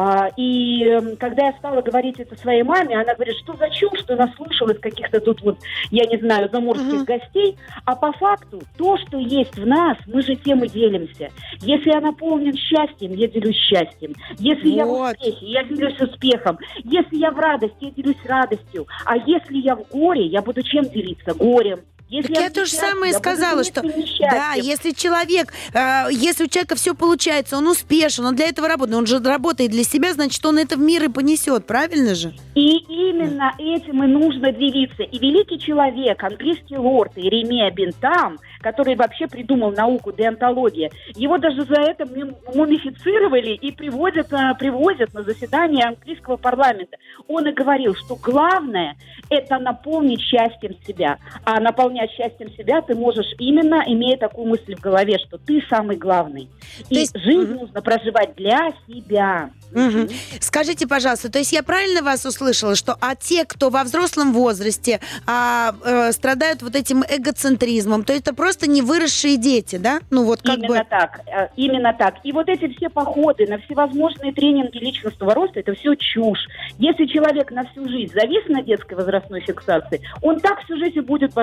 А, 0.00 0.30
и 0.36 0.84
эм, 0.84 1.16
когда 1.16 1.46
я 1.46 1.52
стала 1.54 1.82
говорить 1.82 2.20
это 2.20 2.36
своей 2.36 2.62
маме, 2.62 2.94
она 2.94 3.14
говорит, 3.14 3.34
что 3.42 3.56
за 3.56 3.68
чушь, 3.70 3.98
что 3.98 4.14
наслушалась 4.14 4.78
каких-то 4.78 5.18
тут 5.18 5.42
вот, 5.42 5.58
я 5.90 6.04
не 6.04 6.16
знаю, 6.18 6.48
заморских 6.52 6.86
Мгм. 6.86 7.04
гостей. 7.04 7.56
А 7.84 7.96
по 7.96 8.12
факту, 8.12 8.62
то, 8.76 8.96
что 8.98 9.18
есть 9.18 9.56
в 9.58 9.66
нас, 9.66 9.96
мы 10.06 10.22
же 10.22 10.36
тем 10.36 10.62
и 10.62 10.68
делимся. 10.68 11.30
Если 11.62 11.90
я 11.90 12.00
наполнен 12.00 12.56
счастьем, 12.56 13.12
я 13.14 13.26
делюсь 13.26 13.56
счастьем. 13.56 14.14
Если 14.38 14.68
я 14.68 14.86
в 14.86 14.88
Вот. 14.90 15.16
успехе, 15.16 15.46
я 15.46 15.64
делюсь 15.64 16.00
успехом. 16.00 16.58
Если 16.84 17.16
я 17.16 17.32
в 17.32 17.38
радости, 17.38 17.76
я 17.80 17.90
делюсь 17.90 18.24
радостью. 18.24 18.86
А 19.04 19.16
если 19.16 19.56
я 19.58 19.74
в 19.74 19.82
горе, 19.88 20.26
я 20.26 20.42
буду 20.42 20.62
чем 20.62 20.84
делиться? 20.84 21.34
Горем. 21.34 21.80
Если 22.08 22.32
Так 22.32 22.42
я 22.42 22.50
то 22.50 22.64
же 22.64 22.72
самое 22.72 23.12
я 23.12 23.18
сказала, 23.18 23.64
что 23.64 23.82
да, 23.82 24.54
если 24.54 24.92
человек, 24.92 25.52
э, 25.74 26.06
если 26.10 26.44
у 26.44 26.48
человека 26.48 26.74
все 26.74 26.94
получается, 26.94 27.58
он 27.58 27.68
успешен, 27.68 28.24
он 28.24 28.34
для 28.34 28.48
этого 28.48 28.66
работает, 28.66 28.96
он 28.96 29.06
же 29.06 29.18
работает 29.18 29.70
для 29.72 29.84
себя, 29.84 30.14
значит, 30.14 30.44
он 30.46 30.58
это 30.58 30.76
в 30.76 30.80
мир 30.80 31.04
и 31.04 31.08
понесет, 31.08 31.66
правильно 31.66 32.14
же? 32.14 32.32
И 32.54 32.78
именно 32.78 33.52
этим 33.58 34.02
и 34.02 34.06
нужно 34.06 34.52
делиться. 34.52 35.02
И 35.02 35.18
великий 35.18 35.58
человек, 35.58 36.22
английский 36.24 36.78
лорд 36.78 37.12
Иеремия 37.16 37.70
Бентам, 37.70 38.38
который 38.60 38.96
вообще 38.96 39.26
придумал 39.26 39.72
науку 39.72 40.10
деонтология, 40.10 40.90
его 41.14 41.36
даже 41.36 41.64
за 41.66 41.80
это 41.80 42.06
мум- 42.06 42.36
мумифицировали 42.54 43.50
и 43.50 43.70
приводят, 43.70 44.32
а, 44.32 44.54
привозят 44.54 45.12
на 45.12 45.22
заседание 45.22 45.84
английского 45.84 46.36
парламента. 46.36 46.96
Он 47.28 47.46
и 47.46 47.52
говорил, 47.52 47.94
что 47.94 48.16
главное– 48.16 48.96
это 49.30 49.58
наполнить 49.58 50.22
счастьем 50.22 50.74
себя. 50.86 51.18
А 51.44 51.60
наполнять 51.60 51.97
счастьем 52.06 52.50
себя 52.52 52.80
ты 52.82 52.94
можешь 52.94 53.26
именно, 53.38 53.82
имея 53.86 54.16
такую 54.16 54.48
мысль 54.48 54.74
в 54.76 54.80
голове, 54.80 55.18
что 55.26 55.38
ты 55.38 55.62
самый 55.68 55.96
главный. 55.96 56.48
И 56.88 56.94
есть- 56.94 57.18
жизнь 57.18 57.52
Мгм. 57.52 57.60
нужно 57.60 57.82
проживать 57.82 58.34
для 58.36 58.72
себя. 58.86 59.50
Мгм. 59.72 60.08
Скажите, 60.40 60.86
пожалуйста, 60.86 61.30
то 61.30 61.38
есть 61.38 61.52
я 61.52 61.62
правильно 61.62 62.02
вас 62.02 62.24
услышала, 62.24 62.74
что 62.74 62.96
а 63.00 63.14
те, 63.14 63.44
кто 63.44 63.68
во 63.70 63.84
взрослом 63.84 64.32
возрасте 64.32 65.00
а, 65.26 65.74
э, 65.84 66.12
страдают 66.12 66.62
вот 66.62 66.74
этим 66.74 67.04
эгоцентризмом, 67.06 68.04
то 68.04 68.12
это 68.12 68.34
просто 68.34 68.68
не 68.68 68.80
выросшие 68.82 69.36
дети, 69.36 69.76
да? 69.76 70.00
Ну 70.10 70.24
вот 70.24 70.40
как 70.42 70.56
именно 70.58 70.68
бы... 70.80 70.86
так, 70.88 71.20
э, 71.26 71.48
именно 71.56 71.92
так. 71.92 72.14
И 72.24 72.32
вот 72.32 72.48
эти 72.48 72.72
все 72.76 72.88
походы 72.88 73.46
на 73.46 73.58
всевозможные 73.58 74.32
тренинги 74.32 74.78
личностного 74.78 75.34
роста, 75.34 75.60
это 75.60 75.74
все 75.74 75.94
чушь. 75.96 76.46
Если 76.78 77.04
человек 77.06 77.50
на 77.50 77.64
всю 77.66 77.88
жизнь 77.88 78.12
завис 78.14 78.46
на 78.48 78.62
детской 78.62 78.94
возрастной 78.94 79.40
фиксации, 79.40 80.00
он 80.22 80.40
так 80.40 80.62
всю 80.64 80.76
жизнь 80.78 80.98
и 80.98 81.00
будет 81.00 81.34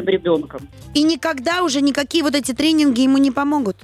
божественным 0.00 0.06
ребенком. 0.06 0.60
И 0.94 1.02
никогда 1.02 1.62
уже 1.62 1.80
никакие 1.80 2.22
вот 2.24 2.34
эти 2.34 2.52
тренинги 2.52 3.00
ему 3.02 3.18
не 3.18 3.30
помогут. 3.30 3.76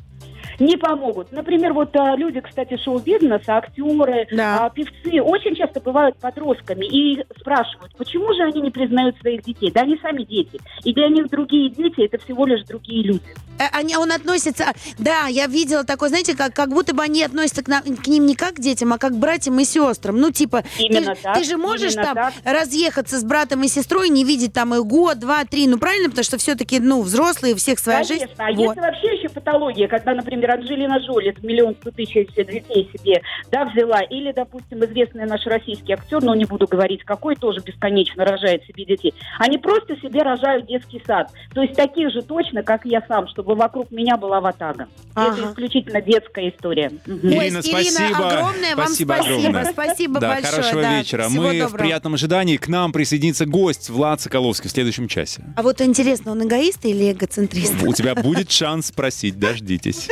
Не 0.59 0.76
помогут. 0.79 1.33
Например, 1.33 1.74
вот 1.74 1.94
а, 1.96 2.16
люди, 2.16 2.40
кстати, 2.40 2.79
шоу-бизнеса, 2.83 3.57
актеры, 3.59 4.26
Да. 4.33 4.64
а, 4.66 4.70
певцы, 4.70 5.20
очень 5.20 5.55
часто 5.55 5.81
бывают 5.81 6.16
подростками 6.18 6.87
и 6.87 7.22
спрашивают, 7.38 7.94
почему 7.98 8.33
же 8.33 8.42
они 8.42 8.62
не 8.62 8.70
признают 8.70 9.18
своих 9.18 9.42
детей? 9.42 9.70
Да 9.70 9.83
они 9.83 9.98
сами 10.00 10.22
дети. 10.22 10.59
И 10.83 10.94
для 10.94 11.09
них 11.09 11.29
другие 11.29 11.68
дети 11.68 12.07
это 12.07 12.16
всего 12.24 12.46
лишь 12.46 12.64
другие 12.64 13.02
люди. 13.02 13.35
Э, 13.58 13.64
Они, 13.72 13.96
он 13.96 14.12
относится... 14.12 14.66
Да, 14.98 15.26
я 15.28 15.46
видела 15.46 15.84
такое, 15.84 16.08
знаете, 16.08 16.36
как, 16.36 16.54
как 16.54 16.70
будто 16.70 16.94
бы 16.94 17.02
они 17.02 17.22
относятся 17.22 17.62
к, 17.62 17.68
нам- 17.68 17.82
к 17.82 18.06
ним 18.06 18.26
не 18.26 18.34
как 18.34 18.54
к 18.54 18.60
детям, 18.60 18.92
а 18.92 18.98
как 18.98 19.12
к 19.12 19.16
братьям 19.16 19.58
и 19.58 19.64
сестрам. 19.64 20.16
Ну, 20.18 20.30
типа, 20.30 20.62
ты, 20.76 20.84
Именно 20.84 21.14
так, 21.14 21.38
ты 21.38 21.44
же 21.44 21.56
можешь 21.56 21.94
там 21.94 22.14
так. 22.14 22.34
разъехаться 22.44 23.18
с 23.18 23.24
братом 23.24 23.62
и 23.62 23.68
сестрой, 23.68 24.08
не 24.08 24.24
видеть 24.24 24.52
там 24.52 24.74
их 24.74 24.84
год, 24.84 25.18
два, 25.18 25.44
три. 25.44 25.66
Ну, 25.66 25.78
правильно? 25.78 26.08
Потому 26.08 26.24
что 26.24 26.38
все-таки, 26.38 26.80
ну, 26.80 27.02
взрослые, 27.02 27.54
у 27.54 27.56
всех 27.56 27.78
своя 27.78 27.98
Конечно. 27.98 28.26
жизнь. 28.26 28.32
А 28.38 28.52
Вот. 28.52 28.76
если 28.76 28.80
вообще 28.80 29.16
еще 29.16 29.28
патология, 29.28 29.88
когда, 29.88 30.14
например, 30.14 30.50
Анджелина 30.52 30.98
Джоли 30.98 31.34
миллион 31.42 31.74
сто 31.80 31.90
тысяч 31.90 32.28
детей 32.34 32.90
себе 32.92 33.22
да, 33.50 33.64
взяла, 33.64 34.00
или, 34.02 34.32
допустим, 34.32 34.84
известный 34.84 35.26
наш 35.26 35.44
российский 35.46 35.92
актер, 35.92 36.22
но 36.22 36.34
не 36.34 36.44
буду 36.44 36.66
говорить 36.66 37.04
какой, 37.04 37.36
тоже 37.36 37.60
бесконечно 37.60 38.24
рожает 38.24 38.64
себе 38.64 38.84
детей, 38.84 39.14
они 39.38 39.58
просто 39.58 39.96
себе 39.96 40.22
рожают 40.22 40.66
детский 40.66 41.02
сад. 41.06 41.30
То 41.54 41.62
есть 41.62 41.74
таких 41.74 42.10
же 42.12 42.22
точно, 42.22 42.62
как 42.62 42.84
я 42.84 43.02
сам, 43.08 43.28
чтобы 43.28 43.45
вокруг 43.54 43.90
меня 43.90 44.16
была 44.16 44.40
ватага. 44.40 44.88
Ага. 45.14 45.38
Это 45.38 45.50
исключительно 45.50 46.00
детская 46.02 46.48
история. 46.50 46.90
Мгм. 47.06 47.20
Ой, 47.28 47.30
Ирина, 47.30 47.59
Ирина, 47.59 47.62
спасибо. 47.62 48.28
огромное 48.28 48.76
вам 48.76 48.87
Спасибо 48.87 49.12
спасибо. 49.14 49.37
огромное. 49.38 49.72
Спасибо 49.72 50.20
да, 50.20 50.28
большое. 50.28 50.52
хорошего 50.52 50.82
да. 50.82 50.98
вечера. 50.98 51.28
Всего 51.28 51.42
Мы 51.42 51.48
в 51.48 51.59
доброго. 51.59 51.78
приятном 51.78 52.14
ожидании. 52.14 52.56
К 52.56 52.68
нам 52.68 52.92
присоединится 52.92 53.46
гость 53.46 53.88
Влад 53.88 54.20
Соколовский 54.20 54.68
в 54.68 54.72
следующем 54.72 55.09
часе. 55.09 55.44
А 55.56 55.62
вот 55.62 55.80
интересно, 55.80 56.32
он 56.32 56.42
эгоист 56.44 56.85
или 56.85 57.12
эгоцентрист? 57.12 57.82
У 57.82 57.92
тебя 57.92 58.14
будет 58.14 58.50
шанс 58.50 58.87
спросить, 58.88 59.38
дождитесь. 59.38 60.09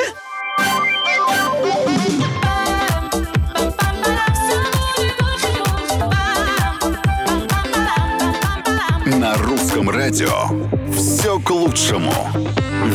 На 9.07 9.35
русском 9.37 9.91
радио 9.91 10.31
все 10.97 11.39
к 11.39 11.51
лучшему. 11.51 12.13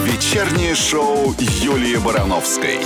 Вечернее 0.05 0.75
шоу 0.75 1.35
Юлии 1.39 1.97
Барановской. 1.97 2.79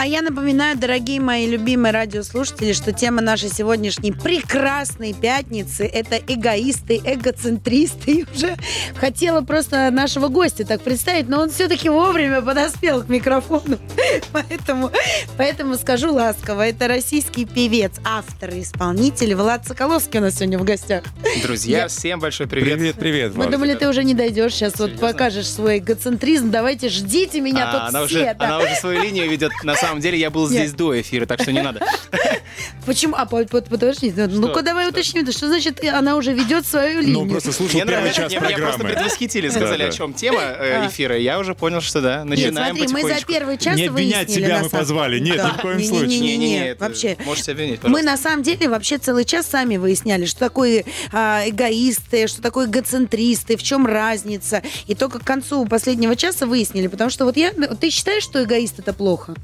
А 0.00 0.06
я 0.06 0.22
напоминаю, 0.22 0.78
дорогие 0.78 1.20
мои 1.20 1.46
любимые 1.46 1.92
радиослушатели, 1.92 2.72
что 2.72 2.90
тема 2.90 3.20
нашей 3.20 3.50
сегодняшней 3.50 4.12
прекрасной 4.12 5.12
пятницы– 5.12 5.84
это 5.92 6.16
эгоисты, 6.16 7.02
эгоцентристы. 7.04 8.10
И 8.10 8.24
уже 8.34 8.56
хотела 8.96 9.42
просто 9.42 9.90
нашего 9.90 10.28
гостя 10.28 10.64
так 10.64 10.80
представить, 10.80 11.28
но 11.28 11.42
он 11.42 11.50
все-таки 11.50 11.90
вовремя 11.90 12.40
подоспел 12.40 13.02
к 13.02 13.10
микрофону. 13.10 13.78
Поэтому, 14.32 14.90
поэтому 15.36 15.74
скажу 15.76 16.12
ласково, 16.12 16.66
это 16.68 16.88
российский 16.88 17.44
певец, 17.44 17.92
автор 18.04 18.50
и 18.50 18.62
исполнитель 18.62 19.34
Влад 19.34 19.66
Соколовский 19.66 20.18
у 20.18 20.22
нас 20.22 20.36
сегодня 20.36 20.58
в 20.58 20.64
гостях. 20.64 21.04
Друзья, 21.42 21.78
Я- 21.82 21.88
всем 21.88 22.20
большой 22.20 22.46
привет. 22.46 22.78
Привет, 22.78 22.96
привет, 22.96 23.34
Мы 23.34 23.48
думали, 23.48 23.74
ты 23.74 23.88
уже 23.88 24.04
не 24.04 24.14
дойдешь 24.14 24.54
сейчас, 24.54 24.78
вот 24.78 24.90
Серьезно? 24.90 25.08
покажешь 25.08 25.46
свой 25.46 25.78
эгоцентризм. 25.78 26.50
Давайте 26.50 26.88
ждите 26.88 27.40
меня 27.40 27.68
А, 27.68 27.72
тут 27.72 27.88
она, 27.90 28.06
все. 28.06 28.16
уже, 28.18 28.36
да. 28.38 28.46
она 28.46 28.58
уже 28.60 28.74
свою 28.76 29.02
линию 29.02 29.28
ведет. 29.28 29.52
На 29.62 29.74
самом 29.74 29.89
деле 29.98 30.18
я 30.18 30.30
был 30.30 30.46
здесь 30.48 30.72
до 30.72 31.00
эфира, 31.00 31.26
так 31.26 31.42
что 31.42 31.50
не 31.50 31.62
надо. 31.62 31.80
Почему? 32.86 33.14
А, 33.16 33.26
по- 33.26 33.44
по- 33.44 33.60
подожди, 33.62 34.12
ну-ка 34.16 34.62
давай 34.62 34.84
Что? 34.84 34.92
уточним, 34.92 35.30
что 35.32 35.48
значит 35.48 35.82
она 35.84 36.16
уже 36.16 36.32
ведет 36.32 36.66
свою 36.66 37.00
линию? 37.00 37.24
Ну, 37.24 37.30
просто 37.30 37.52
слушал 37.52 37.74
Мне 37.76 37.84
первый 37.84 38.00
нравится, 38.10 38.22
час 38.22 38.30
меня, 38.32 38.40
просто 38.40 38.58
программы. 38.78 38.84
предвосхитили, 38.94 39.48
сказали, 39.48 39.82
о 39.84 39.90
чем 39.92 40.14
тема 40.14 40.40
э, 40.40 40.82
А. 40.84 40.86
эфира. 40.88 41.16
Я 41.18 41.38
уже 41.38 41.54
понял, 41.54 41.80
что 41.80 42.00
да, 42.00 42.18
Нет, 42.18 42.26
начинаем 42.38 42.76
смотри, 42.76 42.92
мы 42.92 43.14
за 43.14 43.24
первый 43.24 43.58
час 43.58 43.76
Не 43.76 43.86
обвинять 43.86 44.28
тебя 44.28 44.48
мы 44.62 44.68
самом- 44.68 44.70
позвали. 44.70 45.18
Нет, 45.18 45.36
ни 45.44 45.48
в 45.58 45.60
коем 45.62 45.82
случае. 45.84 46.20
Не-не-не, 46.20 46.68
это 46.70 46.84
вообще. 46.84 47.16
Можете 47.24 47.52
обвинить, 47.52 47.82
Мы 47.82 48.02
на 48.02 48.16
самом 48.16 48.42
деле 48.42 48.68
вообще 48.68 48.98
целый 48.98 49.24
час 49.24 49.46
сами 49.46 49.76
выясняли, 49.76 50.24
что 50.26 50.38
такое 50.40 50.84
а, 51.12 51.42
эгоисты, 51.46 52.26
что 52.26 52.42
такое 52.42 52.66
эгоцентристы, 52.66 53.56
в 53.56 53.62
чем 53.62 53.86
разница. 53.86 54.62
И 54.86 54.94
только 54.94 55.18
к 55.18 55.24
концу 55.24 55.64
последнего 55.66 56.16
часа 56.16 56.46
выяснили, 56.46 56.86
потому 56.88 57.10
что 57.10 57.24
вот 57.24 57.36
я... 57.36 57.52
Ты 57.52 57.90
считаешь, 57.90 58.22
что 58.22 58.42
эгоист 58.42 58.78
это 58.78 58.92
плохо? 58.92 59.34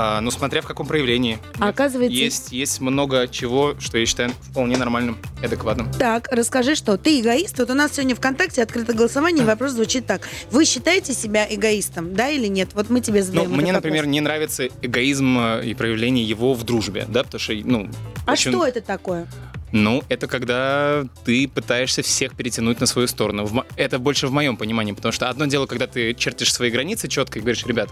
А, 0.00 0.20
ну, 0.20 0.30
смотря 0.30 0.60
в 0.60 0.64
каком 0.66 0.86
проявлении. 0.86 1.40
А 1.58 1.70
оказывается... 1.70 2.16
Есть, 2.16 2.52
есть 2.52 2.80
много 2.80 3.26
чего, 3.26 3.74
что 3.80 3.98
я 3.98 4.06
считаю 4.06 4.30
вполне 4.42 4.76
нормальным 4.76 5.18
и 5.42 5.46
адекватным. 5.46 5.90
Так, 5.98 6.28
расскажи, 6.30 6.76
что 6.76 6.96
ты 6.96 7.20
эгоист. 7.20 7.58
Вот 7.58 7.68
у 7.70 7.74
нас 7.74 7.94
сегодня 7.96 8.14
ВКонтакте 8.14 8.62
открыто 8.62 8.92
голосование, 8.92 9.42
и 9.42 9.46
вопрос 9.46 9.72
звучит 9.72 10.06
так. 10.06 10.28
Вы 10.52 10.66
считаете 10.66 11.14
себя 11.14 11.48
эгоистом, 11.50 12.14
да 12.14 12.28
или 12.28 12.46
нет? 12.46 12.70
Вот 12.74 12.90
мы 12.90 13.00
тебе 13.00 13.18
Ну, 13.20 13.26
задаем 13.26 13.50
мне, 13.50 13.62
этот 13.70 13.74
например, 13.74 14.02
вопрос. 14.02 14.12
не 14.12 14.20
нравится 14.20 14.68
эгоизм 14.82 15.36
э, 15.36 15.66
и 15.66 15.74
проявление 15.74 16.24
его 16.24 16.54
в 16.54 16.62
дружбе, 16.62 17.04
да, 17.08 17.24
потому 17.24 17.40
что, 17.40 17.54
ну... 17.64 17.88
А 18.24 18.32
очень- 18.34 18.52
что 18.52 18.64
это 18.64 18.80
такое? 18.80 19.26
Ну, 19.72 20.02
это 20.08 20.28
когда 20.28 21.04
ты 21.24 21.46
пытаешься 21.48 22.02
всех 22.02 22.34
перетянуть 22.36 22.80
на 22.80 22.86
свою 22.86 23.06
сторону. 23.08 23.46
Это 23.76 23.98
больше 23.98 24.26
в 24.28 24.32
моем 24.32 24.56
понимании, 24.56 24.92
потому 24.92 25.12
что 25.12 25.28
одно 25.28 25.44
дело, 25.46 25.66
когда 25.66 25.86
ты 25.86 26.14
чертишь 26.14 26.54
свои 26.54 26.70
границы 26.70 27.06
четко 27.08 27.38
и 27.38 27.42
говоришь, 27.42 27.66
ребят, 27.66 27.90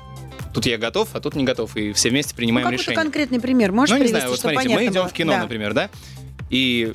тут 0.57 0.65
я 0.67 0.79
готов, 0.79 1.11
а 1.13 1.21
тут 1.21 1.35
не 1.37 1.45
готов, 1.45 1.77
и 1.77 1.93
все 1.93 2.09
вместе 2.09 2.33
Ну, 2.35 2.37
принимаем 2.39 2.65
какой-то 2.65 2.83
решение. 2.83 3.03
конкретный 3.03 3.41
пример 3.41 3.73
можешь 3.73 3.95
ну, 3.95 4.03
не 4.03 4.09
знаю, 4.09 4.31
вот 4.31 4.41
смотрите, 4.41 4.71
мы 4.71 4.85
идем 4.85 4.93
было? 5.03 5.09
в 5.09 5.13
кино, 5.13 5.33
Да. 5.33 5.43
например, 5.43 5.75
да, 5.75 5.91
и, 6.49 6.95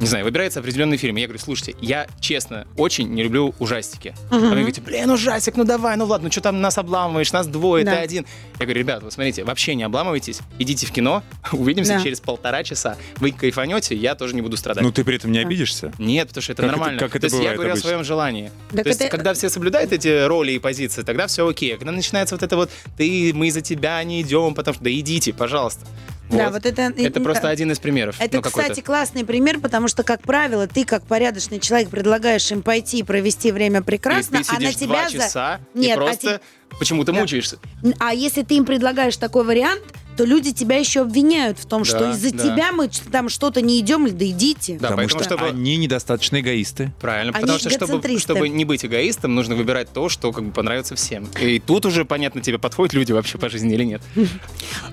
не 0.00 0.06
знаю, 0.06 0.24
выбирается 0.24 0.58
определенный 0.60 0.96
фильм. 0.96 1.16
и 1.16 1.20
Я 1.20 1.26
говорю, 1.28 1.40
слушайте, 1.42 1.74
я, 1.80 2.08
честно, 2.20 2.66
очень 2.76 3.08
не 3.10 3.22
люблю 3.22 3.54
ужастики. 3.60 4.14
А 4.30 4.34
Мгм. 4.36 4.48
вы 4.50 4.56
говорите, 4.56 4.80
блин, 4.80 5.10
ужастик, 5.10 5.56
ну 5.56 5.64
давай, 5.64 5.96
ну 5.96 6.06
ладно, 6.06 6.26
ну 6.26 6.32
что 6.32 6.40
там 6.40 6.60
нас 6.60 6.76
обламываешь, 6.78 7.30
нас 7.32 7.46
двое, 7.46 7.84
Да. 7.84 7.92
ты 7.94 7.98
один. 7.98 8.26
Я 8.58 8.66
говорю, 8.66 8.80
ребят, 8.80 9.02
вы 9.02 9.10
смотрите, 9.12 9.44
вообще 9.44 9.74
не 9.76 9.84
обламывайтесь, 9.84 10.40
идите 10.58 10.86
в 10.86 10.90
кино, 10.92 11.22
увидимся 11.52 11.94
Да. 11.98 12.02
через 12.02 12.20
полтора 12.20 12.64
часа. 12.64 12.96
Вы 13.18 13.30
кайфанете, 13.32 13.94
я 13.94 14.14
тоже 14.16 14.34
не 14.34 14.42
буду 14.42 14.56
страдать. 14.56 14.82
Ну, 14.82 14.90
ты 14.90 15.04
при 15.04 15.16
этом 15.16 15.30
не 15.30 15.38
обидишься? 15.38 15.92
Нет, 15.98 16.28
потому 16.28 16.42
что 16.42 16.52
это 16.52 16.62
Как 16.62 16.70
это- 16.70 16.78
нормально. 16.78 16.98
как 16.98 17.10
это 17.16 17.20
То 17.28 17.36
есть 17.36 17.44
я 17.44 17.54
говорю 17.54 17.70
обычно? 17.70 17.88
о 17.88 17.90
своем 17.90 18.04
желании. 18.04 18.50
Так 18.72 18.82
То 18.82 18.88
есть, 18.88 19.00
это- 19.00 19.10
когда 19.10 19.34
все 19.34 19.48
соблюдают 19.50 19.92
эти 19.92 20.26
роли 20.26 20.52
и 20.52 20.58
позиции, 20.58 21.02
тогда 21.02 21.26
все 21.28 21.46
окей. 21.46 21.74
А 21.74 21.78
когда 21.78 21.92
начинается 21.92 22.34
вот 22.34 22.42
это 22.42 22.56
вот, 22.56 22.70
ты, 22.96 23.32
мы 23.34 23.50
за 23.52 23.60
тебя 23.60 24.02
не 24.02 24.20
идем, 24.22 24.54
потому 24.54 24.74
что, 24.74 24.82
да 24.82 24.90
идите, 24.90 25.32
пожалуйста. 25.32 25.86
Да, 26.30 26.50
вот 26.50 26.64
это... 26.64 26.92
Это 26.96 27.20
просто 27.20 27.48
один 27.48 27.70
из 27.72 27.78
примеров. 27.78 28.16
Это, 28.18 28.36
ну, 28.36 28.42
кстати, 28.42 28.80
классный 28.80 29.24
пример, 29.24 29.60
потому 29.60 29.88
что, 29.88 30.02
как 30.02 30.22
правило, 30.22 30.66
ты, 30.66 30.84
как 30.84 31.04
порядочный 31.06 31.60
человек, 31.60 31.90
предлагаешь 31.90 32.50
им 32.50 32.62
пойти 32.62 32.98
и 33.00 33.02
провести 33.02 33.52
время 33.52 33.82
прекрасно, 33.82 34.38
и 34.38 34.42
ты 34.42 34.56
а 34.56 34.60
на 34.60 34.72
тебя 34.72 34.86
два 34.86 35.08
за... 35.08 35.12
часа 35.18 35.60
Нет, 35.74 35.88
и 35.88 35.92
а 35.92 35.96
просто 35.96 36.40
почему-то 36.78 37.12
Да. 37.12 37.20
мучаешься. 37.20 37.58
А 37.98 38.14
если 38.14 38.42
ты 38.42 38.54
им 38.56 38.64
предлагаешь 38.64 39.16
такой 39.16 39.44
вариант, 39.44 39.82
то 40.16 40.24
люди 40.24 40.52
тебя 40.52 40.76
еще 40.76 41.02
обвиняют 41.02 41.58
в 41.58 41.66
том, 41.66 41.84
что 41.84 42.00
Да, 42.00 42.10
из-за 42.12 42.32
да. 42.32 42.42
тебя 42.44 42.72
мы 42.72 42.88
там 43.10 43.28
что-то 43.30 43.62
не 43.62 43.78
идем, 43.80 44.06
да 44.16 44.24
идите. 44.26 44.78
Да, 44.78 44.90
Потому 44.90 45.08
что 45.08 45.24
чтобы- 45.24 45.46
они 45.48 45.76
недостаточно 45.76 46.40
эгоисты. 46.40 46.92
Правильно, 47.00 47.32
Они 47.34 47.40
потому 47.42 47.58
что 47.58 47.70
чтобы, 47.70 48.18
чтобы 48.18 48.48
не 48.50 48.64
быть 48.66 48.84
эгоистом, 48.84 49.34
нужно 49.34 49.54
выбирать 49.54 49.90
то, 49.92 50.08
что 50.10 50.32
как 50.32 50.44
бы 50.44 50.52
понравится 50.52 50.94
всем. 50.96 51.28
И 51.40 51.58
тут 51.60 51.86
уже 51.86 52.04
понятно, 52.04 52.42
тебе 52.42 52.58
подходят 52.58 52.92
люди 52.92 53.12
вообще 53.12 53.38
по 53.38 53.48
жизни 53.48 53.72
или 53.74 53.84
нет. 53.84 54.02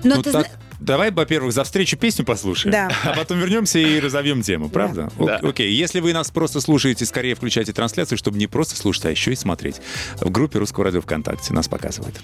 Но 0.04 0.16
Ну, 0.16 0.22
ты 0.22 0.32
так, 0.32 0.46
зна- 0.46 0.56
давай, 0.80 1.10
во-первых, 1.10 1.52
за 1.52 1.64
встречу 1.64 1.96
песню 1.96 2.24
послушаем. 2.24 2.72
Да. 2.72 2.90
А 3.04 3.12
потом 3.14 3.38
вернемся 3.38 3.78
и 3.78 4.00
разовьем 4.00 4.42
тему, 4.42 4.68
правда? 4.68 5.10
О- 5.18 5.26
Да. 5.26 5.36
Окей, 5.42 5.72
если 5.72 6.00
вы 6.00 6.12
нас 6.12 6.30
просто 6.30 6.60
слушаете, 6.60 7.04
скорее 7.06 7.34
включайте 7.34 7.72
трансляцию, 7.72 8.18
чтобы 8.18 8.38
не 8.38 8.46
просто 8.46 8.76
слушать, 8.76 9.06
а 9.06 9.10
еще 9.10 9.32
и 9.32 9.36
смотреть. 9.36 9.76
В 10.20 10.30
группе 10.30 10.58
Русского 10.58 10.84
радио 10.86 11.00
ВКонтакте 11.00 11.52
нас 11.52 11.68
показывает. 11.68 12.20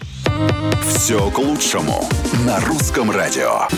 Все 0.94 1.30
к 1.30 1.38
лучшему. 1.38 2.08
На 2.46 2.60
русском 2.60 3.10
радио. 3.10 3.68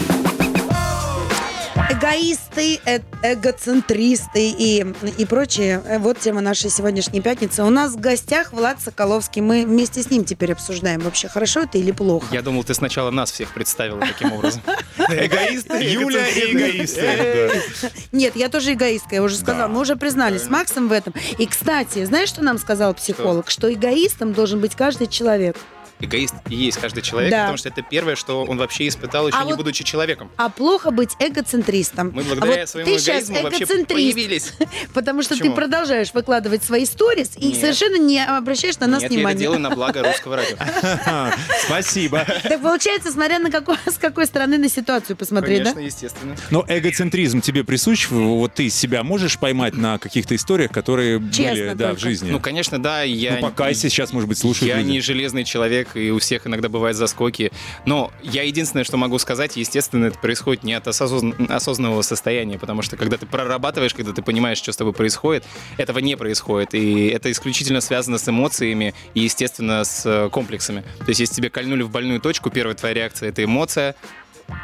Эгоисты, 2.03 2.79
э- 2.87 3.01
эгоцентристы 3.25 4.51
и, 4.57 4.87
и 5.19 5.25
прочее. 5.25 5.83
Э, 5.85 5.99
Вот 5.99 6.21
тема 6.21 6.41
нашей 6.41 6.71
сегодняшней 6.71 7.21
пятницы. 7.21 7.65
У 7.65 7.71
нас 7.71 7.95
в 7.95 8.01
гостях 8.01 8.53
Влад 8.53 8.81
Соколовский. 8.81 9.43
Мы 9.43 9.65
вместе 9.67 10.01
с 10.05 10.09
ним 10.09 10.25
теперь 10.25 10.53
обсуждаем, 10.53 11.01
вообще 11.01 11.27
хорошо 11.27 11.63
это 11.63 11.77
или 11.79 11.91
плохо. 11.91 12.27
Я 12.31 12.43
думал, 12.43 12.63
ты 12.63 12.75
сначала 12.75 13.11
нас 13.11 13.33
всех 13.33 13.53
представила 13.53 14.01
таким 14.01 14.33
образом. 14.33 14.63
Эгоисты, 14.97 15.83
Юля 15.83 16.29
и 16.29 16.53
эгоисты. 16.53 17.51
да. 17.83 17.89
Нет, 18.13 18.37
я 18.37 18.49
тоже 18.49 18.75
эгоистка, 18.75 19.17
я 19.17 19.23
уже 19.25 19.35
сказала. 19.35 19.67
Мы 19.67 19.81
уже 19.81 19.97
признались 19.97 20.43
с 20.43 20.49
Максом 20.49 20.87
в 20.87 20.93
этом. 20.93 21.15
И, 21.39 21.47
кстати, 21.47 22.05
знаешь, 22.05 22.29
что 22.29 22.45
нам 22.45 22.59
сказал 22.59 22.95
психолог? 22.95 23.51
Что 23.51 23.73
эгоистом 23.73 24.35
должен 24.35 24.61
быть 24.61 24.77
каждый 24.77 25.09
человек. 25.09 25.57
Эгоист 26.01 26.35
и 26.49 26.55
есть 26.57 26.79
каждый 26.79 27.03
человек, 27.03 27.31
Да. 27.31 27.41
потому 27.43 27.59
что 27.59 27.69
это 27.69 27.83
первое, 27.83 28.17
что 28.17 28.45
он 28.45 28.59
вообще 28.59 28.89
испытал, 28.89 29.29
еще 29.29 29.37
А 29.39 29.45
не 29.45 29.51
вот- 29.53 29.59
будучи 29.59 29.85
человеком. 29.85 30.31
А 30.37 30.49
плохо 30.49 30.91
быть 30.91 31.11
эгоцентристом. 31.19 32.13
Мы 32.15 32.23
А 32.23 32.25
благодаря 32.25 32.61
вот 32.63 32.69
своему 32.69 32.91
ты 32.93 32.99
сейчас 32.99 33.17
эгоизму 33.25 33.43
вообще 33.43 33.65
эгоцентрист, 33.65 34.15
появились. 34.15 34.53
потому 34.95 35.23
что 35.23 35.35
Почему? 35.35 35.51
ты 35.51 35.55
продолжаешь 35.57 36.13
выкладывать 36.15 36.63
свои 36.63 36.85
сторис 36.87 37.31
и 37.37 37.49
Нет. 37.49 37.61
совершенно 37.61 37.97
не 37.99 38.25
обращаешь 38.25 38.79
на 38.79 38.87
нас 38.87 39.03
Нет, 39.03 39.11
я 39.11 39.17
это 39.17 39.17
внимания. 39.17 39.39
делаю 39.41 39.61
на 39.61 39.71
благо 39.71 40.03
русского 40.07 40.37
радио. 40.37 40.57
Спасибо. 41.67 42.25
Так 42.43 42.63
получается, 42.63 43.11
смотря 43.13 43.39
на 43.39 43.51
какой, 43.51 43.77
с 43.87 43.97
какой 43.99 44.27
стороны 44.27 44.59
на 44.59 44.69
ситуацию 44.69 45.17
посмотреть, 45.17 45.59
Конечно, 45.63 45.81
естественно. 45.81 46.37
Но 46.51 46.65
эгоцентризм 46.69 47.41
тебе 47.41 47.65
присущ? 47.65 48.09
Вот 48.11 48.55
ты 48.55 48.69
себя 48.71 49.03
можешь 49.03 49.39
поймать 49.39 49.75
на 49.75 49.99
каких-то 49.99 50.35
историях, 50.35 50.71
которые 50.71 51.19
Честно 51.33 51.53
были 51.55 51.75
да, 51.75 51.95
в 51.95 51.99
жизни? 51.99 52.31
Ну, 52.31 52.41
конечно, 52.41 52.79
да, 52.81 53.03
я... 53.03 53.37
Ну, 53.37 53.41
покайся, 53.43 53.89
сейчас, 53.89 54.13
может 54.13 54.29
быть, 54.29 54.39
слушают 54.39 54.69
Я 54.69 54.79
люди. 54.79 54.91
не 54.91 55.01
железный 55.01 55.45
человек, 55.45 55.88
и 55.97 56.11
у 56.11 56.19
всех 56.19 56.47
иногда 56.47 56.69
бывают 56.69 56.97
заскоки. 56.97 57.53
Но 57.87 58.13
я 58.23 58.43
единственное, 58.43 58.85
что 58.85 58.97
могу 58.97 59.19
сказать, 59.19 59.57
естественно, 59.57 60.07
это 60.07 60.19
происходит 60.19 60.65
не 60.65 60.75
от 60.75 60.87
осозн- 60.87 61.51
осознанного 61.51 62.03
состояния, 62.03 62.59
потому 62.59 62.83
что 62.83 62.97
когда 62.97 63.17
ты 63.17 63.27
прорабатываешь, 63.27 63.95
когда 63.95 64.13
ты 64.13 64.23
понимаешь, 64.23 64.59
что 64.59 64.73
с 64.73 64.77
тобой 64.77 64.93
происходит, 64.93 65.45
этого 65.77 65.99
не 65.99 66.17
происходит. 66.17 66.75
И 66.75 67.09
это 67.09 67.31
исключительно 67.31 67.81
связано 67.81 68.19
с 68.19 68.29
эмоциями 68.29 68.95
и, 69.15 69.21
естественно, 69.21 69.85
с 69.85 70.05
э, 70.05 70.29
комплексами. 70.31 70.83
То 70.99 71.09
есть, 71.09 71.21
если 71.21 71.35
тебе 71.35 71.51
кольнули 71.51 71.83
в 71.83 71.91
больную 71.91 72.21
точку, 72.21 72.51
первая 72.51 72.75
твоя 72.75 72.95
реакция— 72.95 73.29
это 73.31 73.45
эмоция, 73.45 73.95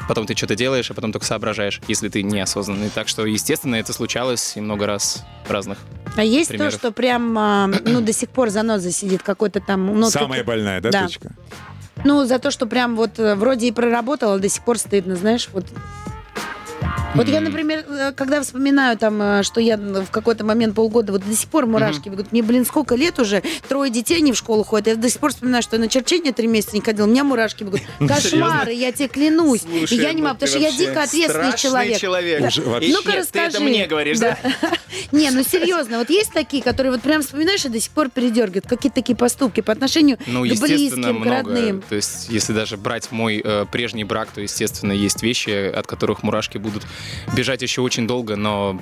потом 0.09 0.27
ты 0.27 0.35
что-то 0.37 0.55
делаешь, 0.57 0.91
а 0.91 0.95
потом 0.95 1.13
только 1.13 1.27
соображаешь, 1.27 1.81
если 1.89 2.09
ты 2.09 2.23
неосознанный. 2.23 2.91
Так 2.91 3.09
что, 3.09 3.25
естественно, 3.27 3.77
это 3.77 3.93
случалось 3.93 4.57
и 4.57 4.61
много 4.61 4.87
раз 4.87 5.25
разных. 5.49 5.79
А 6.17 6.23
есть 6.25 6.49
примеров. 6.51 6.73
то, 6.73 6.79
что 6.79 6.93
прям, 6.93 7.37
а, 7.39 7.67
ну, 7.85 8.01
до 8.01 8.13
сих 8.13 8.29
пор 8.31 8.51
заноза 8.51 8.93
сидит 8.93 9.23
какой-то 9.23 9.61
там... 9.61 9.99
Ну, 9.99 10.09
Самая 10.11 10.41
ты- 10.41 10.47
больная, 10.47 10.81
да, 10.81 10.91
Да. 10.91 11.03
точка? 11.05 11.33
Ну, 12.05 12.25
за 12.25 12.39
то, 12.39 12.51
что 12.51 12.67
прям 12.67 12.97
вот 12.97 13.19
э, 13.19 13.35
вроде 13.35 13.69
и 13.69 13.73
проработала, 13.73 14.39
до 14.39 14.49
сих 14.49 14.65
пор 14.65 14.79
стыдно, 14.79 15.17
знаешь, 15.17 15.49
вот. 15.53 15.65
Вот 17.15 17.29
я, 17.29 17.41
например, 17.41 17.85
э, 17.89 18.13
когда 18.13 18.43
вспоминаю 18.43 18.99
там, 18.99 19.23
э, 19.23 19.43
что 19.45 19.61
я 19.61 19.77
в 19.77 20.11
какой-то 20.11 20.45
момент 20.45 20.75
полгода, 20.75 21.13
вот 21.13 21.25
до 21.25 21.35
сих 21.37 21.49
пор 21.49 21.67
мурашки 21.67 22.09
бегут. 22.09 22.33
Мне, 22.33 22.43
блин, 22.43 22.65
сколько 22.67 22.97
лет 22.97 23.21
уже, 23.21 23.43
трое 23.69 23.91
детей 23.91 24.21
не 24.21 24.33
в 24.33 24.37
школу 24.37 24.65
ходят. 24.65 24.89
Я 24.89 24.97
до 24.97 25.09
сих 25.09 25.21
пор 25.21 25.31
вспоминаю, 25.31 25.63
что 25.63 25.77
я 25.77 25.81
на 25.81 25.89
черчение 25.89 26.33
три 26.33 26.49
месяца 26.49 26.75
не 26.75 26.83
ходила. 26.83 27.07
У 27.07 27.09
меня 27.09 27.23
мурашки 27.23 27.63
бегут. 27.63 27.83
Кошмары, 28.01 28.73
я 28.73 28.91
тебе 28.91 29.09
клянусь. 29.09 29.63
И 29.91 29.95
я 29.95 30.13
не 30.13 30.23
могу, 30.23 30.35
потому 30.35 30.51
что 30.51 30.59
я 30.59 30.73
дико 30.73 31.03
ответственный 31.03 31.57
человек. 31.57 31.99
человек. 32.01 32.47
Уже 32.49 32.63
Ну-ка 32.63 32.81
нет, 32.81 33.21
расскажи. 33.21 33.27
Ты 33.31 33.39
это 33.39 33.61
мне 33.61 33.87
говоришь, 33.87 34.19
да? 34.19 34.37
Не, 35.13 35.31
ну 35.31 35.43
серьезно, 35.43 35.99
вот 35.99 36.11
есть 36.11 36.33
такие, 36.33 36.63
которые 36.63 36.93
вот 36.93 37.03
прям 37.03 37.23
вспоминаешь 37.23 37.65
и 37.65 37.69
до 37.69 37.81
сих 37.81 37.91
пор 37.91 38.11
передергивают. 38.11 38.67
Какие-то 38.67 38.97
такие 38.97 39.17
поступки 39.17 39.61
по 39.61 39.73
отношению 39.73 40.19
Ну, 40.27 40.43
к 40.43 40.61
близким, 40.61 41.23
к 41.23 41.27
родным. 41.27 41.83
То 41.89 41.97
есть, 41.97 42.29
если 42.29 42.53
даже 42.53 42.77
брать 42.77 43.11
мой 43.11 43.41
э, 43.45 43.67
прежний 43.71 44.05
брак, 44.05 44.29
то, 44.35 44.41
естественно, 44.41 44.93
есть 44.93 45.23
вещи, 45.23 45.51
от 45.51 45.87
которых 45.87 46.23
мурашки 46.23 46.59
будут 46.59 46.84
бежать 47.35 47.63
еще 47.63 47.81
очень 47.83 48.07
долго, 48.07 48.37
но 48.37 48.79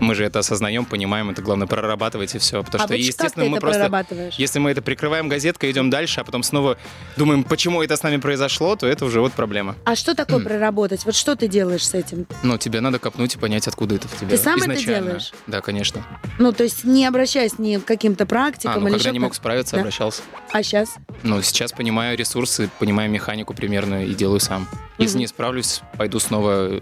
мы 0.00 0.16
же 0.16 0.24
это 0.24 0.40
осознаем, 0.40 0.84
понимаем, 0.84 1.30
это 1.30 1.42
главное 1.42 1.68
прорабатывать 1.68 2.34
и 2.34 2.38
все. 2.38 2.64
Потому 2.64 2.82
А 2.82 2.86
что, 2.88 2.94
вот 2.94 3.00
естественно, 3.00 3.44
мы 3.46 3.58
это 3.58 3.66
просто... 3.66 4.32
Если 4.36 4.58
мы 4.58 4.70
это 4.72 4.82
прикрываем 4.82 5.28
газеткой, 5.28 5.70
идем 5.70 5.90
дальше, 5.90 6.20
а 6.20 6.24
потом 6.24 6.42
снова 6.42 6.76
думаем, 7.16 7.44
почему 7.44 7.82
это 7.84 7.96
с 7.96 8.02
нами 8.02 8.16
произошло, 8.16 8.74
то 8.74 8.88
это 8.88 9.04
уже 9.04 9.20
вот 9.20 9.32
проблема. 9.32 9.76
А 9.84 9.94
что 9.94 10.16
такое 10.16 10.40
проработать? 10.40 11.04
Вот 11.04 11.14
что 11.14 11.36
ты 11.36 11.46
делаешь 11.46 11.86
с 11.86 11.94
этим? 11.94 12.26
Но 12.42 12.58
тебе 12.58 12.80
надо 12.80 12.98
копнуть 12.98 13.36
и 13.36 13.38
понять, 13.38 13.68
откуда 13.68 13.94
это 13.94 14.08
в 14.08 14.18
тебе. 14.18 14.30
Ты 14.36 14.42
сам 14.42 14.56
это 14.56 14.72
изначально. 14.72 15.06
делаешь? 15.06 15.32
Да, 15.46 15.60
конечно. 15.60 16.04
Ну, 16.40 16.52
то 16.52 16.64
есть 16.64 16.82
не 16.82 17.06
обращаясь 17.06 17.60
ни 17.60 17.76
к 17.76 17.84
каким-то 17.84 18.26
практикам 18.26 18.72
А, 18.78 18.80
ну 18.80 18.88
или 18.88 18.94
когда 18.96 19.10
не 19.12 19.20
мог 19.20 19.36
справиться, 19.36 19.76
Да. 19.76 19.82
обращался. 19.82 20.22
А 20.50 20.64
сейчас? 20.64 20.94
Ну, 21.22 21.40
сейчас 21.42 21.70
понимаю 21.70 22.18
ресурсы, 22.18 22.68
понимаю 22.80 23.08
механику 23.08 23.54
примерно 23.54 24.04
и 24.04 24.14
делаю 24.14 24.40
сам. 24.40 24.66
Если 24.98 25.14
Мгм. 25.14 25.20
не 25.20 25.26
справлюсь, 25.28 25.80
пойду 25.96 26.18
снова 26.18 26.80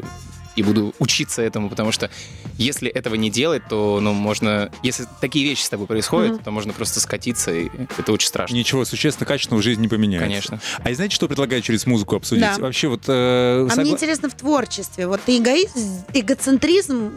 и 0.56 0.62
буду 0.62 0.94
учиться 0.98 1.42
этому, 1.42 1.68
потому 1.70 1.92
что 1.92 2.10
если 2.58 2.90
этого 2.90 3.14
не 3.14 3.30
делать, 3.30 3.62
то, 3.68 4.00
ну, 4.00 4.12
можно... 4.12 4.70
Если 4.82 5.06
такие 5.20 5.44
вещи 5.48 5.62
с 5.62 5.68
тобой 5.68 5.86
происходят, 5.86 6.32
Мгм. 6.34 6.42
то 6.44 6.50
можно 6.50 6.72
просто 6.72 7.00
скатиться, 7.00 7.52
и 7.52 7.68
это 7.98 8.12
очень 8.12 8.28
страшно. 8.28 8.54
Ничего 8.54 8.84
существенно 8.84 9.26
качественного 9.26 9.60
в 9.60 9.64
жизни 9.64 9.82
не 9.82 9.88
поменяется. 9.88 10.26
Конечно. 10.28 10.60
А 10.82 10.90
и 10.90 10.94
знаете, 10.94 11.14
что 11.14 11.28
предлагаю 11.28 11.62
через 11.62 11.86
музыку 11.86 12.16
обсудить? 12.16 12.44
Да. 12.44 12.56
Вообще 12.58 12.88
вот... 12.88 13.04
э, 13.08 13.12
А 13.12 13.66
согла- 13.72 13.80
мне 13.82 13.92
интересно 13.92 14.28
в 14.28 14.34
творчестве. 14.34 15.06
Вот 15.06 15.20
ты 15.24 15.38
эгоист, 15.38 15.76
эгоцентризм, 16.12 17.10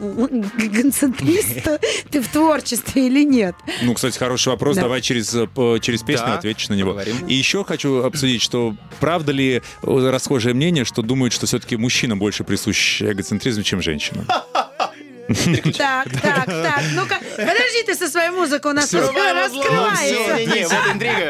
эгоцентрист 0.58 1.68
ты 2.12 2.22
в 2.22 2.28
творчестве 2.30 3.08
или 3.08 3.24
нет? 3.24 3.56
Ну, 3.82 3.94
кстати, 3.94 4.18
хороший 4.18 4.50
вопрос. 4.50 4.76
Да. 4.76 4.84
Давай 4.84 5.02
через, 5.02 5.34
э, 5.34 5.48
через 5.82 6.04
песню 6.04 6.36
ответишь 6.36 6.70
на 6.70 6.74
него. 6.74 7.00
И 7.28 7.34
еще 7.34 7.64
хочу 7.64 8.04
обсудить, 8.04 8.42
что 8.42 8.76
правда 9.00 9.32
ли 9.32 9.62
э, 9.82 10.10
расхожее 10.12 10.54
мнение, 10.54 10.86
что 10.86 11.02
думают, 11.02 11.34
что 11.34 11.46
все-таки 11.46 11.76
мужчинам 11.78 12.20
больше 12.20 12.44
присущ 12.44 13.02
эгоцентризм, 13.02 13.23
чем 13.64 13.82
женщинам? 13.82 14.28
Так, 15.78 16.08
так, 16.22 16.46
так. 16.46 16.82
Ну-ка, 16.96 17.18
подожди 17.38 17.84
ты 17.86 17.96
со 17.96 18.10
своей 18.10 18.30
музыкой, 18.30 18.72
у 18.72 18.76
нас 18.76 18.94
раскрывается. 18.94 20.36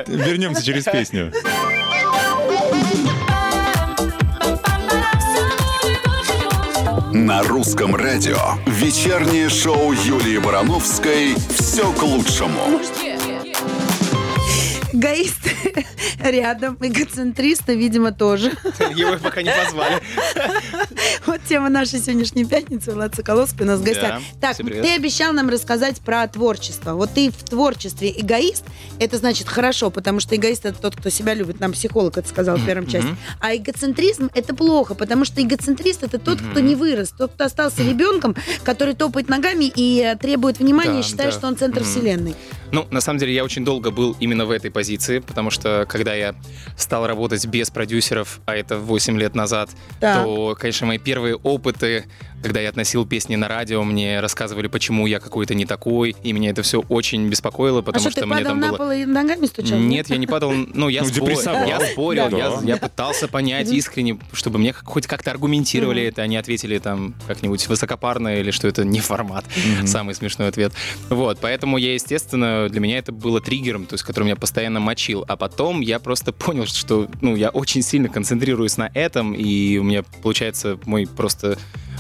Вернемся 0.08 0.66
через 0.66 0.86
песню. 0.86 1.32
На 7.14 7.44
русском 7.44 7.96
радио 7.96 8.40
вечернее 8.66 9.48
шоу 9.48 9.94
Юлии 9.94 10.40
Барановской 10.40 11.36
«Все 11.58 11.94
к 11.94 12.02
лучшему». 12.02 12.82
Эгоист 14.94 15.40
рядом, 16.20 16.78
эгоцентриста, 16.80 17.74
видимо, 17.74 18.12
тоже. 18.12 18.50
Его 18.96 19.18
пока 19.18 19.42
не 19.42 19.52
позвали. 19.52 20.02
Вот 21.26 21.42
тема 21.48 21.70
нашей 21.70 22.00
сегодняшней 22.00 22.46
пятницы. 22.46 22.92
Влад 22.92 23.16
Соколовский 23.16 23.64
у 23.64 23.68
нас 23.68 23.80
в 23.80 23.84
гостях. 23.84 24.22
Так, 24.40 24.58
ты 24.58 24.96
обещал 24.96 25.34
нам 25.34 25.50
рассказать 25.50 26.00
про 26.00 26.28
творчество. 26.28 26.94
Вот 26.94 27.12
ты 27.14 27.32
в 27.32 27.44
творчестве 27.44 28.14
эгоист, 28.16 28.64
это 29.00 29.18
значит 29.18 29.48
хорошо, 29.48 29.90
потому 29.90 30.20
что 30.20 30.36
эгоист 30.36 30.66
это 30.66 30.80
тот, 30.80 30.96
кто 30.96 31.10
себя 31.10 31.34
любит. 31.34 31.60
Нам 31.60 31.72
психолог 31.72 32.18
это 32.18 32.28
сказал 32.28 32.58
в 32.58 32.66
первом 32.66 32.88
части. 32.88 33.16
А 33.40 33.56
эгоцентризм 33.56 34.30
это 34.34 34.54
плохо, 34.54 34.96
потому 34.96 35.26
что 35.26 35.42
эгоцентрист 35.42 36.04
это 36.04 36.20
тот, 36.20 36.40
кто 36.40 36.60
не 36.60 36.76
вырос, 36.76 37.10
тот, 37.18 37.32
кто 37.34 37.46
остался 37.46 37.84
ребенком, 37.84 38.36
который 38.64 38.94
топает 38.94 39.30
ногами 39.30 39.72
и 39.74 40.02
э, 40.02 40.16
требует 40.18 40.60
внимания 40.60 41.04
да. 41.16 41.32
что 41.32 41.48
он 41.48 41.58
центр 41.58 41.84
вселенной. 41.84 42.36
Ну, 42.74 42.88
на 42.90 43.02
самом 43.02 43.20
деле, 43.20 43.34
я 43.36 43.44
очень 43.44 43.64
долго 43.64 43.92
был 43.92 44.18
именно 44.20 44.46
в 44.46 44.52
этой 44.52 44.72
позиции, 44.72 45.20
потому 45.20 45.52
что 45.52 45.86
когда 45.88 46.16
я 46.16 46.34
стал 46.76 47.06
работать 47.06 47.46
без 47.46 47.70
продюсеров, 47.70 48.40
а 48.48 48.56
это 48.56 48.80
8 48.80 49.16
лет 49.20 49.36
назад, 49.36 49.70
Так. 50.00 50.24
то, 50.24 50.58
конечно, 50.60 50.88
мои 50.88 50.98
первые 50.98 51.36
опыты, 51.36 52.06
когда 52.44 52.60
я 52.60 52.70
относил 52.70 53.06
песни 53.06 53.36
на 53.36 53.48
радио, 53.48 53.84
мне 53.84 54.20
рассказывали, 54.20 54.68
почему 54.68 55.08
я 55.08 55.20
какой-то 55.20 55.56
не 55.56 55.66
такой, 55.66 56.16
и 56.24 56.34
меня 56.34 56.50
это 56.52 56.62
все 56.62 56.82
очень 56.90 57.28
беспокоило, 57.30 57.80
А 57.80 57.82
потому 57.82 58.02
что, 58.02 58.12
что 58.12 58.22
ты 58.22 58.26
мне 58.28 58.44
там 58.44 58.60
на 58.60 58.70
было... 58.70 58.78
пол 58.78 58.92
и 58.92 59.06
ногами 59.06 59.46
стучал? 59.46 59.80
Нет, 59.80 60.10
я 60.10 60.18
не 60.18 60.28
падал, 60.28 60.52
ну, 60.52 60.90
я, 60.90 61.02
Ну, 61.04 61.08
спор- 61.08 61.32
я 61.68 61.80
спорил, 61.92 62.30
Да. 62.30 62.38
я, 62.38 62.60
я 62.64 62.78
пытался 62.78 63.28
понять 63.28 63.72
искренне, 63.72 64.20
чтобы 64.34 64.60
мне 64.60 64.74
хоть 64.74 65.08
как-то 65.08 65.32
аргументировали 65.32 66.04
это, 66.04 66.22
они 66.22 66.38
ответили 66.38 66.78
там 66.80 67.16
как-нибудь 67.28 67.68
высокопарно 67.68 68.40
или 68.40 68.52
что 68.52 68.68
это 68.68 68.84
не 68.84 69.00
формат. 69.00 69.46
Самый 69.86 70.14
смешной 70.14 70.50
ответ. 70.50 70.74
Вот, 71.10 71.40
поэтому 71.42 71.78
я, 71.78 71.94
естественно, 71.94 72.68
для 72.70 72.80
меня 72.82 72.98
это 72.98 73.12
было 73.12 73.40
триггером, 73.42 73.86
то 73.86 73.94
есть, 73.94 74.04
который 74.04 74.26
меня 74.26 74.36
постоянно 74.36 74.80
мочил. 74.80 75.24
А 75.28 75.38
потом 75.38 75.80
я 75.82 76.00
просто 76.00 76.32
понял, 76.34 76.66
что, 76.66 77.08
ну, 77.22 77.36
я 77.36 77.50
очень 77.50 77.82
сильно 77.82 78.10
концентрируюсь 78.10 78.78
на 78.78 78.92
этом, 78.94 79.34
и 79.34 79.78
у 79.78 79.84
меня, 79.84 80.04
получается, 80.22 80.78
мой 80.86 81.08
просто 81.08 81.58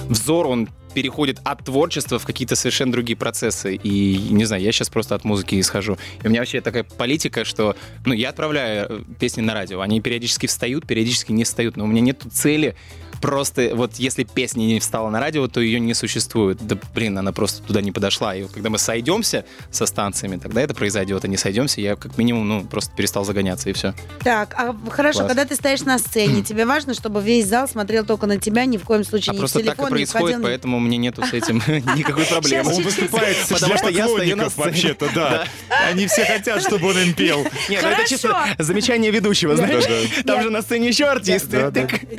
взор, 0.09 0.47
он 0.47 0.69
переходит 0.93 1.39
от 1.43 1.65
творчества 1.65 2.19
в 2.19 2.25
какие-то 2.25 2.55
совершенно 2.55 2.91
другие 2.91 3.17
процессы. 3.17 3.75
И, 3.75 4.17
не 4.31 4.45
знаю, 4.45 4.61
я 4.63 4.71
сейчас 4.71 4.89
просто 4.89 5.15
от 5.15 5.23
музыки 5.23 5.59
исхожу. 5.59 5.97
И 6.23 6.27
у 6.27 6.29
меня 6.29 6.41
вообще 6.41 6.61
такая 6.61 6.83
политика, 6.83 7.45
что, 7.45 7.75
ну, 8.05 8.13
я 8.13 8.29
отправляю 8.29 8.87
э, 8.89 9.03
песни 9.19 9.41
на 9.41 9.53
радио. 9.53 9.81
Они 9.81 10.01
периодически 10.01 10.47
встают, 10.47 10.85
периодически 10.85 11.31
не 11.31 11.43
встают. 11.43 11.77
Но 11.77 11.83
у 11.83 11.87
меня 11.87 12.01
нет 12.01 12.23
цели 12.31 12.75
просто, 13.23 13.71
вот 13.73 13.95
если 13.95 14.25
песня 14.25 14.63
не 14.63 14.81
встала 14.81 15.09
на 15.09 15.21
радио, 15.21 15.47
то 15.47 15.61
ее 15.61 15.79
не 15.79 15.93
существует. 15.93 16.57
Да, 16.59 16.77
блин, 16.93 17.17
она 17.17 17.31
просто 17.31 17.63
туда 17.63 17.79
не 17.79 17.93
подошла. 17.93 18.35
И 18.35 18.43
вот 18.43 18.51
когда 18.51 18.69
мы 18.69 18.77
сойдемся 18.77 19.45
со 19.71 19.85
станциями, 19.85 20.35
тогда 20.35 20.59
это 20.59 20.73
произойдет. 20.73 21.23
А 21.23 21.29
не 21.29 21.37
сойдемся, 21.37 21.79
я 21.79 21.95
как 21.95 22.17
минимум, 22.17 22.45
ну, 22.49 22.65
просто 22.65 22.93
перестал 22.93 23.23
загоняться, 23.23 23.69
и 23.69 23.73
все. 23.73 23.93
Так, 24.25 24.53
а 24.57 24.75
хорошо, 24.89 25.19
Класс. 25.19 25.29
когда 25.29 25.45
ты 25.45 25.55
стоишь 25.55 25.83
на 25.83 25.99
сцене, 25.99 26.43
тебе 26.43 26.65
важно, 26.65 26.93
чтобы 26.93 27.21
весь 27.21 27.47
зал 27.47 27.69
смотрел 27.69 28.05
только 28.05 28.27
на 28.27 28.37
тебя, 28.39 28.65
ни 28.65 28.75
в 28.75 28.83
коем 28.83 29.05
случае 29.05 29.31
А 29.31 29.33
не 29.35 29.39
просто 29.39 29.59
так 29.59 29.67
телефон, 29.67 29.85
и 29.85 29.89
не 29.89 29.95
происходит, 29.95 30.25
входил, 30.25 30.39
ни- 30.39 30.43
поэтому 30.43 30.79
мне 30.83 30.97
нету 30.97 31.23
с 31.25 31.33
этим 31.33 31.61
никакой 31.95 32.25
проблемы. 32.25 32.73
Он 32.73 32.83
выступает 32.83 33.37
Потому 33.49 33.77
что 33.77 33.89
я 33.89 34.07
стою 34.07 34.35
на 34.35 34.49
вообще-то, 34.49 35.09
да. 35.13 35.45
Они 35.89 36.07
все 36.07 36.25
хотят, 36.25 36.61
чтобы 36.61 36.89
он 36.89 36.99
им 36.99 37.13
пел. 37.13 37.45
Нет, 37.69 37.81
ну 37.83 37.89
это 37.89 38.07
чисто 38.07 38.35
замечание 38.59 39.11
ведущего, 39.11 39.55
знаешь? 39.55 39.83
Там 40.25 40.41
же 40.43 40.49
на 40.49 40.61
сцене 40.61 40.87
еще 40.89 41.05
артисты. 41.05 41.71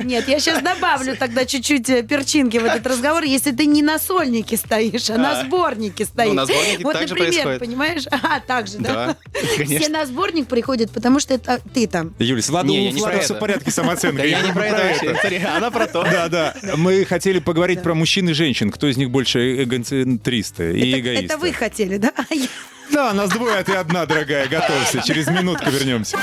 Нет, 0.03 0.27
я 0.27 0.39
сейчас 0.39 0.61
добавлю. 0.61 1.15
тогда 1.15 1.45
чуть-чуть 1.45 1.89
э, 1.89 2.03
перчинки 2.03 2.57
в 2.57 2.65
этот 2.65 2.85
разговор, 2.85 3.23
если 3.23 3.51
ты 3.51 3.65
не 3.65 3.81
на 3.81 3.99
сольнике 3.99 4.57
стоишь, 4.57 5.09
а 5.09 5.17
на 5.17 5.39
А. 5.39 5.45
сборнике 5.45 6.05
стоишь. 6.05 6.33
на 6.33 6.45
сборнике 6.45 6.83
вот, 6.83 6.93
например, 6.93 7.17
происходит. 7.17 7.59
понимаешь? 7.59 8.03
А, 8.11 8.39
так 8.39 8.67
же, 8.67 8.77
да? 8.79 9.15
Все 9.65 9.89
на 9.89 10.05
сборник 10.05 10.47
приходят, 10.47 10.91
потому 10.91 11.19
что 11.19 11.33
это 11.33 11.61
ты 11.73 11.87
там. 11.87 12.13
Юль, 12.19 12.41
с 12.41 12.49
Владом, 12.49 12.75
все 13.21 13.33
в 13.35 13.39
порядке 13.39 13.71
с 13.71 13.75
самооценкой. 13.75 14.29
Да 14.31 14.37
я 14.37 14.41
не 14.41 14.53
про 14.53 14.67
это 14.67 15.55
Она 15.55 15.71
про 15.71 15.87
то. 15.87 16.03
Да, 16.03 16.27
да. 16.27 16.55
Мы 16.75 17.05
хотели 17.05 17.39
поговорить 17.39 17.81
про 17.83 17.93
мужчин 17.93 18.29
и 18.29 18.33
женщин. 18.33 18.54
Кто 18.63 18.87
из 18.87 18.97
них 18.97 19.11
больше 19.11 19.63
эгоцентристы 19.63 20.71
и 20.77 20.89
Это, 20.91 20.99
эгоисты? 20.99 21.25
это 21.25 21.37
вы 21.37 21.51
хотели, 21.53 21.97
да? 21.97 22.13
Да, 22.91 23.13
нас 23.13 23.31
двое, 23.31 23.55
а 23.57 23.63
ты 23.63 23.73
одна, 23.73 24.05
дорогая. 24.05 24.47
Готовься. 24.47 25.01
Через 25.03 25.27
минутку 25.27 25.69
вернемся. 25.71 26.17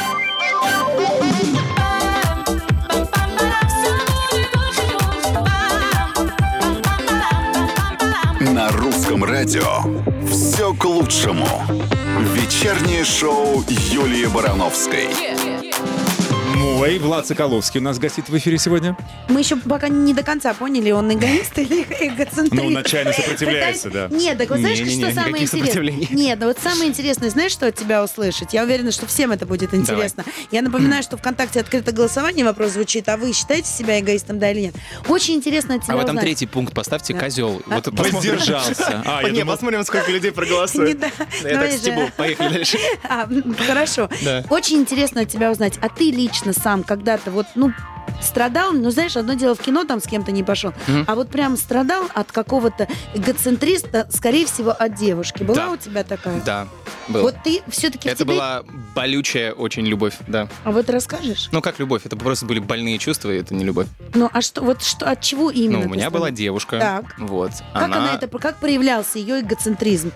На 8.40 8.70
русском 8.72 9.24
радио 9.24 9.82
все 10.30 10.74
к 10.74 10.84
лучшему. 10.84 11.46
Вечернее 12.34 13.04
шоу 13.04 13.64
Юлии 13.68 14.26
Барановской. 14.26 15.08
Мой 16.62 16.98
Влад 17.00 17.26
Соколовский 17.26 17.80
у 17.80 17.82
нас 17.82 17.98
гостит 17.98 18.28
в 18.28 18.36
эфире 18.38 18.56
сегодня. 18.56 18.96
Мы 19.28 19.40
еще 19.40 19.56
пока 19.56 19.88
не 19.88 20.14
до 20.14 20.22
конца 20.22 20.54
поняли, 20.54 20.92
он 20.92 21.12
эгоист 21.12 21.58
или 21.58 21.82
эгоцентрист. 21.82 22.52
Ну, 22.52 22.66
он 22.66 22.76
отчаянно 22.76 23.12
сопротивляется, 23.12 23.90
да. 23.90 24.06
Нет, 24.10 24.38
так 24.38 24.48
вот 24.50 24.60
знаешь, 24.60 24.78
что 24.78 25.12
самое 25.12 25.42
интересное? 25.42 26.06
Нет, 26.10 26.38
ну 26.40 26.46
вот 26.46 26.58
самое 26.62 26.88
интересное, 26.88 27.30
знаешь, 27.30 27.50
что 27.50 27.66
от 27.66 27.74
тебя 27.74 28.04
услышать? 28.04 28.52
Я 28.54 28.62
уверена, 28.62 28.92
что 28.92 29.06
всем 29.06 29.32
это 29.32 29.44
будет 29.44 29.74
интересно. 29.74 30.24
Я 30.52 30.62
напоминаю, 30.62 31.02
что 31.02 31.16
ВКонтакте 31.16 31.60
открыто 31.60 31.90
голосование, 31.90 32.44
вопрос 32.44 32.72
звучит, 32.72 33.08
а 33.08 33.16
вы 33.16 33.32
считаете 33.32 33.68
себя 33.68 33.98
эгоистом, 33.98 34.38
да 34.38 34.52
или 34.52 34.60
нет? 34.60 34.74
Очень 35.08 35.34
интересно 35.34 35.74
от 35.76 35.82
тебя 35.82 35.94
А 35.94 35.96
в 35.96 36.00
этом 36.00 36.10
узнать. 36.10 36.24
третий 36.26 36.46
пункт 36.46 36.74
поставьте 36.74 37.12
Да. 37.12 37.18
козел. 37.20 37.60
Вот 37.66 37.84
посмотрим. 37.84 38.14
Воздержался. 38.14 39.02
А, 39.04 39.22
я 39.22 39.30
Не, 39.30 39.40
думал, 39.40 39.54
посмотрим, 39.54 39.82
сколько 39.84 40.10
людей 40.12 40.30
проголосует. 40.30 40.98
да. 41.00 41.10
Я 41.42 41.58
так 41.58 41.72
стебу. 41.72 42.02
Поехали 42.16 42.54
дальше. 42.54 42.78
А, 43.08 43.28
хорошо. 43.66 44.08
Да. 44.22 44.44
Очень 44.48 44.78
интересно 44.78 45.22
от 45.22 45.28
тебя 45.28 45.50
узнать. 45.50 45.74
А 45.80 45.88
ты 45.88 46.10
лично 46.10 46.51
сам 46.52 46.82
когда-то 46.82 47.30
вот, 47.30 47.46
ну, 47.54 47.72
страдал, 48.20 48.72
ну, 48.72 48.90
знаешь, 48.90 49.16
одно 49.16 49.34
дело 49.34 49.54
в 49.54 49.60
кино 49.60 49.84
там 49.84 50.00
с 50.00 50.04
кем-то 50.06 50.32
не 50.32 50.42
пошел, 50.42 50.72
Мгм. 50.86 51.04
а 51.06 51.14
вот 51.14 51.28
прям 51.28 51.56
страдал 51.56 52.04
от 52.14 52.30
какого-то 52.32 52.88
эгоцентриста, 53.14 54.06
скорее 54.10 54.46
всего, 54.46 54.70
от 54.70 54.94
девушки. 54.94 55.42
Была 55.42 55.56
Да. 55.56 55.70
у 55.70 55.76
тебя 55.76 56.04
такая? 56.04 56.40
Да, 56.44 56.68
был. 57.08 57.22
Вот 57.22 57.36
ты 57.42 57.62
все-таки 57.68 58.08
Это 58.08 58.24
была 58.24 58.62
болючая 58.94 59.52
очень 59.52 59.86
любовь, 59.86 60.14
да. 60.26 60.48
А 60.64 60.70
вот 60.72 60.88
расскажешь? 60.90 61.48
Ну, 61.52 61.60
как 61.62 61.78
любовь, 61.78 62.02
это 62.04 62.16
просто 62.16 62.46
были 62.46 62.58
больные 62.58 62.98
чувства, 62.98 63.30
и 63.30 63.38
это 63.38 63.54
не 63.54 63.64
любовь. 63.64 63.86
Ну, 64.14 64.28
а 64.32 64.40
что, 64.40 64.62
вот 64.62 64.82
что, 64.82 65.08
от 65.10 65.20
чего 65.20 65.50
именно? 65.50 65.80
Ну, 65.84 65.86
у 65.86 65.94
меня 65.94 66.10
была 66.10 66.30
девушка. 66.30 66.78
Так. 66.78 67.14
Вот. 67.18 67.50
Как 67.72 67.82
она... 67.84 68.14
это, 68.14 68.26
как 68.38 68.58
проявлялся 68.58 69.18
ее 69.18 69.40
эгоцентризм? 69.40 70.12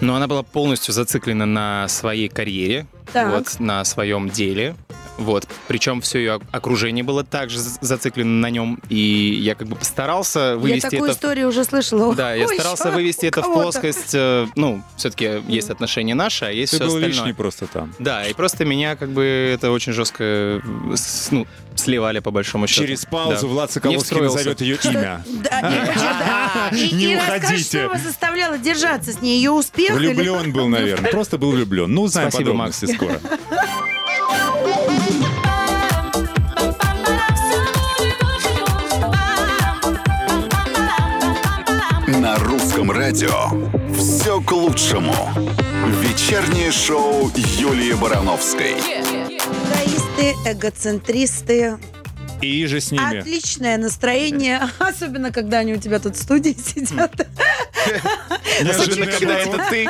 Но 0.00 0.14
она 0.14 0.26
была 0.26 0.42
полностью 0.42 0.92
зациклена 0.94 1.46
на 1.46 1.88
своей 1.88 2.28
карьере, 2.28 2.86
Так. 3.12 3.32
вот, 3.32 3.60
на 3.60 3.84
своем 3.84 4.28
деле. 4.28 4.74
Вот. 5.18 5.46
Причем 5.66 6.02
все 6.02 6.18
ее 6.18 6.40
окружение 6.52 7.02
было 7.02 7.24
также 7.24 7.58
за- 7.58 7.78
зациклено 7.80 8.28
на 8.28 8.50
нем. 8.50 8.78
И 8.90 9.38
я 9.40 9.54
как 9.54 9.66
бы 9.66 9.74
постарался 9.74 10.40
Я 10.40 10.56
вывести 10.56 10.90
такую 10.90 11.04
это... 11.04 11.12
историю 11.12 11.48
уже 11.48 11.64
слышала. 11.64 12.14
Да, 12.14 12.34
я 12.34 12.46
Ой, 12.46 12.54
старался 12.54 12.88
ещё 12.88 12.94
вывести 12.96 13.24
это 13.26 13.40
в 13.40 13.50
плоскость. 13.50 14.10
э, 14.14 14.46
Ну, 14.56 14.82
все-таки 14.98 15.42
есть 15.48 15.70
отношения 15.70 16.14
наши, 16.14 16.44
а 16.44 16.50
есть 16.50 16.72
ты 16.72 16.76
все 16.76 16.84
был 16.86 16.96
остальное. 16.96 17.08
лишний 17.16 17.32
просто 17.32 17.66
там. 17.66 17.94
Да, 17.98 18.26
и 18.26 18.34
просто 18.34 18.66
меня 18.66 18.94
как 18.94 19.08
бы 19.08 19.24
это 19.54 19.70
очень 19.70 19.92
жестко 19.94 20.22
э, 20.22 20.60
ну, 21.30 21.46
сливали 21.76 22.18
по 22.18 22.30
большому 22.30 22.66
счету. 22.66 22.82
Через 22.86 23.06
паузу 23.06 23.46
Да. 23.46 23.46
Влад 23.46 23.72
Соколовский 23.72 24.20
назовет 24.20 24.60
ее 24.60 24.76
Что- 24.76 24.90
имя. 24.90 25.24
Да, 25.42 26.70
Не 26.72 27.16
уходите. 27.16 27.78
что 27.78 27.88
вас 27.88 28.02
заставляло 28.02 28.58
держаться 28.58 29.12
с 29.12 29.22
ней? 29.22 29.36
Ее 29.38 29.50
успех? 29.52 29.94
Влюблен 29.94 30.52
был, 30.52 30.68
наверное. 30.68 31.10
Просто 31.10 31.38
был 31.38 31.52
влюблен. 31.52 31.90
Ну, 31.92 32.02
узнаем 32.02 32.30
Спасибо, 32.30 32.50
подробности 32.50 32.86
скоро. 32.96 33.20
На 42.06 42.36
русском 42.38 42.90
радио 42.90 43.50
все 43.96 44.40
к 44.40 44.52
лучшему. 44.52 45.14
Вечернее 46.00 46.72
шоу 46.72 47.30
Юлии 47.34 47.92
Барановской. 47.94 48.74
Эгоисты, 48.80 50.34
эгоцентристы. 50.50 51.78
И 52.40 52.66
же 52.66 52.80
с 52.80 52.90
ними. 52.90 53.18
Отличное 53.18 53.78
настроение, 53.78 54.60
особенно 54.78 55.32
когда 55.32 55.58
они 55.58 55.74
у 55.74 55.78
тебя 55.78 55.98
тут 55.98 56.16
в 56.16 56.22
студии 56.22 56.52
сидят. 56.64 57.12
Неожиданный 58.62 59.06
когда 59.06 59.38
это 59.38 59.66
ты. 59.70 59.88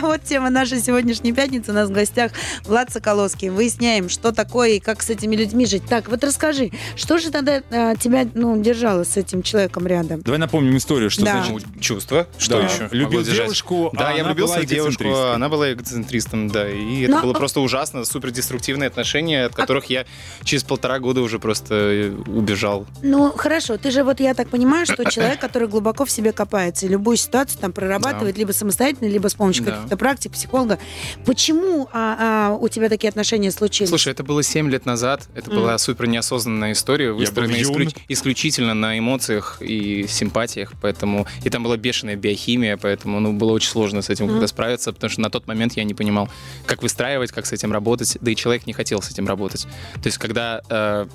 Вот 0.00 0.22
тема 0.24 0.50
нашей 0.50 0.80
сегодняшней 0.80 1.32
пятницы. 1.32 1.70
У 1.72 1.74
нас 1.74 1.88
в 1.88 1.92
гостях 1.92 2.32
Влад 2.64 2.92
Соколовский. 2.92 3.48
Выясняем, 3.48 4.08
что 4.08 4.32
такое 4.32 4.70
и 4.72 4.80
как 4.80 5.02
с 5.02 5.10
этими 5.10 5.36
людьми 5.36 5.66
жить. 5.66 5.84
Так, 5.88 6.08
вот 6.08 6.22
расскажи, 6.24 6.70
что 6.96 7.18
же 7.18 7.30
тогда 7.30 7.62
а, 7.70 7.94
тебя 7.96 8.26
ну, 8.34 8.60
держало 8.62 9.04
с 9.04 9.16
этим 9.16 9.42
человеком 9.42 9.86
рядом? 9.86 10.22
Давай 10.22 10.38
напомним 10.38 10.76
историю, 10.76 11.10
что 11.10 11.24
Да. 11.24 11.44
значит 11.44 11.66
Ну, 11.74 11.80
Чувство. 11.80 12.28
Что 12.38 12.60
Да. 12.60 12.66
еще? 12.66 12.88
Любил 12.92 13.22
девушку, 13.22 13.90
Да, 13.94 14.10
а 14.10 14.12
я 14.12 14.24
влюбился 14.24 14.60
в 14.60 14.64
девушку, 14.66 15.04
а 15.08 15.34
она 15.34 15.48
была 15.48 15.72
эгоцентристом, 15.72 16.48
да. 16.48 16.68
И 16.70 17.02
это 17.02 17.12
Но- 17.12 17.22
было 17.22 17.32
просто 17.34 17.60
ужасно, 17.60 18.04
супер 18.04 18.30
деструктивные 18.30 18.86
отношения, 18.88 19.44
от 19.44 19.54
которых 19.54 19.86
я 19.86 20.04
через 20.44 20.61
полтора 20.66 20.98
года 20.98 21.20
уже 21.20 21.38
просто 21.38 21.74
э, 21.74 22.10
убежал. 22.26 22.86
Ну, 23.02 23.32
хорошо, 23.32 23.76
ты 23.78 23.90
же 23.90 24.04
вот, 24.04 24.20
я 24.20 24.34
так 24.34 24.48
понимаю, 24.48 24.86
что 24.86 25.04
человек, 25.10 25.40
который 25.40 25.68
глубоко 25.68 26.04
в 26.04 26.10
себе 26.10 26.32
копается, 26.32 26.86
и 26.86 26.88
любую 26.88 27.16
ситуацию 27.16 27.60
там 27.60 27.72
прорабатывает 27.72 28.36
либо 28.38 28.52
самостоятельно, 28.52 29.08
либо 29.08 29.28
с 29.28 29.34
помощью 29.34 29.64
Да. 29.64 29.72
каких-то 29.72 29.96
практик, 29.96 30.32
психолога. 30.32 30.78
Почему 31.24 31.88
а, 31.92 32.50
а, 32.52 32.56
у 32.56 32.68
тебя 32.68 32.88
такие 32.88 33.08
отношения 33.08 33.50
случились? 33.50 33.88
Слушай, 33.88 34.12
это 34.12 34.24
было 34.24 34.42
7 34.42 34.70
лет 34.70 34.86
назад. 34.86 35.28
Это 35.34 35.50
Мгм. 35.50 35.60
была 35.60 35.78
супер 35.78 36.06
неосознанная 36.06 36.72
история, 36.72 37.12
выстроенная 37.12 37.62
был 37.64 37.70
исклю- 37.70 37.84
юн. 37.84 37.92
исключительно 38.08 38.74
на 38.74 38.98
эмоциях 38.98 39.58
и 39.60 40.06
симпатиях. 40.08 40.72
Поэтому 40.80 41.26
и 41.44 41.50
там 41.50 41.62
была 41.62 41.76
бешеная 41.76 42.16
биохимия, 42.16 42.76
поэтому 42.76 43.20
ну, 43.20 43.32
было 43.32 43.52
очень 43.52 43.70
сложно 43.70 44.02
с 44.02 44.10
этим 44.10 44.24
Мгм. 44.26 44.34
когда 44.34 44.46
справиться, 44.46 44.92
потому 44.92 45.10
что 45.10 45.20
на 45.20 45.30
тот 45.30 45.46
момент 45.46 45.74
я 45.74 45.84
не 45.84 45.94
понимал, 45.94 46.28
как 46.66 46.82
выстраивать, 46.82 47.32
как 47.32 47.46
с 47.46 47.52
этим 47.52 47.72
работать. 47.72 48.18
Да 48.20 48.30
и 48.30 48.36
человек 48.36 48.66
не 48.66 48.72
хотел 48.72 49.00
с 49.02 49.10
этим 49.10 49.26
работать. 49.26 49.62
То 49.94 50.06
есть, 50.06 50.18
когда 50.18 50.51
э, 50.68 51.06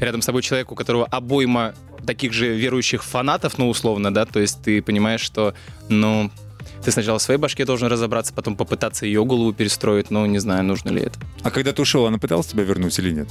рядом 0.00 0.22
с 0.22 0.26
тобой 0.26 0.42
человек, 0.42 0.70
у 0.72 0.74
которого 0.74 1.06
обойма 1.06 1.74
таких 2.06 2.32
же 2.32 2.54
верующих 2.54 3.02
фанатов, 3.02 3.58
ну, 3.58 3.68
условно, 3.68 4.12
да, 4.12 4.26
то 4.26 4.40
есть 4.40 4.62
ты 4.62 4.82
понимаешь, 4.82 5.20
что, 5.20 5.54
ну, 5.88 6.30
ты 6.84 6.92
сначала 6.92 7.18
в 7.18 7.22
своей 7.22 7.40
башке 7.40 7.64
должен 7.64 7.88
разобраться, 7.88 8.32
потом 8.32 8.56
попытаться 8.56 9.06
ее 9.06 9.24
голову 9.24 9.52
перестроить, 9.52 10.10
ну, 10.10 10.24
не 10.26 10.38
знаю, 10.38 10.64
нужно 10.64 10.90
ли 10.90 11.02
это. 11.02 11.18
А 11.42 11.50
когда 11.50 11.72
ты 11.72 11.82
ушел, 11.82 12.06
она 12.06 12.18
пыталась 12.18 12.46
тебя 12.46 12.62
вернуть 12.62 12.98
или 12.98 13.10
нет? 13.12 13.28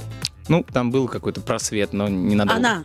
Ну, 0.48 0.64
там 0.72 0.90
был 0.90 1.08
какой-то 1.08 1.40
просвет, 1.40 1.92
но 1.92 2.08
не 2.08 2.34
надо. 2.34 2.54
Она 2.54 2.84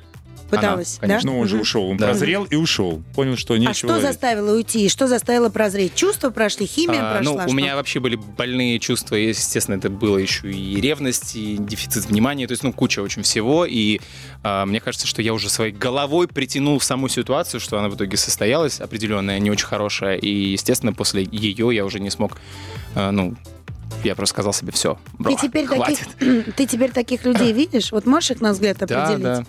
пыталась, 0.51 0.97
да? 1.01 1.07
конечно. 1.07 1.31
Ну, 1.31 1.39
он 1.39 1.47
же 1.47 1.57
ушел, 1.59 1.89
он 1.89 1.97
Да. 1.97 2.07
прозрел 2.07 2.43
и 2.45 2.55
ушел. 2.55 3.01
Понял, 3.15 3.35
что 3.37 3.57
нечего... 3.57 3.71
А 3.71 3.73
что 3.73 3.99
заставило 4.01 4.55
уйти? 4.55 4.87
Что 4.89 5.07
заставило 5.07 5.49
прозреть? 5.49 5.95
Чувства 5.95 6.29
прошли, 6.29 6.65
химия 6.67 6.99
А, 7.01 7.15
прошла? 7.15 7.33
ну, 7.33 7.39
у 7.39 7.47
что? 7.47 7.55
меня 7.55 7.75
вообще 7.75 7.99
были 7.99 8.15
больные 8.15 8.77
чувства, 8.79 9.15
и, 9.15 9.29
естественно, 9.29 9.75
это 9.75 9.89
было 9.89 10.17
еще 10.17 10.51
и 10.51 10.79
ревность, 10.79 11.35
и 11.35 11.57
дефицит 11.57 12.05
внимания, 12.05 12.45
то 12.47 12.51
есть, 12.51 12.63
ну, 12.63 12.71
куча 12.73 12.99
очень 13.01 13.23
всего, 13.23 13.65
и 13.65 13.99
а, 14.43 14.65
мне 14.65 14.79
кажется, 14.79 15.07
что 15.07 15.21
я 15.21 15.33
уже 15.33 15.49
своей 15.49 15.71
головой 15.73 16.27
притянул 16.27 16.77
в 16.79 16.83
саму 16.83 17.07
ситуацию, 17.09 17.59
что 17.59 17.79
она 17.79 17.89
в 17.89 17.95
итоге 17.95 18.17
состоялась, 18.17 18.79
определенная, 18.81 19.39
не 19.39 19.49
очень 19.51 19.65
хорошая, 19.67 20.17
и, 20.17 20.29
естественно, 20.29 20.93
после 20.93 21.23
ее 21.31 21.69
я 21.73 21.85
уже 21.85 21.99
не 21.99 22.09
смог, 22.09 22.37
а, 22.95 23.11
ну, 23.11 23.35
я 24.03 24.15
просто 24.15 24.33
сказал 24.33 24.53
себе, 24.53 24.71
все, 24.71 24.97
Ты 25.23 25.35
теперь, 25.35 25.65
хватит. 25.67 26.07
таких, 26.17 26.55
ты 26.55 26.65
теперь 26.65 26.91
таких 26.91 27.23
людей 27.25 27.51
видишь? 27.53 27.91
Вот 27.91 28.05
можешь 28.05 28.31
их 28.31 28.41
на 28.41 28.51
взгляд 28.53 28.77
Да, 28.79 28.85
определить? 29.03 29.23
да. 29.23 29.45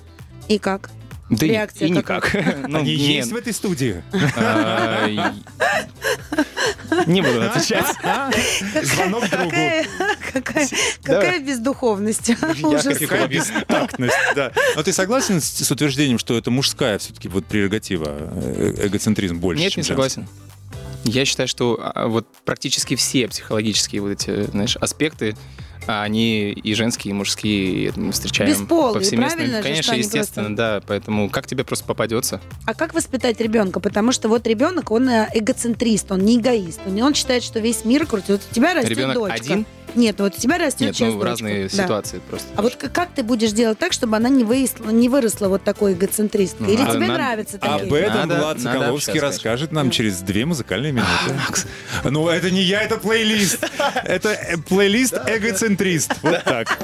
И 0.48 0.59
как? 0.59 0.90
Да 1.31 1.46
и- 1.46 1.50
Реакция 1.50 1.88
и 1.88 1.94
какая? 1.94 2.18
никак. 2.18 2.68
Ну, 2.68 2.78
Они 2.81 2.96
не- 2.96 3.14
есть 3.16 3.33
в 3.33 3.37
этой 3.37 3.52
студии? 3.55 4.02
а, 4.37 5.07
и- 5.09 5.20
Не 7.07 7.22
буду 7.22 7.42
отвечать. 7.42 7.87
Звонок 8.83 9.28
другу. 9.31 9.50
Какая, 10.33 11.40
бездуховность. 11.40 12.28
И 12.31 12.35
Какая 12.35 13.28
бестактность, 13.28 14.14
да. 14.35 14.52
Но 14.76 14.83
ты 14.83 14.92
согласен 14.92 15.40
с, 15.40 15.70
утверждением, 15.70 16.18
что 16.18 16.37
это 16.37 16.50
мужская 16.50 16.98
все-таки 16.98 17.28
вот 17.28 17.46
прерогатива, 17.46 18.09
э, 18.33 18.87
эгоцентризм 18.87 19.38
больше, 19.38 19.62
Нет, 19.62 19.76
не 19.76 19.83
согласен. 19.83 20.28
Я 21.05 21.24
считаю, 21.24 21.48
что 21.48 21.81
а, 21.83 22.07
вот 22.07 22.26
практически 22.44 22.95
все 22.95 23.26
психологические 23.26 24.03
вот 24.03 24.11
эти, 24.11 24.51
знаешь, 24.51 24.76
аспекты, 24.76 25.34
а, 25.87 26.03
они 26.03 26.51
и 26.51 26.74
женские, 26.74 27.11
и 27.11 27.14
мужские, 27.14 27.93
мы 27.97 28.12
встречаем 28.12 28.51
Бесполые, 28.51 28.95
повсеместно. 28.95 29.37
правильно 29.37 29.57
же, 29.59 29.62
Конечно, 29.62 29.93
они 29.93 30.03
естественно, 30.03 30.57
да. 30.57 30.83
Поэтому 30.87 31.28
как 31.28 31.47
тебе 31.47 31.64
просто 31.64 31.85
попадется? 31.85 32.41
А 32.66 32.74
как 32.74 32.95
воспитать 32.95 33.41
ребенка? 33.41 33.80
Потому 33.80 34.12
что 34.12 34.28
вот 34.28 34.47
ребенок, 34.47 34.91
он 34.91 35.09
э, 35.09 35.28
эгоцентрист, 35.35 36.12
он 36.12 36.20
не 36.20 36.39
эгоист. 36.39 36.80
Он, 36.87 37.01
он 37.03 37.14
считает, 37.14 37.43
что 37.43 37.61
весь 37.61 37.85
мир 37.85 38.07
крутит. 38.07 38.28
Вот 38.30 38.41
у 38.51 38.55
тебя 38.55 38.74
растет 38.74 38.91
Ребенок 38.91 39.14
дочка. 39.14 39.35
один? 39.35 39.66
Нет, 39.95 40.16
ну 40.18 40.24
вот 40.24 40.36
у 40.36 40.40
тебя 40.40 40.59
растет 40.59 40.80
Нет, 40.80 40.97
ну, 41.01 41.12
дочка. 41.12 41.26
разные 41.28 41.68
Да. 41.68 41.82
ситуации 41.84 42.20
просто. 42.28 42.49
А 42.57 42.62
вот 42.62 42.76
как, 42.76 42.93
как 42.93 43.09
ты 43.14 43.22
будешь 43.22 43.53
делать 43.53 43.78
так, 43.78 43.93
чтобы 43.93 44.16
она 44.16 44.28
не 44.28 44.45
выросла, 44.45 44.90
не 44.90 45.09
выросла 45.09 45.49
вот 45.49 45.64
такой 45.64 45.93
эгоцентристкой? 45.95 46.66
Ну, 46.66 46.72
Или 46.72 46.80
надо- 46.82 46.93
тебе 46.95 47.07
надо- 47.07 47.12
нравятся 47.22 47.57
Об 47.61 47.80
такие? 47.80 48.01
этом 48.01 48.28
Надо- 48.28 48.40
Влад 48.40 48.61
Соколовский 48.61 49.20
расскажет 49.20 49.72
нам 49.72 49.90
через 49.90 50.20
две 50.20 50.47
музыкальные 50.47 50.93
минуты. 50.93 51.11
Ну, 52.05 52.28
это 52.28 52.51
не 52.51 52.62
я, 52.62 52.82
это 52.82 52.97
плейлист. 52.97 53.59
Это 54.05 54.30
э, 54.30 54.57
плейлист 54.59 55.14
эгоцентрист. 55.26 56.12
Вот 56.22 56.43
так. 56.45 56.78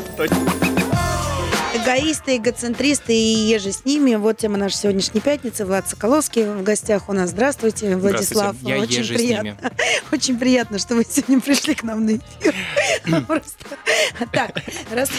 Эгоисты, 1.85 2.37
эгоцентристы 2.37 3.13
и 3.15 3.49
еже 3.49 3.73
с 3.73 3.85
ними. 3.85 4.17
Вот 4.17 4.37
тема 4.39 4.59
нашей 4.59 4.75
сегодняшней 4.77 5.21
пятницы. 5.21 5.65
Влад 5.65 5.89
Соколовский 5.89 6.45
в 6.45 6.63
гостях 6.63 7.09
у 7.09 7.13
нас. 7.13 7.31
Здравствуйте, 7.31 7.97
Владислав. 7.97 8.57
Здравствуйте. 8.61 8.77
Я 8.77 8.83
Очень 8.83 8.99
еже 8.99 9.15
с 9.15 9.17
приятно. 9.17 9.47
ними. 9.47 9.59
Очень 10.13 10.39
приятно, 10.39 10.79
что 10.79 10.97
вы 10.97 11.05
сегодня 11.09 11.41
пришли 11.41 11.75
к 11.75 11.85
нам 11.85 12.05
на 12.05 12.17
эфир. 12.17 12.55
Просто. 13.27 13.65
Так, 14.33 14.51
раз- 14.91 15.11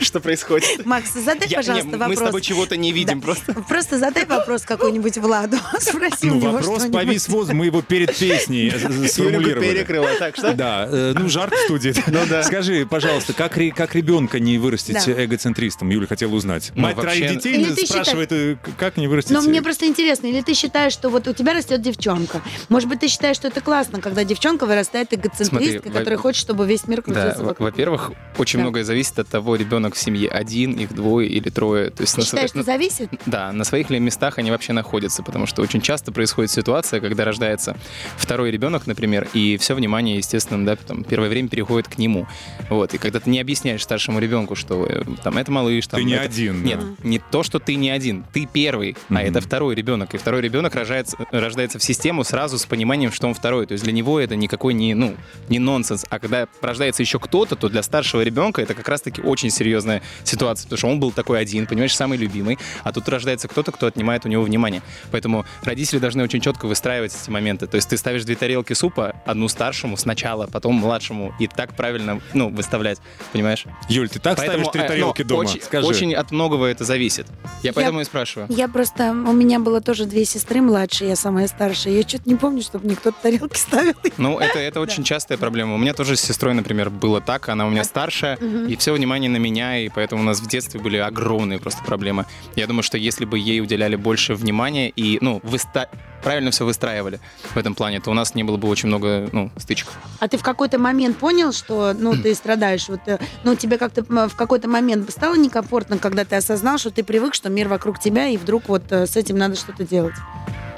Что 0.00 0.20
происходит? 0.20 0.84
Макс, 0.84 1.12
задай, 1.12 1.48
пожалуйста, 1.48 1.90
вопрос. 1.90 2.08
Мы 2.08 2.16
с 2.16 2.18
тобой 2.18 2.40
чего-то 2.42 2.76
не 2.76 2.92
видим 2.92 3.20
просто. 3.20 3.52
Просто 3.54 3.98
задай 3.98 4.24
вопрос 4.26 4.62
какой-нибудь 4.62 5.18
Владу. 5.18 5.56
Спроси 5.78 6.26
Ну, 6.26 6.40
вопрос 6.40 6.86
повис 6.86 7.28
воз, 7.28 7.48
мы 7.50 7.66
его 7.66 7.80
перед 7.82 8.16
песней 8.16 8.70
сформулировали. 9.08 9.72
перекрыла. 9.72 10.08
Так 10.18 10.36
что? 10.36 10.52
Да, 10.52 10.88
э, 10.90 11.12
ну 11.16 11.28
жарко 11.28 11.54
в 11.56 11.60
студии. 11.60 11.94
Ну 12.08 12.20
да. 12.28 12.42
Скажи, 12.42 12.86
пожалуйста, 12.86 13.32
как, 13.34 13.52
как 13.76 13.94
ребенка 13.94 14.40
не 14.40 14.58
вырастить 14.58 14.96
эгоцентристом? 15.08 15.90
Юля 15.90 16.07
хотела 16.08 16.34
узнать. 16.34 16.72
Ну, 16.74 16.82
Мать 16.82 16.96
вообще- 16.96 17.18
троих 17.20 17.32
детей 17.36 17.54
Или 17.60 17.72
ты 17.72 17.86
спрашивает, 17.86 18.32
э, 18.32 18.56
как 18.78 18.96
не 18.96 19.06
вырастить? 19.08 19.32
Но 19.32 19.42
мне 19.42 19.62
просто 19.62 19.86
интересно, 19.86 20.26
или 20.26 20.40
ты 20.40 20.54
считаешь, 20.54 20.92
что 20.92 21.08
вот 21.10 21.28
у 21.28 21.32
тебя 21.32 21.54
растет 21.54 21.82
девчонка? 21.82 22.40
Может 22.68 22.88
быть, 22.88 23.00
ты 23.00 23.08
считаешь, 23.08 23.36
что 23.36 23.48
это 23.48 23.60
классно, 23.60 24.00
когда 24.00 24.24
девчонка 24.24 24.66
вырастает 24.66 25.12
эгоцентристкой, 25.12 25.58
Смотри, 25.72 25.78
во- 25.90 25.98
которая 25.98 26.18
хочет, 26.18 26.40
чтобы 26.40 26.66
весь 26.66 26.86
мир 26.86 26.98
Да, 26.98 27.02
крутился 27.02 27.38
во- 27.38 27.44
вокруг? 27.48 27.60
во-первых, 27.70 28.12
очень 28.38 28.58
Да. 28.58 28.62
многое 28.64 28.84
зависит 28.84 29.18
от 29.18 29.28
того, 29.28 29.56
ребенок 29.56 29.94
в 29.94 29.98
семье 29.98 30.28
один, 30.28 30.72
их 30.72 30.94
двое 30.94 31.28
или 31.28 31.48
трое. 31.50 31.90
То 31.90 32.02
есть 32.02 32.14
Ты 32.14 32.20
на 32.20 32.26
считаешь, 32.26 32.50
что 32.50 32.62
зависит? 32.62 33.10
Да, 33.26 33.52
на 33.52 33.64
своих 33.64 33.90
ли 33.90 33.98
местах 33.98 34.38
они 34.38 34.50
вообще 34.50 34.72
находятся, 34.72 35.22
потому 35.22 35.46
что 35.46 35.62
очень 35.62 35.80
часто 35.80 36.12
происходит 36.12 36.50
ситуация, 36.50 37.00
когда 37.00 37.24
рождается 37.24 37.76
второй 38.16 38.50
ребенок, 38.50 38.86
например, 38.86 39.28
и 39.34 39.56
все 39.58 39.74
внимание, 39.74 40.16
естественно, 40.16 40.64
да, 40.64 40.76
потом 40.76 41.04
первое 41.04 41.28
время 41.28 41.48
переходит 41.48 41.88
к 41.88 41.98
нему. 41.98 42.26
Вот, 42.70 42.94
и 42.94 42.98
когда 42.98 43.20
ты 43.20 43.28
не 43.30 43.40
объясняешь 43.40 43.82
старшему 43.82 44.18
ребенку, 44.20 44.54
что 44.54 44.86
э, 44.86 45.02
там 45.22 45.36
это 45.38 45.50
малыш, 45.50 45.86
там 45.88 46.00
Ты 46.00 46.04
не 46.04 46.12
это- 46.14 46.24
один. 46.24 46.62
Нет, 46.62 46.80
да. 46.80 47.08
не 47.08 47.18
то, 47.18 47.42
что 47.42 47.58
ты 47.58 47.74
не 47.76 47.90
один, 47.90 48.24
ты 48.32 48.46
первый, 48.46 48.96
Мгм. 49.08 49.16
а 49.18 49.22
это 49.22 49.40
второй 49.40 49.74
ребенок. 49.74 50.14
И 50.14 50.18
второй 50.18 50.40
ребенок 50.40 50.74
рождается, 50.74 51.16
рождается 51.32 51.78
в 51.78 51.82
систему 51.82 52.24
сразу 52.24 52.58
с 52.58 52.66
пониманием, 52.66 53.12
что 53.12 53.26
он 53.26 53.34
второй. 53.34 53.66
То 53.66 53.72
есть 53.72 53.84
для 53.84 53.92
него 53.92 54.20
это 54.20 54.36
никакой 54.36 54.74
не, 54.74 54.94
ну, 54.94 55.16
не 55.48 55.58
нонсенс. 55.58 56.04
А 56.08 56.18
когда 56.18 56.46
рождается 56.60 57.02
еще 57.02 57.18
кто-то, 57.18 57.56
то 57.56 57.68
для 57.68 57.82
старшего 57.82 58.22
ребенка 58.22 58.62
это 58.62 58.74
как 58.74 58.88
раз-таки 58.88 59.22
очень 59.22 59.50
серьезная 59.50 60.02
ситуация, 60.24 60.64
потому 60.64 60.78
что 60.78 60.88
он 60.88 61.00
был 61.00 61.12
такой 61.12 61.40
один, 61.40 61.66
понимаешь, 61.66 61.94
самый 61.96 62.18
любимый, 62.18 62.58
а 62.84 62.92
тут 62.92 63.08
рождается 63.08 63.48
кто-то, 63.48 63.72
кто 63.72 63.86
отнимает 63.86 64.24
у 64.26 64.28
него 64.28 64.42
внимание. 64.42 64.82
Поэтому 65.10 65.44
родители 65.62 65.98
должны 65.98 66.22
очень 66.22 66.40
четко 66.40 66.66
выстраивать 66.66 67.14
эти 67.20 67.30
моменты. 67.30 67.66
То 67.66 67.76
есть 67.76 67.88
ты 67.88 67.96
ставишь 67.96 68.24
две 68.24 68.36
тарелки 68.36 68.72
супа, 68.74 69.14
одну 69.24 69.48
старшему 69.48 69.96
сначала, 69.96 70.46
потом 70.46 70.76
младшему, 70.76 71.34
и 71.38 71.46
так 71.46 71.74
правильно, 71.74 72.20
ну, 72.34 72.48
выставлять, 72.50 72.98
понимаешь? 73.32 73.64
Юль, 73.88 74.08
ты 74.08 74.18
так 74.18 74.36
Поэтому, 74.36 74.64
ставишь 74.64 74.72
три 74.72 74.82
э, 74.82 74.88
тарелки 74.88 75.22
ну, 75.22 75.28
дома? 75.28 75.40
Очень, 75.42 75.60
Скажи. 75.82 75.86
очень 75.98 76.14
от 76.14 76.30
многого 76.30 76.66
это 76.66 76.84
зависит. 76.84 77.26
Я 77.62 77.72
поэтому 77.72 78.00
и 78.00 78.04
спрашиваю. 78.04 78.46
Я 78.50 78.68
просто... 78.68 79.10
У 79.10 79.32
меня 79.32 79.58
было 79.58 79.80
тоже 79.80 80.04
две 80.04 80.24
сестры 80.24 80.60
младшие, 80.60 81.10
я 81.10 81.16
самая 81.16 81.48
старшая. 81.48 81.94
Я 81.94 82.02
что-то 82.02 82.28
не 82.28 82.36
помню, 82.36 82.62
чтобы 82.62 82.86
мне 82.86 82.96
кто-то 82.96 83.16
тарелки 83.22 83.58
ставил. 83.58 83.94
Ну, 84.16 84.38
это, 84.38 84.58
это 84.58 84.80
очень 84.80 85.04
частая 85.04 85.38
проблема. 85.38 85.74
У 85.74 85.78
меня 85.78 85.94
тоже 85.94 86.16
с 86.16 86.20
сестрой, 86.20 86.54
например, 86.54 86.90
было 86.90 87.20
так. 87.20 87.48
Она 87.48 87.66
у 87.66 87.70
меня 87.70 87.84
старшая, 87.84 88.36
и 88.36 88.76
все 88.76 88.92
внимание 88.92 89.30
на 89.30 89.36
меня, 89.38 89.78
и 89.78 89.88
поэтому 89.88 90.22
у 90.22 90.24
нас 90.24 90.40
в 90.40 90.48
детстве 90.48 90.80
были 90.80 90.96
огромные 90.96 91.58
просто 91.58 91.82
проблемы. 91.84 92.24
Я 92.56 92.66
думаю, 92.66 92.82
что 92.82 92.98
если 92.98 93.24
бы 93.24 93.38
ей 93.38 93.60
уделяли 93.60 93.96
больше 93.96 94.34
внимания 94.34 94.88
и, 94.90 95.18
ну, 95.20 95.40
выста- 95.42 95.88
правильно 96.22 96.50
все 96.50 96.64
выстраивали 96.64 97.20
в 97.54 97.56
этом 97.56 97.74
плане, 97.74 98.00
то 98.00 98.10
у 98.10 98.14
нас 98.14 98.34
не 98.34 98.44
было 98.44 98.56
бы 98.56 98.68
очень 98.68 98.88
много, 98.88 99.28
ну, 99.32 99.50
стычек. 99.56 99.88
А 100.20 100.28
ты 100.28 100.36
в 100.36 100.42
какой-то 100.42 100.78
момент 100.78 101.16
понял, 101.18 101.52
что 101.52 101.94
ну, 101.98 102.14
ты 102.14 102.34
страдаешь? 102.34 102.88
Вот, 102.88 103.00
э, 103.06 103.18
ну, 103.44 103.54
тебе 103.54 103.78
как-то 103.78 104.02
в 104.02 104.34
какой-то 104.36 104.68
момент 104.68 105.10
стало 105.10 105.36
некомфортно, 105.36 105.98
когда 105.98 106.24
ты 106.24 106.36
осознал, 106.36 106.78
что 106.78 106.90
ты 106.90 107.02
привык, 107.04 107.34
что 107.34 107.48
мир 107.48 107.68
вокруг 107.68 107.98
тебя, 107.98 108.26
и 108.28 108.36
вдруг 108.36 108.68
вот 108.68 108.90
э, 108.90 109.06
с 109.06 109.16
этим 109.16 109.38
надо 109.38 109.56
что-то 109.56 109.84
делать? 109.86 110.14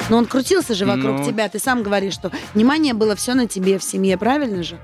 Но 0.08 0.16
он 0.16 0.26
крутился 0.26 0.74
же 0.74 0.86
вокруг 0.86 1.18
Ну. 1.20 1.24
тебя. 1.24 1.48
Ты 1.48 1.60
сам 1.60 1.84
говоришь, 1.84 2.14
что 2.14 2.32
внимание 2.54 2.94
было 2.94 3.14
все 3.14 3.34
на 3.34 3.46
тебе 3.46 3.78
в 3.78 3.84
семье, 3.84 4.18
правильно 4.18 4.62
же? 4.64 4.76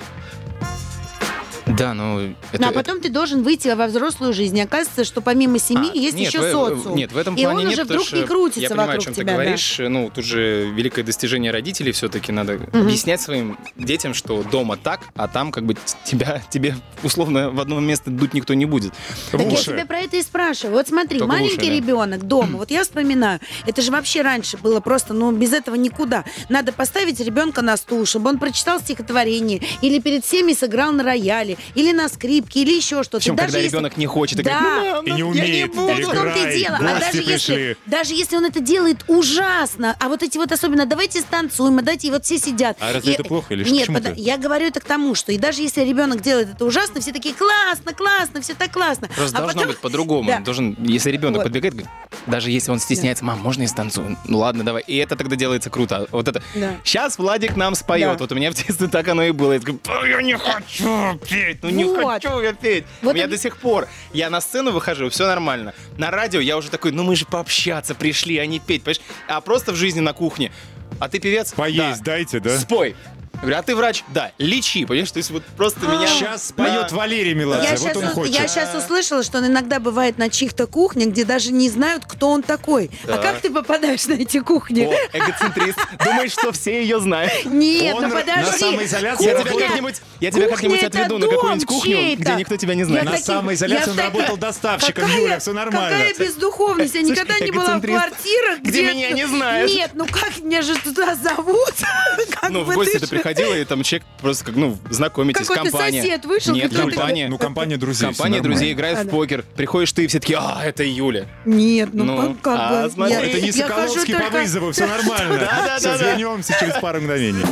Да, 1.77 1.95
ну... 1.95 2.35
Это, 2.53 2.62
ну, 2.62 2.68
а 2.68 2.72
потом 2.72 3.01
ты 3.01 3.09
должен 3.11 3.43
выйти 3.43 3.68
во 3.68 3.87
взрослую 3.87 4.33
жизнь. 4.33 4.57
И 4.59 4.61
оказывается, 4.61 5.05
что 5.05 5.20
помимо 5.20 5.59
семьи 5.59 5.91
А, 5.93 5.97
есть 5.97 6.16
нет, 6.16 6.29
еще 6.29 6.41
в- 6.41 6.51
социум. 6.53 6.97
Нет, 6.97 7.12
в 7.12 7.16
этом 7.18 7.35
И 7.35 7.43
плане 7.43 7.59
он 7.59 7.64
нет, 7.66 7.72
уже 7.74 7.85
вдруг 7.85 8.12
не 8.12 8.22
крутится 8.22 8.61
Я 8.61 8.68
понимаю, 8.70 8.89
о 8.89 8.93
вокруг 8.93 9.05
чем 9.05 9.14
тебя, 9.14 9.22
ты 9.24 9.27
да. 9.27 9.33
говоришь. 9.35 9.77
Ну, 9.79 10.11
тут 10.14 10.24
же 10.24 10.70
великое 10.74 11.03
достижение 11.03 11.51
родителей 11.53 11.93
все-таки 11.93 12.33
надо 12.33 12.55
Мгм. 12.55 12.83
объяснять 12.83 13.20
своим 13.20 13.59
детям, 13.77 14.14
что 14.14 14.43
дома 14.43 14.77
так, 14.77 15.01
а 15.14 15.29
там 15.29 15.53
как 15.53 15.64
бы 15.64 15.77
тебя, 16.05 16.43
тебе 16.51 16.77
условно 17.03 17.51
в 17.51 17.61
одно 17.61 17.81
место 17.81 18.11
дуть 18.11 18.35
никто 18.35 18.55
не 18.55 18.64
будет. 18.66 18.93
Так 19.31 19.41
я 19.41 19.47
уши. 19.49 19.64
тебя 19.72 19.87
про 19.87 19.99
это 20.01 20.16
и 20.16 20.22
спрашиваю. 20.22 20.77
Вот 20.77 20.89
смотри, 20.89 21.18
Только 21.18 21.33
маленький 21.35 21.57
уши, 21.57 21.66
да. 21.66 21.72
ребенок 21.77 22.22
дома, 22.27 22.57
вот 22.59 22.70
я 22.70 22.83
вспоминаю, 22.83 23.41
это 23.66 23.83
же 23.83 23.91
вообще 23.91 24.22
раньше 24.22 24.57
было 24.57 24.81
просто, 24.81 25.12
ну, 25.14 25.33
без 25.33 25.53
этого 25.53 25.74
никуда. 25.74 26.24
Надо 26.49 26.72
поставить 26.72 27.20
ребенка 27.20 27.62
на 27.62 27.77
стул, 27.77 28.07
чтобы 28.07 28.31
он 28.31 28.39
прочитал 28.39 28.81
стихотворение, 28.81 29.61
или 29.83 29.99
перед 30.01 30.24
всеми 30.24 30.53
сыграл 30.53 30.93
на 30.93 31.03
рояле, 31.03 31.57
или 31.75 31.93
на 31.93 32.09
скрипке, 32.09 32.62
или 32.62 32.73
еще 32.73 33.03
что-то. 33.03 33.19
Причем, 33.19 33.37
Даже 33.37 33.47
когда 33.49 33.59
если- 33.59 33.77
ребенок 33.77 33.97
не 33.97 34.07
хочет, 34.07 34.41
и 34.41 34.43
Да. 34.43 34.59
говорит, 34.61 34.83
«Ну, 34.85 34.93
мам, 34.93 35.07
И 35.07 35.11
не 35.11 35.23
ну, 35.23 35.35
я 35.35 35.43
умеет, 35.43 35.71
буду». 35.71 35.81
Вот 35.87 35.99
в 35.99 36.03
том-то 36.05 36.21
Играй, 36.23 36.57
и 36.57 36.61
дело. 36.62 36.77
А 36.77 37.01
даже 37.01 37.19
если, 37.23 37.77
даже 37.87 38.14
если 38.14 38.37
он 38.37 38.45
это 38.45 38.61
делает 38.61 39.05
ужасно, 39.09 39.97
а 40.01 40.09
вот 40.09 40.23
эти 40.23 40.39
вот 40.39 40.53
особенно, 40.53 40.87
давайте 40.87 41.21
станцуем, 41.21 41.79
а 41.79 41.83
дайте, 41.83 42.09
и 42.09 42.11
вот 42.11 42.25
все 42.25 42.39
сидят. 42.39 42.77
А 42.81 42.93
разве 42.93 43.12
И- 43.12 43.14
это 43.14 43.25
плохо 43.25 43.55
или 43.55 43.69
Нет, 43.69 43.89
ты? 43.89 44.14
я 44.17 44.37
говорю 44.39 44.67
это 44.67 44.81
к 44.81 44.85
тому, 44.85 45.14
что 45.14 45.33
и 45.33 45.39
даже 45.39 45.62
если 45.62 45.83
ребенок 45.83 46.21
делает 46.23 46.51
это 46.55 46.64
ужасно, 46.64 47.01
все 47.01 47.12
такие 47.12 47.35
классно, 47.35 47.93
классно, 47.93 48.41
все 48.41 48.55
так 48.55 48.71
классно. 48.73 49.09
Просто 49.09 49.37
А 49.39 49.41
должно 49.41 49.61
потом- 49.61 49.73
быть 49.73 49.79
по-другому. 49.81 50.29
Да. 50.31 50.41
Должен, 50.41 50.77
если 50.81 51.11
ребенок 51.11 51.37
Вот. 51.39 51.45
подбегает, 51.45 51.75
говорит, 51.75 51.91
даже 52.27 52.51
если 52.51 52.71
он 52.71 52.79
стесняется, 52.79 53.25
мам, 53.25 53.39
можно 53.41 53.62
я 53.62 53.69
станцую? 53.69 54.17
Ну 54.27 54.39
ладно, 54.39 54.64
давай. 54.64 54.83
И 54.87 54.97
это 54.97 55.17
тогда 55.17 55.37
делается 55.37 55.71
круто. 55.71 56.07
Вот 56.12 56.29
это. 56.29 56.43
Да. 56.55 56.77
Сейчас 56.85 57.19
Владик 57.19 57.57
нам 57.57 57.75
споет. 57.75 58.12
Да. 58.12 58.17
Вот 58.19 58.33
у 58.33 58.35
меня 58.35 58.51
в 58.51 58.55
детстве 58.55 58.89
так 58.89 59.09
оно 59.09 59.23
и 59.25 59.31
было. 59.31 59.53
Я 59.55 59.61
такой, 59.61 59.79
«А, 59.89 60.07
я 60.07 60.23
не 60.23 60.37
хочу 60.37 61.19
петь, 61.29 61.55
ну 61.62 61.70
не 61.70 61.84
Вот. 61.84 62.04
хочу 62.04 62.40
я 62.40 62.52
петь. 62.52 62.84
Вот 63.02 63.12
у 63.12 63.14
меня 63.14 63.26
до 63.26 63.38
сих 63.38 63.57
пор. 63.57 63.88
Я 64.12 64.30
на 64.30 64.40
сцену 64.40 64.72
выхожу, 64.72 65.09
все 65.11 65.26
нормально. 65.26 65.74
На 65.98 66.11
радио 66.11 66.40
я 66.40 66.57
уже 66.57 66.70
такой, 66.70 66.92
ну 66.92 67.02
мы 67.02 67.16
же 67.16 67.24
пообщаться 67.26 67.94
пришли, 67.94 68.38
а 68.38 68.46
не 68.46 68.59
петь, 68.61 68.82
понимаешь? 68.82 69.00
А 69.28 69.40
просто 69.40 69.72
в 69.72 69.76
жизни 69.76 70.00
на 70.00 70.12
кухне. 70.12 70.52
А 70.98 71.09
ты 71.09 71.18
певец? 71.18 71.52
Поесть 71.52 71.98
Да. 72.02 72.12
дайте, 72.12 72.40
да? 72.40 72.59
Спой. 72.59 72.96
Я 73.37 73.41
говорю, 73.43 73.57
а 73.59 73.62
ты 73.62 73.76
врач? 73.76 74.03
Да. 74.09 74.32
Лечи, 74.39 74.84
понимаешь? 74.84 75.11
То 75.12 75.18
есть 75.18 75.30
вот 75.30 75.43
просто 75.57 75.80
меня... 75.87 76.07
Сейчас 76.07 76.53
поет 76.53 76.91
Валерий 76.93 77.34
Меладзе, 77.34 77.64
Я 77.64 77.70
вот 77.72 77.78
сейчас, 77.80 77.97
он 77.97 78.07
хочет. 78.09 78.34
я 78.34 78.49
щас 78.49 78.74
услышала, 78.74 79.22
что 79.22 79.39
он 79.39 79.47
иногда 79.47 79.78
бывает 79.78 80.18
на 80.18 80.28
чьих-то 80.30 80.66
кухнях, 80.66 81.09
где 81.09 81.24
даже 81.24 81.53
не 81.53 81.68
знают, 81.70 82.05
кто 82.07 82.28
он 82.30 82.43
такой. 82.43 82.91
А 83.07 83.18
как 83.18 83.41
ты 83.41 83.51
попадаешь 83.51 84.07
на 84.07 84.14
эти 84.14 84.41
кухни? 84.41 84.84
О, 84.84 85.16
эгоцентрист. 85.16 85.78
Думаешь, 86.05 86.32
что 86.32 86.53
все 86.53 86.82
ее 86.82 86.99
знают. 87.01 87.32
Нет, 87.45 87.95
Он 87.95 88.03
ну 88.03 88.09
на 88.09 88.20
подожди. 88.20 88.59
самоизоляции 88.59 89.24
Я 89.26 89.34
тебя 89.41 89.51
Кухня- 89.53 89.66
как-нибудь, 89.68 89.95
я 90.20 90.30
тебя 90.30 90.43
кухня 90.49 90.57
как-нибудь 90.57 90.82
это 90.82 90.99
отведу 90.99 91.18
на 91.18 91.26
дом 91.26 91.34
какую-нибудь 91.34 91.66
кухню, 91.66 91.97
чей-то. 91.97 92.22
где 92.22 92.34
никто 92.34 92.57
тебя 92.57 92.74
не 92.74 92.84
знает. 92.84 93.05
Я 93.05 93.11
На 93.11 93.11
таких- 93.12 93.26
самоизоляции 93.26 93.84
я 93.87 93.91
он 93.93 93.97
таких- 93.97 94.12
работал 94.14 94.37
доставщиком, 94.37 95.05
Какая- 95.05 95.20
Юля, 95.20 95.39
все 95.39 95.53
нормально. 95.53 95.99
Какая 95.99 96.14
бездуховность. 96.14 96.95
Я 96.95 97.03
никогда 97.03 97.39
не 97.39 97.51
была 97.51 97.64
в 97.64 97.68
эгоцентрист. 97.84 97.99
квартирах, 97.99 98.59
Где 98.61 98.82
меня 98.93 99.11
не 99.11 99.26
знают. 99.26 99.70
Нет, 99.72 99.91
ну 99.95 100.07
как 100.07 100.39
меня 100.43 100.62
же 100.62 100.76
туда 100.78 101.14
зовут? 101.14 101.74
Как 102.41 102.51
Ну, 102.51 102.62
в 102.64 102.66
бы 102.68 102.74
гости 102.74 102.93
ты 102.99 103.07
ты 103.07 103.16
же- 103.16 103.22
приходила, 103.27 103.55
и 103.55 103.64
там 103.64 103.83
человек 103.83 104.07
просто 104.20 104.45
как, 104.45 104.57
ну, 104.57 104.79
знакомитесь, 104.91 105.47
Какой-то 105.47 105.62
компания. 105.70 106.03
сосед 106.03 106.24
вышел, 106.24 106.55
Нет, 106.55 106.70
какой-то- 106.72 106.97
компания. 106.97 107.29
Ну, 107.29 107.39
компания 107.39 107.77
друзей. 107.77 107.97
всё 107.97 108.07
Компания 108.09 108.37
нормально. 108.37 108.55
друзей 108.59 108.72
играет 108.72 108.99
А, 108.99 109.03
в 109.03 109.05
да. 109.07 109.11
покер. 109.11 109.45
Приходишь 109.57 109.93
ты, 109.93 110.05
и 110.05 110.07
все 110.07 110.20
такие, 110.20 110.39
а, 110.39 110.62
это 110.64 110.85
Юля. 110.85 111.27
Нет, 111.45 111.91
ну, 111.93 112.05
Ну, 112.05 112.16
как- 112.35 112.41
как 112.43 112.57
а, 112.59 112.83
бы. 112.85 112.91
смотри, 112.91 113.14
я- 113.14 113.20
Это 113.22 113.41
не 113.41 113.47
я 113.49 113.53
хожу 113.53 113.89
Соколовский 113.89 114.14
по 114.14 114.20
только- 114.20 114.37
вызову, 114.39 114.72
все 114.72 114.87
нормально. 114.87 115.39
Да-да-да-да. 115.81 116.16
Через 116.61 116.74
пару 116.81 117.01
мгновений. 117.01 117.45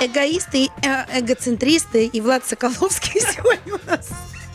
Эгоисты, 0.00 0.68
э, 0.82 1.18
эгоцентристы 1.20 2.06
и 2.06 2.20
Влад 2.20 2.46
Соколовский 2.46 3.20
сегодня 3.20 3.74
у 3.74 3.90
нас 3.90 4.08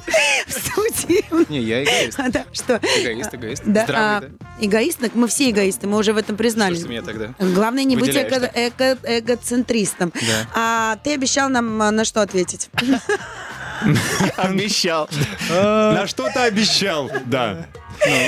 в 0.47 0.51
студии. 0.51 1.25
Не, 1.51 1.59
я 1.59 1.83
эгоист. 1.83 2.19
А, 2.19 2.29
Да, 2.29 2.45
что? 2.51 2.75
Эгоист, 2.77 3.33
эгоист. 3.35 3.63
Да, 3.65 3.83
Здравый, 3.83 4.17
а, 4.17 4.21
да? 4.21 4.27
эгоист, 4.59 4.99
мы 5.13 5.27
все 5.27 5.49
эгоисты, 5.49 5.87
мы 5.87 5.97
уже 5.97 6.13
в 6.13 6.17
этом 6.17 6.35
признались. 6.37 6.83
меня 6.83 7.01
тогда? 7.01 7.33
Главное 7.39 7.83
не 7.83 7.95
быть 7.95 8.15
эго- 8.15 8.51
эго- 8.53 8.97
эгоцентристом. 9.19 10.11
Да. 10.13 10.47
А 10.53 10.95
ты 11.03 11.13
обещал 11.13 11.49
нам 11.49 11.81
а, 11.81 11.91
на 11.91 12.05
что 12.05 12.21
ответить? 12.21 12.69
Обещал. 14.37 15.09
На 15.49 16.07
что 16.07 16.29
ты 16.29 16.39
обещал? 16.39 17.11
Да. 17.25 17.67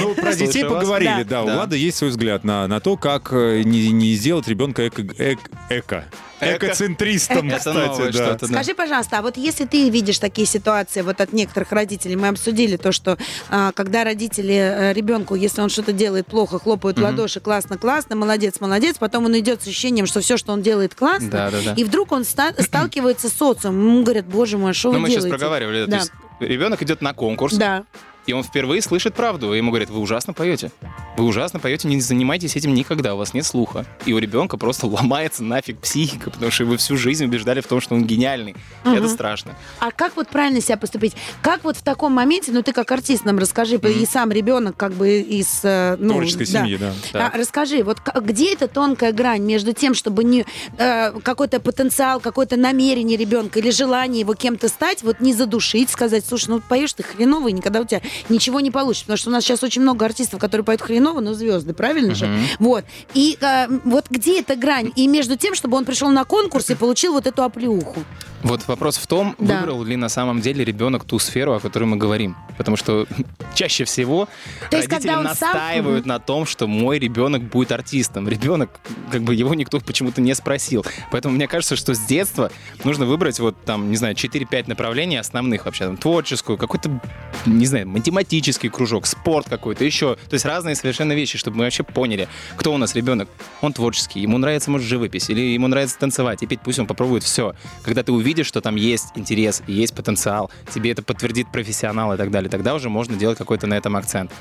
Ну, 0.02 0.14
про 0.16 0.32
детей 0.34 0.46
Слушаю 0.62 0.70
вас. 0.70 0.80
поговорили, 0.84 1.24
Да. 1.24 1.24
да. 1.24 1.44
У 1.44 1.48
Да. 1.48 1.54
Влада 1.56 1.76
есть 1.76 1.98
свой 1.98 2.10
взгляд 2.12 2.44
на, 2.44 2.68
на 2.68 2.80
то, 2.80 2.98
как 2.98 3.30
э, 3.34 3.62
не, 3.64 3.92
не 3.92 4.14
сделать 4.16 4.48
ребенка 4.48 4.88
эко, 4.88 5.02
эк- 5.02 5.40
эко. 5.70 6.06
Эко. 6.42 6.66
Экоцентристом, 6.68 7.48
Это 7.50 7.58
кстати, 7.58 8.12
да. 8.18 8.38
да. 8.40 8.48
Скажи, 8.48 8.74
пожалуйста, 8.76 9.20
а 9.20 9.22
вот 9.22 9.38
если 9.38 9.66
ты 9.66 9.90
видишь 9.90 10.20
такие 10.20 10.46
ситуации 10.46 11.02
вот 11.02 11.22
от 11.22 11.32
некоторых 11.34 11.72
родителей, 11.72 12.16
мы 12.18 12.28
обсудили 12.28 12.76
то, 12.76 12.92
что 12.92 13.18
а, 13.50 13.72
когда 13.72 14.04
родители 14.04 14.54
э, 14.54 14.94
ребенку, 14.94 15.36
если 15.36 15.62
он 15.62 15.70
что-то 15.70 15.94
делает 15.94 16.28
плохо, 16.28 16.60
хлопают 16.60 16.98
в 16.98 17.00
Мгм. 17.02 17.10
ладоши, 17.12 17.40
классно, 17.40 17.78
классно, 17.78 18.16
молодец, 18.18 18.60
молодец, 18.60 18.98
потом 19.00 19.26
он 19.26 19.40
идет 19.40 19.64
с 19.64 19.68
ощущением, 19.68 20.06
что 20.08 20.20
все, 20.20 20.36
что 20.38 20.52
он 20.52 20.62
делает, 20.62 20.94
классно, 20.94 21.30
Да, 21.30 21.52
да, 21.52 21.58
да. 21.64 21.74
и 21.74 21.84
вдруг 21.86 22.12
он 22.12 22.26
ста- 22.26 22.54
сталкивается 22.60 23.30
с 23.30 23.34
социумом, 23.34 23.88
ему 23.88 24.04
говорят, 24.04 24.26
боже 24.26 24.58
мой, 24.58 24.72
а 24.72 24.74
что 24.74 24.90
Ну, 24.90 24.96
вы 24.96 25.00
мы 25.02 25.08
сейчас 25.10 25.24
делаете? 25.24 25.38
проговаривали. 25.40 25.86
Да. 25.86 25.92
То 25.92 25.96
есть 25.98 26.12
ребенок 26.42 26.82
идет 26.84 27.02
на 27.02 27.14
конкурс, 27.14 27.56
Да. 27.56 27.86
И 28.26 28.34
он 28.34 28.44
впервые 28.44 28.82
слышит 28.82 29.14
правду. 29.14 29.54
И 29.54 29.58
ему 29.58 29.72
говорят, 29.72 29.90
вы 29.90 30.00
ужасно 30.00 30.34
поете. 30.34 30.72
Вы 31.18 31.24
ужасно 31.24 31.60
поете, 31.60 31.88
не 31.88 32.02
занимайтесь 32.02 32.58
этим 32.58 32.74
никогда, 32.74 33.16
у 33.16 33.18
вас 33.18 33.34
нет 33.34 33.46
слуха. 33.46 33.86
И 34.06 34.12
у 34.14 34.18
ребенка 34.18 34.58
просто 34.58 34.86
ломается 34.88 35.44
нафиг 35.44 35.80
психика, 35.80 36.30
потому 36.30 36.52
что 36.52 36.64
его 36.64 36.76
всю 36.76 36.98
жизнь 36.98 37.24
убеждали 37.24 37.62
в 37.62 37.68
том, 37.68 37.80
что 37.80 37.96
он 37.96 38.04
гениальный. 38.04 38.56
Мгм. 38.84 38.96
Это 38.96 39.08
страшно. 39.08 39.56
А 39.80 39.92
как 39.92 40.18
вот 40.18 40.28
правильно 40.28 40.60
себя 40.60 40.76
поступить? 40.76 41.14
Как 41.42 41.64
вот 41.64 41.78
в 41.78 41.84
таком 41.84 42.12
моменте, 42.12 42.52
ну 42.52 42.64
ты 42.64 42.74
как 42.74 42.92
артист 42.92 43.24
нам 43.24 43.38
расскажи, 43.40 43.78
Мгм. 43.78 43.88
и 43.88 44.06
сам 44.06 44.32
ребенок 44.32 44.76
как 44.76 44.92
бы 44.94 45.20
из... 45.22 45.62
э, 45.64 45.96
Ну, 46.00 46.16
Творческой 46.16 46.48
да. 46.48 46.60
семьи, 46.60 46.76
да. 46.78 46.94
Так. 47.14 47.34
А, 47.34 47.38
расскажи, 47.38 47.84
вот 47.84 48.00
где 48.22 48.52
эта 48.54 48.68
тонкая 48.68 49.14
грань 49.14 49.44
между 49.44 49.72
тем, 49.72 49.94
чтобы 49.94 50.24
не 50.26 50.46
э, 50.78 51.12
какой-то 51.22 51.62
потенциал, 51.62 52.20
какое-то 52.20 52.58
намерение 52.58 53.18
ребенка 53.18 53.60
или 53.60 53.70
желание 53.70 54.20
его 54.20 54.34
кем-то 54.34 54.68
стать, 54.68 55.02
вот 55.04 55.22
не 55.22 55.34
задушить, 55.34 55.90
сказать, 55.90 56.26
слушай, 56.28 56.50
ну 56.50 56.60
поешь 56.60 56.92
ты 56.94 57.04
хреново, 57.04 57.48
и 57.48 57.54
никогда 57.54 57.80
у 57.80 57.86
тебя 57.86 58.02
ничего 58.28 58.60
не 58.60 58.70
получится. 58.72 59.06
Потому 59.06 59.18
что 59.18 59.30
у 59.30 59.34
нас 59.34 59.44
сейчас 59.46 59.64
очень 59.64 59.82
много 59.82 60.04
артистов, 60.06 60.40
которые 60.42 60.66
поют 60.66 60.82
хреново, 60.82 61.05
но 61.14 61.34
звезды, 61.34 61.74
правильно 61.74 62.16
же? 62.16 62.28
Мгм. 62.28 62.46
Вот. 62.60 62.86
И 63.14 63.38
э, 63.40 63.68
вот 63.84 64.06
где 64.10 64.40
эта 64.40 64.56
грань? 64.56 64.92
И 64.96 65.08
между 65.08 65.38
тем, 65.38 65.56
чтобы 65.56 65.78
он 65.78 65.86
пришел 65.86 66.10
на 66.10 66.26
конкурс 66.26 66.70
и 66.70 66.76
получил 66.76 67.14
вот 67.14 67.28
эту 67.28 67.44
оплеуху. 67.44 68.04
Вот 68.46 68.68
вопрос 68.68 68.98
в 68.98 69.08
том, 69.08 69.36
Да. 69.40 69.60
выбрал 69.62 69.84
ли 69.84 69.96
на 69.96 70.08
самом 70.08 70.40
деле 70.40 70.64
ребенок 70.64 71.04
ту 71.04 71.18
сферу, 71.18 71.54
о 71.54 71.60
которой 71.60 71.86
мы 71.86 71.98
говорим. 71.98 72.36
Потому 72.60 72.78
что 72.78 73.08
чаще 73.56 73.86
всего 73.86 74.30
То 74.70 74.78
есть, 74.78 74.88
родители 74.88 75.12
сам- 75.14 75.24
настаивают 75.24 76.02
Мгм. 76.02 76.10
на 76.10 76.20
том, 76.20 76.46
что 76.46 76.68
мой 76.68 77.00
ребенок 77.00 77.42
будет 77.42 77.72
артистом. 77.72 78.30
Ребенок, 78.30 78.70
как 79.12 79.24
бы 79.24 79.34
его 79.34 79.56
никто 79.56 79.80
почему-то 79.80 80.22
не 80.22 80.36
спросил. 80.36 80.86
Поэтому 81.12 81.34
мне 81.34 81.48
кажется, 81.48 81.76
что 81.76 81.96
с 81.96 82.00
детства 82.02 82.52
нужно 82.84 83.08
выбрать 83.08 83.40
вот 83.40 83.56
там, 83.66 83.90
не 83.90 83.98
знаю, 83.98 84.14
4-5 84.14 84.68
направлений 84.68 85.18
основных 85.18 85.66
вообще. 85.66 85.86
Там, 85.86 85.98
творческую, 85.98 86.60
какой-то, 86.60 87.02
не 87.48 87.66
знаю, 87.66 87.88
математический 87.90 88.70
кружок, 88.70 89.08
спорт 89.08 89.50
какой-то, 89.50 89.84
еще. 89.84 90.18
То 90.30 90.36
есть 90.36 90.46
разные 90.46 90.76
совершенно 90.76 91.14
вещи, 91.14 91.40
чтобы 91.40 91.58
мы 91.58 91.64
вообще 91.64 91.82
поняли, 91.82 92.28
кто 92.58 92.72
у 92.72 92.78
нас 92.78 92.94
ребенок. 92.94 93.28
Он 93.62 93.74
творческий, 93.74 94.20
ему 94.20 94.38
нравится, 94.38 94.70
может, 94.70 94.88
живопись, 94.88 95.32
или 95.32 95.42
ему 95.42 95.68
нравится 95.68 95.98
танцевать, 95.98 96.44
и 96.44 96.46
петь, 96.46 96.60
пусть 96.64 96.78
он 96.78 96.86
попробует 96.86 97.24
все. 97.24 97.56
Когда 97.82 98.04
ты 98.04 98.12
увидишь, 98.12 98.35
что 98.44 98.62
там 98.62 98.76
есть 98.76 99.08
интерес 99.16 99.64
есть 99.68 99.94
потенциал, 99.96 100.50
тебе 100.74 100.92
это 100.92 101.02
подтвердит 101.02 101.52
профессионал 101.52 102.14
и 102.14 102.18
так 102.18 102.32
далее, 102.32 102.50
тогда 102.50 102.76
уже 102.76 102.90
можно 102.90 103.16
делать 103.16 103.38
какой-то 103.38 103.68
на 103.68 103.76
этом 103.76 103.96
акцент. 103.96 104.32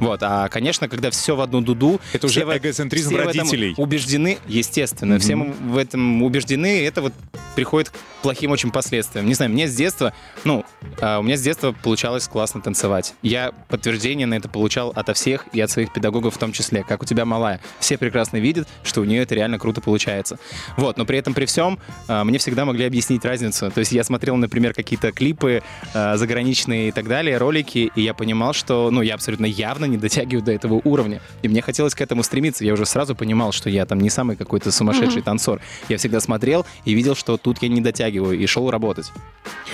Вот, 0.00 0.20
а, 0.22 0.48
конечно, 0.48 0.88
когда 0.88 1.10
все 1.10 1.36
в 1.36 1.40
одну 1.40 1.60
дуду... 1.60 2.00
Это 2.12 2.26
уже 2.26 2.40
эгоцентризм 2.40 3.16
родителей. 3.16 3.74
убеждены, 3.76 4.38
естественно, 4.48 5.14
Мгм. 5.14 5.20
все 5.20 5.36
в 5.36 5.76
этом 5.76 6.22
убеждены, 6.22 6.80
и 6.80 6.82
это 6.82 7.02
вот 7.02 7.12
приходит 7.54 7.90
к 7.90 7.94
плохим 8.22 8.50
очень 8.52 8.70
последствиям. 8.70 9.26
Не 9.26 9.34
знаю, 9.34 9.50
мне 9.50 9.66
с 9.68 9.74
детства, 9.74 10.12
ну, 10.44 10.64
а, 11.00 11.18
у 11.18 11.22
меня 11.22 11.36
с 11.36 11.42
детства 11.42 11.72
получалось 11.82 12.26
классно 12.28 12.60
танцевать. 12.60 13.14
Я 13.22 13.52
подтверждение 13.68 14.26
на 14.26 14.34
это 14.34 14.48
получал 14.48 14.90
ото 14.94 15.14
всех 15.14 15.46
и 15.52 15.60
от 15.60 15.70
своих 15.70 15.92
педагогов 15.92 16.34
в 16.34 16.38
том 16.38 16.52
числе, 16.52 16.82
как 16.84 17.02
у 17.02 17.06
тебя 17.06 17.24
малая. 17.24 17.60
Все 17.78 17.98
прекрасно 17.98 18.38
видят, 18.38 18.68
что 18.84 19.00
у 19.00 19.04
нее 19.04 19.22
это 19.22 19.34
реально 19.34 19.58
круто 19.58 19.80
получается. 19.80 20.38
Вот, 20.76 20.96
но 20.96 21.04
при 21.04 21.18
этом 21.18 21.34
при 21.34 21.44
всем 21.46 21.78
а, 22.08 22.24
мне 22.24 22.38
всегда 22.38 22.64
могли 22.64 22.84
объяснить 22.86 23.24
разницу. 23.24 23.70
То 23.70 23.80
есть 23.80 23.92
я 23.92 24.04
смотрел, 24.04 24.36
например, 24.36 24.72
какие-то 24.74 25.12
клипы 25.12 25.62
а, 25.92 26.16
заграничные 26.16 26.88
и 26.88 26.92
так 26.92 27.08
далее, 27.08 27.36
ролики, 27.36 27.90
и 27.94 28.00
я 28.02 28.14
понимал, 28.14 28.52
что, 28.54 28.90
ну, 28.90 29.02
я 29.02 29.14
абсолютно 29.14 29.46
явно 29.46 29.84
не 29.90 29.98
дотягиваю 29.98 30.42
до 30.42 30.52
этого 30.52 30.80
уровня. 30.84 31.20
И 31.42 31.48
мне 31.48 31.60
хотелось 31.62 31.94
к 31.94 32.00
этому 32.00 32.22
стремиться. 32.22 32.64
Я 32.64 32.72
уже 32.74 32.86
сразу 32.86 33.14
понимал, 33.14 33.52
что 33.52 33.68
я 33.70 33.84
там 33.86 34.00
не 34.00 34.10
самый 34.10 34.36
какой-то 34.36 34.70
сумасшедший 34.72 35.22
танцор. 35.22 35.60
Я 35.88 35.98
всегда 35.98 36.20
смотрел 36.20 36.64
и 36.84 36.94
видел, 36.94 37.14
что 37.14 37.36
тут 37.36 37.62
я 37.62 37.68
не 37.68 37.80
дотягиваю, 37.80 38.38
и 38.38 38.46
шел 38.46 38.70
работать. 38.70 39.10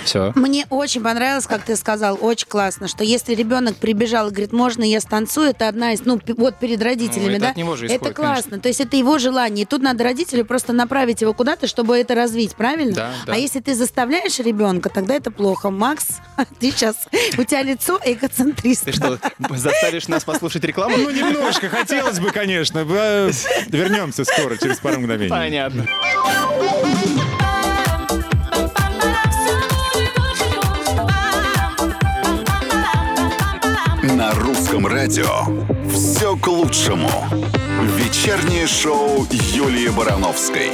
Все. 0.03 0.31
Мне 0.35 0.65
очень 0.69 1.01
понравилось, 1.01 1.47
как 1.47 1.63
ты 1.63 1.75
сказал, 1.75 2.17
очень 2.21 2.47
классно, 2.47 2.87
что 2.87 3.03
если 3.03 3.33
ребенок 3.35 3.75
прибежал 3.77 4.27
и 4.27 4.31
говорит, 4.31 4.53
можно 4.53 4.83
я 4.83 5.01
станцую, 5.01 5.49
это 5.49 5.67
одна 5.67 5.93
из, 5.93 6.05
ну, 6.05 6.19
вот 6.37 6.57
перед 6.57 6.81
родителями, 6.81 7.29
Ну, 7.29 7.31
это 7.31 7.39
да? 7.41 7.49
от 7.49 7.57
него 7.57 7.75
же 7.75 7.85
это 7.85 7.95
исходит, 7.95 8.15
классно, 8.15 8.41
конечно. 8.43 8.59
то 8.59 8.67
есть 8.69 8.81
это 8.81 8.95
его 8.97 9.17
желание. 9.17 9.63
И 9.63 9.65
тут 9.65 9.81
надо 9.81 10.03
родителю 10.03 10.45
просто 10.45 10.73
направить 10.73 11.21
его 11.21 11.33
куда-то, 11.33 11.67
чтобы 11.67 11.97
это 11.97 12.15
развить, 12.15 12.55
правильно? 12.55 12.93
Да, 12.93 13.11
да. 13.25 13.33
А 13.33 13.37
если 13.37 13.59
ты 13.59 13.75
заставляешь 13.75 14.39
ребенка, 14.39 14.89
тогда 14.89 15.15
это 15.15 15.31
плохо. 15.31 15.69
Макс, 15.69 16.07
ты 16.59 16.71
сейчас, 16.71 16.95
у 17.37 17.43
тебя 17.43 17.61
лицо 17.63 17.99
эгоцентриста. 18.05 18.85
Ты 18.85 18.91
что, 18.93 19.19
заставишь 19.55 20.06
нас 20.07 20.23
послушать 20.23 20.63
рекламу? 20.63 20.97
Ну, 20.97 21.09
немножко, 21.09 21.69
хотелось 21.69 22.19
бы, 22.19 22.31
конечно. 22.31 22.79
Вернемся 22.79 24.23
скоро, 24.25 24.57
через 24.57 24.77
пару 24.79 24.99
мгновений. 24.99 25.29
Понятно. 25.29 25.85
На 34.03 34.33
русском 34.33 34.87
радио 34.87 35.29
все 35.89 36.35
к 36.37 36.47
лучшему. 36.47 37.09
Вечернее 37.97 38.67
шоу 38.67 39.27
Юлии 39.31 39.89
Барановской. 39.89 40.71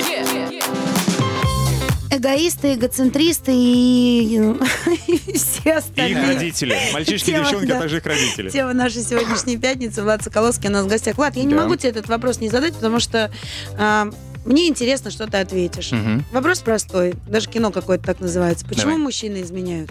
Эгоисты, 2.15 2.75
эгоцентристы 2.75 3.51
и, 3.53 4.35
и 5.07 5.33
все 5.33 5.61
И 5.65 5.69
их 5.69 5.77
остальные. 5.77 6.27
родители. 6.27 6.77
Мальчишки, 6.93 7.27
Тема, 7.31 7.43
девчонки, 7.45 7.65
да. 7.67 7.77
а 7.77 7.81
также 7.81 7.97
их 7.97 8.05
родители. 8.05 8.49
Тема 8.49 8.73
нашей 8.73 9.01
сегодняшней 9.03 9.57
пятницы. 9.57 10.03
Влад 10.03 10.23
Соколовский 10.23 10.69
у 10.69 10.71
нас 10.71 10.85
в 10.85 10.87
гостях. 10.89 11.17
Влад, 11.17 11.35
я 11.35 11.43
не 11.43 11.53
Да. 11.55 11.61
могу 11.61 11.75
тебе 11.75 11.89
этот 11.89 12.07
вопрос 12.07 12.39
не 12.39 12.49
задать, 12.49 12.73
потому 12.75 12.99
что 12.99 13.31
а, 13.77 14.09
мне 14.45 14.67
интересно, 14.67 15.09
что 15.09 15.25
ты 15.25 15.37
ответишь. 15.37 15.91
Мгм. 15.91 16.23
Вопрос 16.31 16.59
простой. 16.59 17.15
Даже 17.27 17.49
кино 17.49 17.71
какое-то 17.71 18.03
так 18.05 18.19
называется. 18.19 18.65
Почему 18.65 18.91
Давай. 18.91 18.97
мужчины 18.99 19.41
изменяют? 19.41 19.89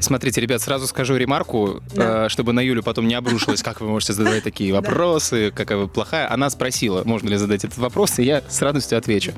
Смотрите, 0.00 0.40
ребят, 0.40 0.60
сразу 0.62 0.86
скажу 0.86 1.16
ремарку, 1.16 1.82
Да. 1.94 2.26
э, 2.26 2.28
чтобы 2.28 2.52
на 2.52 2.60
Юлю 2.60 2.82
потом 2.82 3.06
не 3.06 3.14
обрушилось, 3.14 3.62
как 3.62 3.80
вы 3.80 3.88
можете 3.88 4.12
задавать 4.14 4.42
такие 4.42 4.72
вопросы, 4.80 5.52
какая 5.54 5.78
вы 5.78 5.88
плохая. 5.88 6.32
Она 6.32 6.50
спросила, 6.50 7.02
можно 7.04 7.28
ли 7.28 7.36
задать 7.36 7.64
этот 7.64 7.78
вопрос, 7.78 8.18
и 8.18 8.24
я 8.24 8.42
с 8.48 8.60
радостью 8.62 8.98
отвечу. 8.98 9.32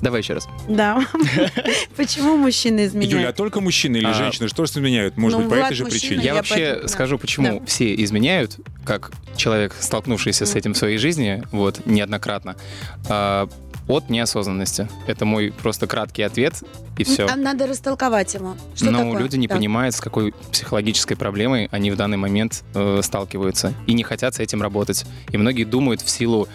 Давай 0.00 0.20
еще 0.20 0.34
раз. 0.34 0.48
Да. 0.68 1.06
Почему 1.96 2.36
мужчины 2.36 2.80
Юля, 2.80 2.84
а 2.84 2.88
изменяют? 2.88 3.36
только 3.36 3.60
мужчины 3.60 3.98
или 3.98 4.06
А. 4.06 4.14
женщины? 4.14 4.48
Что 4.48 4.66
же 4.66 4.72
изменяют? 4.72 5.16
Может 5.16 5.38
Ну, 5.38 5.44
быть, 5.48 5.60
по 5.60 5.64
этой 5.64 5.74
же 5.74 5.84
причине? 5.84 6.24
Я, 6.24 6.34
вообще 6.34 6.82
скажу, 6.88 7.18
почему 7.18 7.62
все 7.66 7.94
изменяют, 8.02 8.56
как 8.84 9.12
человек, 9.36 9.74
столкнувшийся 9.78 10.44
с 10.44 10.56
этим 10.56 10.74
в 10.74 10.76
своей 10.76 10.98
жизни, 10.98 11.44
вот, 11.52 11.86
неоднократно, 11.86 12.56
а, 13.08 13.48
от 13.88 14.10
неосознанности. 14.10 14.88
Это 15.06 15.24
мой 15.24 15.52
просто 15.52 15.86
краткий 15.86 16.22
ответ, 16.22 16.54
и 16.98 17.04
все. 17.04 17.26
А 17.26 17.36
Надо 17.36 17.66
растолковать 17.66 18.32
ему. 18.34 18.54
Что 18.74 18.90
Но 18.90 18.98
такое? 18.98 19.18
люди 19.22 19.36
не 19.36 19.48
Так. 19.48 19.58
понимают, 19.58 19.94
с 19.94 20.00
какой 20.00 20.32
психологической 20.52 21.16
проблемой 21.16 21.68
они 21.72 21.90
в 21.90 21.96
данный 21.96 22.16
момент 22.16 22.62
э, 22.74 23.00
сталкиваются 23.02 23.74
и 23.86 23.94
не 23.94 24.02
хотят 24.02 24.34
с 24.34 24.38
этим 24.38 24.62
работать. 24.62 25.04
И 25.30 25.36
многие 25.36 25.64
думают 25.64 26.00
в 26.00 26.08
силу, 26.10 26.48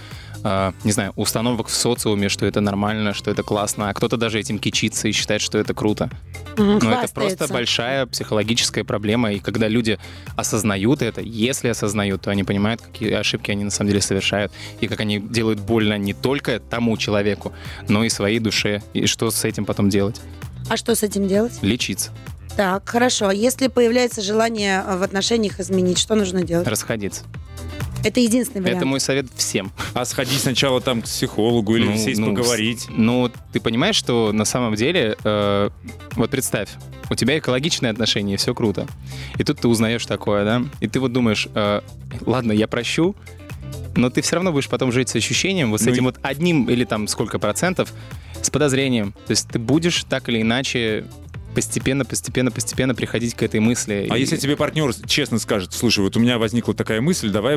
э, 0.44 0.72
не 0.84 0.92
знаю, 0.92 1.14
установок 1.16 1.68
в 1.68 1.74
социуме, 1.74 2.30
что 2.30 2.46
это 2.46 2.62
нормально, 2.62 3.14
что 3.14 3.32
это 3.32 3.44
классно, 3.44 3.90
а 3.90 3.94
кто-то 3.94 4.18
даже 4.18 4.40
этим 4.40 4.60
кичится 4.60 5.08
и 5.08 5.12
считает, 5.12 5.42
что 5.42 5.58
это 5.58 5.74
круто. 5.74 6.10
Мгм, 6.58 6.80
Но 6.82 6.92
это 6.92 7.14
просто 7.14 7.48
большая 7.48 8.06
психологическая 8.08 8.84
проблема, 8.84 9.32
и 9.34 9.40
когда 9.40 9.68
люди 9.68 10.00
осознают 10.36 11.02
это, 11.02 11.22
если 11.22 11.68
осознают, 11.70 12.22
то 12.22 12.32
они 12.32 12.44
понимают, 12.44 12.82
какие 12.82 13.12
ошибки 13.14 13.52
они 13.52 13.64
на 13.64 13.72
самом 13.72 13.90
деле 13.90 14.02
совершают, 14.02 14.52
и 14.82 14.88
как 14.88 15.00
они 15.02 15.20
делают 15.20 15.60
больно 15.60 15.98
не 15.98 16.14
только 16.14 16.60
тому 16.60 16.98
человеку, 16.98 17.54
но 17.88 18.04
и 18.04 18.10
своей 18.10 18.40
душе, 18.40 18.82
и 18.94 19.06
что 19.06 19.30
с 19.30 19.44
этим 19.46 19.66
потом 19.66 19.90
делать? 19.90 20.20
А 20.70 20.78
что 20.78 20.96
с 20.96 21.04
этим 21.04 21.28
делать? 21.28 21.54
Лечиться, 21.62 22.10
Так, 22.58 22.90
хорошо. 22.90 23.30
Если 23.32 23.68
появляется 23.68 24.22
желание 24.22 24.82
в 24.84 25.04
отношениях 25.04 25.60
изменить, 25.60 26.00
что 26.00 26.16
нужно 26.16 26.42
делать? 26.42 26.68
расходиться. 26.68 27.22
Это 28.04 28.20
единственный 28.20 28.62
вариант. 28.62 28.78
Это 28.78 28.86
мой 28.86 29.00
совет 29.00 29.28
всем. 29.36 29.72
А 29.94 30.06
сходить 30.06 30.40
сначала 30.40 30.80
там 30.82 31.02
к 31.02 31.06
психологу 31.06 31.76
или 31.76 31.86
Ну, 31.88 31.98
сесть 31.98 32.20
ну, 32.20 32.28
поговорить? 32.36 32.86
Ну, 32.90 33.30
ты 33.52 33.60
понимаешь, 33.60 33.96
что 33.96 34.32
на 34.32 34.46
самом 34.46 34.76
деле, 34.76 35.18
э, 35.24 35.70
вот 36.16 36.30
представь, 36.30 36.70
у 37.10 37.16
тебя 37.16 37.38
экологичные 37.38 37.90
отношения, 37.92 38.38
все 38.38 38.54
круто. 38.54 38.88
И 39.38 39.44
тут 39.44 39.60
ты 39.60 39.68
узнаешь 39.68 40.06
такое, 40.06 40.46
да? 40.46 40.64
И 40.80 40.88
ты 40.88 41.00
вот 41.00 41.12
думаешь, 41.14 41.48
э, 41.54 41.82
ладно, 42.26 42.52
я 42.52 42.68
прощу, 42.68 43.16
но 43.96 44.10
ты 44.10 44.22
все 44.22 44.36
равно 44.36 44.52
будешь 44.52 44.70
потом 44.70 44.92
жить 44.92 45.10
с 45.10 45.16
ощущением, 45.16 45.72
вот 45.72 45.82
с 45.82 45.86
Ну 45.86 45.92
этим 45.92 46.04
и- 46.04 46.06
вот 46.08 46.20
одним 46.22 46.70
или 46.70 46.86
там 46.86 47.08
сколько 47.08 47.40
процентов, 47.40 47.92
с 48.42 48.50
подозрением. 48.50 49.14
То 49.26 49.32
есть 49.32 49.50
ты 49.50 49.58
будешь 49.60 50.04
так 50.04 50.30
или 50.30 50.42
иначе 50.42 51.06
постепенно, 51.58 52.06
постепенно, 52.06 52.52
постепенно 52.52 52.94
приходить 52.94 53.34
к 53.34 53.42
этой 53.42 53.60
мысли. 53.60 54.06
А 54.12 54.16
И- 54.16 54.20
если 54.20 54.38
тебе 54.38 54.56
партнер 54.56 54.94
честно 55.08 55.40
скажет, 55.40 55.74
слушай, 55.74 56.02
вот 56.02 56.16
у 56.16 56.20
меня 56.20 56.38
возникла 56.38 56.76
такая 56.76 57.02
мысль, 57.02 57.32
давай 57.32 57.56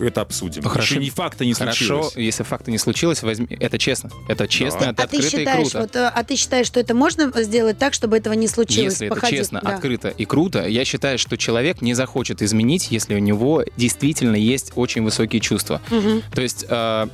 это 0.00 0.20
обсудим. 0.20 0.60
Ну, 0.64 0.68
хорошо. 0.68 0.96
Еще 0.96 1.02
ни 1.02 1.08
факта 1.08 1.46
не 1.46 1.54
Хорошо, 1.54 2.02
случилось. 2.02 2.16
если 2.16 2.42
факта 2.42 2.70
не 2.70 2.76
случилось, 2.76 3.22
возьми. 3.22 3.46
Это 3.58 3.78
честно. 3.78 4.10
Это 4.28 4.46
честно, 4.46 4.84
это 4.84 4.90
А 4.90 5.06
ты 5.06 5.16
открыто 5.16 5.26
и 5.26 5.30
считаешь, 5.30 5.60
круто. 5.70 5.78
вот, 5.80 5.96
э, 5.96 6.12
а 6.14 6.24
ты 6.24 6.36
считаешь, 6.36 6.66
что 6.66 6.78
это 6.78 6.92
можно 6.94 7.32
сделать 7.42 7.78
так, 7.78 7.94
чтобы 7.94 8.18
этого 8.18 8.34
не 8.34 8.48
случилось? 8.48 8.92
Если 8.92 9.06
это 9.06 9.14
Походить, 9.14 9.38
честно, 9.38 9.62
да. 9.64 9.70
открыто 9.76 10.08
и 10.10 10.26
круто, 10.26 10.68
я 10.68 10.84
считаю, 10.84 11.18
что 11.18 11.38
человек 11.38 11.80
не 11.80 11.94
захочет 11.94 12.42
изменить, 12.42 12.90
если 12.90 13.14
у 13.14 13.18
него 13.18 13.64
действительно 13.78 14.36
есть 14.36 14.72
очень 14.74 15.02
высокие 15.02 15.40
чувства. 15.40 15.80
Мгм. 15.90 16.22
То 16.34 16.42
есть, 16.42 16.66
э, 16.68 17.06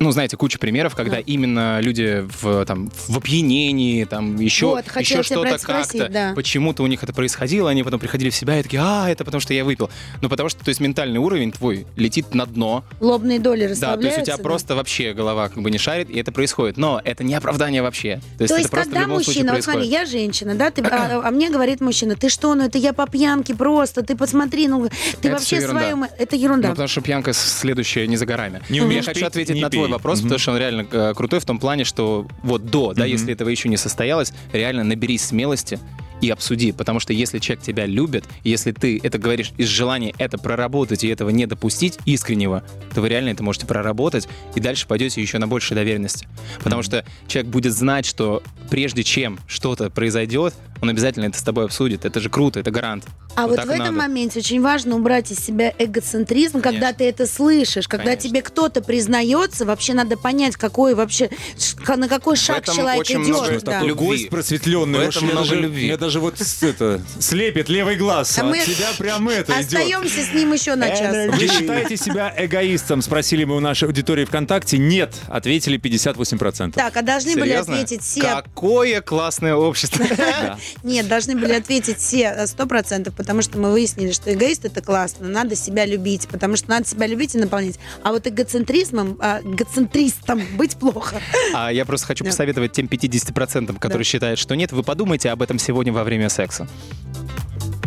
ну, 0.00 0.10
знаете, 0.10 0.36
куча 0.36 0.58
примеров, 0.58 0.94
когда 0.94 1.16
Да. 1.16 1.20
именно 1.20 1.80
люди 1.80 2.24
в, 2.40 2.64
там, 2.64 2.90
в 3.08 3.16
опьянении, 3.16 4.04
там, 4.04 4.36
еще, 4.36 4.66
Вот, 4.66 4.84
еще 4.98 5.22
что-то 5.22 5.58
как-то, 5.58 6.08
да. 6.08 6.32
почему-то 6.34 6.82
у 6.82 6.86
них 6.86 7.02
это 7.02 7.12
происходило, 7.12 7.70
они 7.70 7.82
потом 7.82 8.00
приходили 8.00 8.30
в 8.30 8.34
себя 8.34 8.58
и 8.60 8.62
такие, 8.62 8.80
а, 8.82 9.08
это 9.08 9.24
потому 9.24 9.40
что 9.40 9.54
я 9.54 9.64
выпил. 9.64 9.90
Ну, 10.22 10.28
потому 10.28 10.48
что, 10.48 10.64
то 10.64 10.68
есть, 10.68 10.80
ментальный 10.80 11.18
уровень 11.18 11.52
твой 11.52 11.86
летит 11.96 12.34
на 12.34 12.46
дно, 12.46 12.84
Лобные 13.00 13.38
доли 13.38 13.64
да, 13.64 13.68
расслабляются. 13.70 14.00
то 14.00 14.06
есть 14.06 14.18
у 14.18 14.24
тебя 14.26 14.36
да? 14.36 14.42
просто 14.42 14.74
вообще 14.76 15.12
голова 15.12 15.48
как 15.48 15.62
бы 15.62 15.70
не 15.70 15.78
шарит, 15.78 16.10
и 16.10 16.18
это 16.18 16.32
происходит. 16.32 16.76
Но 16.76 17.00
это 17.04 17.24
не 17.24 17.34
оправдание 17.34 17.82
вообще. 17.82 18.20
То 18.36 18.44
есть, 18.44 18.54
То 18.54 18.58
есть, 18.58 18.70
когда 18.70 19.06
мужчина, 19.06 19.54
вот 19.54 19.64
смотри, 19.64 19.88
я 19.88 20.06
женщина, 20.06 20.54
да, 20.54 20.70
ты, 20.70 20.82
а, 20.82 21.22
а 21.24 21.30
мне 21.30 21.50
говорит 21.50 21.80
мужчина, 21.80 22.16
ты 22.16 22.28
что, 22.28 22.54
ну 22.54 22.64
это 22.64 22.78
я 22.78 22.92
по 22.92 23.06
пьянке 23.06 23.54
просто, 23.54 24.02
ты 24.02 24.16
посмотри, 24.16 24.68
ну 24.68 24.88
ты 24.88 25.28
Это 25.28 25.30
вообще 25.32 25.60
своем... 25.60 26.04
Это 26.18 26.36
ерунда. 26.36 26.68
Ну, 26.68 26.74
потому 26.74 26.88
что 26.88 27.00
пьянка 27.00 27.32
следующая 27.32 28.06
не 28.06 28.16
за 28.16 28.26
горами. 28.26 28.62
Не 28.68 28.78
Я 28.78 28.84
умеешь 28.84 29.04
хочу 29.04 29.20
пить, 29.20 29.28
ответить 29.28 29.54
не 29.54 29.62
на 29.62 29.70
твой 29.70 29.87
пей. 29.88 29.92
вопрос, 29.94 30.18
Мгм. 30.20 30.28
потому 30.28 30.38
что 30.38 30.52
он 30.52 30.58
реально 30.58 30.86
э, 30.90 31.14
крутой 31.14 31.40
в 31.40 31.44
том 31.44 31.58
плане, 31.58 31.84
что 31.84 32.26
вот 32.42 32.66
до, 32.66 32.92
да, 32.94 33.02
Мгм. 33.02 33.12
если 33.12 33.32
этого 33.32 33.48
еще 33.48 33.68
не 33.68 33.76
состоялось, 33.76 34.32
реально 34.52 34.84
наберись 34.84 35.24
смелости 35.24 35.78
и 36.20 36.30
обсуди, 36.30 36.72
потому 36.72 36.98
что 36.98 37.12
если 37.12 37.38
человек 37.38 37.62
тебя 37.64 37.86
любит, 37.86 38.24
если 38.42 38.72
ты 38.72 38.98
это 39.00 39.18
говоришь 39.18 39.52
из 39.56 39.68
желания 39.68 40.12
это 40.18 40.36
проработать 40.36 41.04
и 41.04 41.08
этого 41.08 41.30
не 41.30 41.46
допустить 41.46 41.96
искреннего, 42.06 42.64
то 42.92 43.00
вы 43.00 43.08
реально 43.08 43.28
это 43.30 43.44
можете 43.44 43.66
проработать 43.66 44.26
и 44.56 44.60
дальше 44.60 44.88
пойдете 44.88 45.22
еще 45.22 45.38
на 45.38 45.46
большей 45.46 45.76
доверенности. 45.76 46.26
Потому 46.64 46.82
что 46.82 47.04
человек 47.28 47.52
будет 47.52 47.72
знать, 47.72 48.04
что 48.04 48.42
прежде 48.68 49.04
чем 49.04 49.38
что-то 49.46 49.90
произойдет, 49.90 50.54
он 50.80 50.88
обязательно 50.88 51.26
это 51.26 51.38
с 51.38 51.42
тобой 51.42 51.64
обсудит. 51.64 52.04
Это 52.04 52.20
же 52.20 52.30
круто, 52.30 52.60
это 52.60 52.70
гарант. 52.70 53.04
А 53.34 53.46
вот 53.46 53.56
так 53.56 53.66
в 53.66 53.70
этом 53.70 53.94
надо. 53.94 53.98
моменте 53.98 54.40
очень 54.40 54.60
важно 54.60 54.96
убрать 54.96 55.30
из 55.30 55.38
себя 55.38 55.72
эгоцентризм, 55.78 56.60
когда 56.60 56.92
Конечно. 56.92 56.98
ты 56.98 57.04
это 57.04 57.26
слышишь, 57.26 57.86
когда 57.86 58.06
Конечно. 58.06 58.30
тебе 58.30 58.42
кто-то 58.42 58.82
признается, 58.82 59.64
вообще 59.64 59.94
надо 59.94 60.16
понять, 60.16 60.56
какой 60.56 60.94
вообще, 60.94 61.30
на 61.86 62.08
какой 62.08 62.36
шаг 62.36 62.64
человек 62.64 63.00
очень 63.00 63.22
идет. 63.22 63.28
много 63.28 63.60
да. 63.60 63.80
Любви. 63.82 64.06
гость 64.06 64.28
просветленный. 64.30 64.98
В 64.98 65.08
этом 65.08 65.24
много 65.24 65.38
даже, 65.40 65.56
любви. 65.56 65.84
меня 65.84 65.96
даже 65.96 66.18
вот 66.18 66.34
это, 66.62 67.00
слепит 67.20 67.68
левый 67.68 67.96
глаз. 67.96 68.36
А 68.38 68.42
От 68.42 68.48
мы 68.48 68.58
тебя 68.58 68.88
прям 68.98 69.28
это 69.28 69.52
идет. 69.52 69.66
Остаемся 69.66 70.24
с 70.24 70.34
ним 70.34 70.52
еще 70.52 70.74
на 70.74 70.88
час. 70.88 71.38
Вы 71.38 71.46
считаете 71.46 71.96
себя 71.96 72.34
эгоистом? 72.36 73.02
Спросили 73.02 73.44
мы 73.44 73.56
у 73.56 73.60
нашей 73.60 73.84
аудитории 73.84 74.24
ВКонтакте. 74.24 74.78
Нет, 74.78 75.14
ответили 75.28 75.78
58%. 75.78 76.72
Так, 76.72 76.96
а 76.96 77.02
должны 77.02 77.36
были 77.36 77.52
ответить 77.52 78.02
все. 78.02 78.22
Какое 78.22 79.00
классное 79.00 79.54
общество. 79.54 80.04
Нет, 80.82 81.08
должны 81.08 81.36
были 81.36 81.52
ответить 81.52 81.98
все 81.98 82.32
э, 82.36 82.46
сто 82.46 82.66
процентов, 82.66 83.14
потому 83.14 83.42
что 83.42 83.58
мы 83.58 83.70
выяснили, 83.72 84.12
что 84.12 84.32
эгоист 84.32 84.64
это 84.64 84.80
классно, 84.82 85.28
надо 85.28 85.54
себя 85.56 85.84
любить, 85.86 86.28
потому 86.28 86.56
что 86.56 86.70
надо 86.70 86.86
себя 86.86 87.06
любить 87.06 87.34
и 87.34 87.38
наполнять. 87.38 87.76
А 88.02 88.12
вот 88.12 88.26
эгоцентризмом, 88.26 89.16
а, 89.20 89.40
эгоцентристом 89.42 90.42
быть 90.56 90.76
плохо. 90.76 91.20
А 91.54 91.72
я 91.72 91.84
просто 91.84 92.06
хочу 92.06 92.24
Да. 92.28 92.30
посоветовать 92.30 92.72
тем 92.72 92.86
50%, 92.86 93.78
которые 93.78 93.98
Да. 93.98 94.04
считают, 94.04 94.38
что 94.38 94.54
нет, 94.54 94.72
вы 94.72 94.82
подумайте 94.82 95.30
об 95.30 95.42
этом 95.42 95.58
сегодня 95.58 95.92
во 95.92 96.04
время 96.04 96.28
секса. 96.28 96.68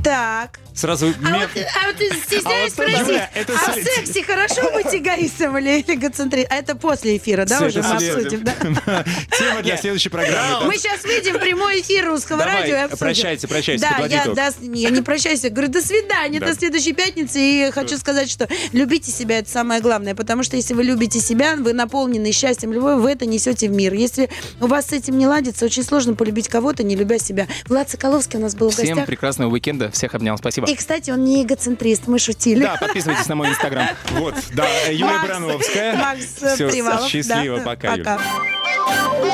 Так. 0.03 0.59
Сразу 0.73 1.13
А 1.23 1.29
ме- 1.29 1.39
вот, 1.39 1.49
а 1.57 1.87
вот 1.87 1.97
ты 1.97 2.09
стесняюсь 2.25 2.45
А 2.45 2.63
вот, 2.63 2.71
спросить, 2.71 3.07
Юля, 3.07 3.29
это 3.35 3.53
а 3.53 3.71
в 3.71 3.73
след- 3.73 3.87
сексе 3.87 4.23
хорошо 4.23 4.71
быть 4.73 4.87
эгоистом 4.95 5.57
или 5.57 5.81
эгоцентристом? 5.81 6.47
А 6.49 6.55
это 6.59 6.75
после 6.75 7.17
эфира, 7.17 7.45
да, 7.45 7.57
Всё, 7.57 7.65
уже 7.67 7.81
мы 7.83 7.89
обсудим, 7.95 8.43
да? 8.85 9.03
Тема 9.37 9.61
для 9.61 9.75
следующей 9.77 10.07
программы. 10.09 10.67
Мы 10.67 10.77
сейчас 10.77 11.03
выйдем 11.03 11.35
в 11.35 11.39
прямой 11.39 11.81
эфир 11.81 12.07
русского 12.07 12.39
Давай, 12.39 12.61
радио 12.61 12.75
и 12.75 12.79
обсудим. 12.79 12.97
прощайте, 12.99 13.47
прощайте, 13.49 13.81
Да, 13.85 14.05
я, 14.07 14.25
да, 14.33 14.49
я 14.61 14.89
не 14.91 15.01
прощаюсь, 15.01 15.43
я 15.43 15.49
говорю, 15.49 15.67
до 15.67 15.81
свидания, 15.81 16.39
Да. 16.39 16.47
до 16.47 16.55
следующей 16.55 16.93
пятницы. 16.93 17.37
И 17.39 17.69
хочу 17.71 17.97
сказать, 17.97 18.31
что 18.31 18.47
любите 18.71 19.11
себя, 19.11 19.39
это 19.39 19.49
самое 19.51 19.81
главное, 19.81 20.15
потому 20.15 20.41
что 20.43 20.55
если 20.55 20.73
вы 20.73 20.83
любите 20.83 21.19
себя, 21.19 21.57
вы 21.57 21.73
наполнены 21.73 22.31
счастьем, 22.31 22.71
любовью, 22.71 23.01
вы 23.01 23.11
это 23.11 23.25
несете 23.25 23.67
в 23.67 23.71
мир. 23.73 23.93
Если 23.93 24.29
у 24.61 24.67
вас 24.67 24.87
с 24.87 24.93
этим 24.93 25.17
не 25.17 25.27
ладится, 25.27 25.65
очень 25.65 25.83
сложно 25.83 26.15
полюбить 26.15 26.47
кого-то, 26.47 26.81
не 26.83 26.95
любя 26.95 27.19
себя. 27.19 27.47
Влад 27.67 27.89
Соколовский 27.89 28.39
у 28.39 28.41
нас 28.41 28.55
был 28.55 28.69
в 28.69 28.73
Всем 28.73 28.87
гостях. 28.87 29.05
прекрасного 29.05 29.51
уикенда. 29.51 29.90
Всех 29.91 30.15
обнял. 30.15 30.37
Спасибо. 30.37 30.67
И, 30.67 30.75
кстати, 30.75 31.11
он 31.11 31.23
не 31.23 31.43
эгоцентрист, 31.43 32.07
мы 32.07 32.19
шутили. 32.19 32.63
Да, 32.63 32.77
подписывайтесь 32.79 33.27
на 33.27 33.35
мой 33.35 33.49
инстаграм. 33.49 33.87
Вот, 34.11 34.35
да, 34.53 34.65
Юлия 34.89 35.05
Макс- 35.05 35.21
Барановская. 35.27 35.95
Макс 35.95 36.41
э, 36.41 36.55
Всё, 36.55 36.69
Привалов. 36.69 37.07
счастливо, 37.09 37.57
да. 37.59 37.63
пока, 37.63 37.93
Юля. 37.93 38.03
Пока. 38.17 39.31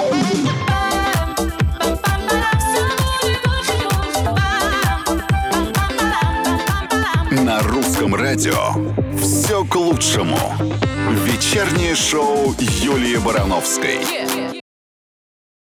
На 7.32 7.62
русском 7.64 8.16
радио 8.16 8.56
все 9.20 9.64
к 9.66 9.76
лучшему. 9.76 10.38
Вечернее 11.26 11.96
шоу 11.96 12.56
Юлии 12.60 13.18
Барановской. 13.18 14.00
Yeah. 14.00 14.27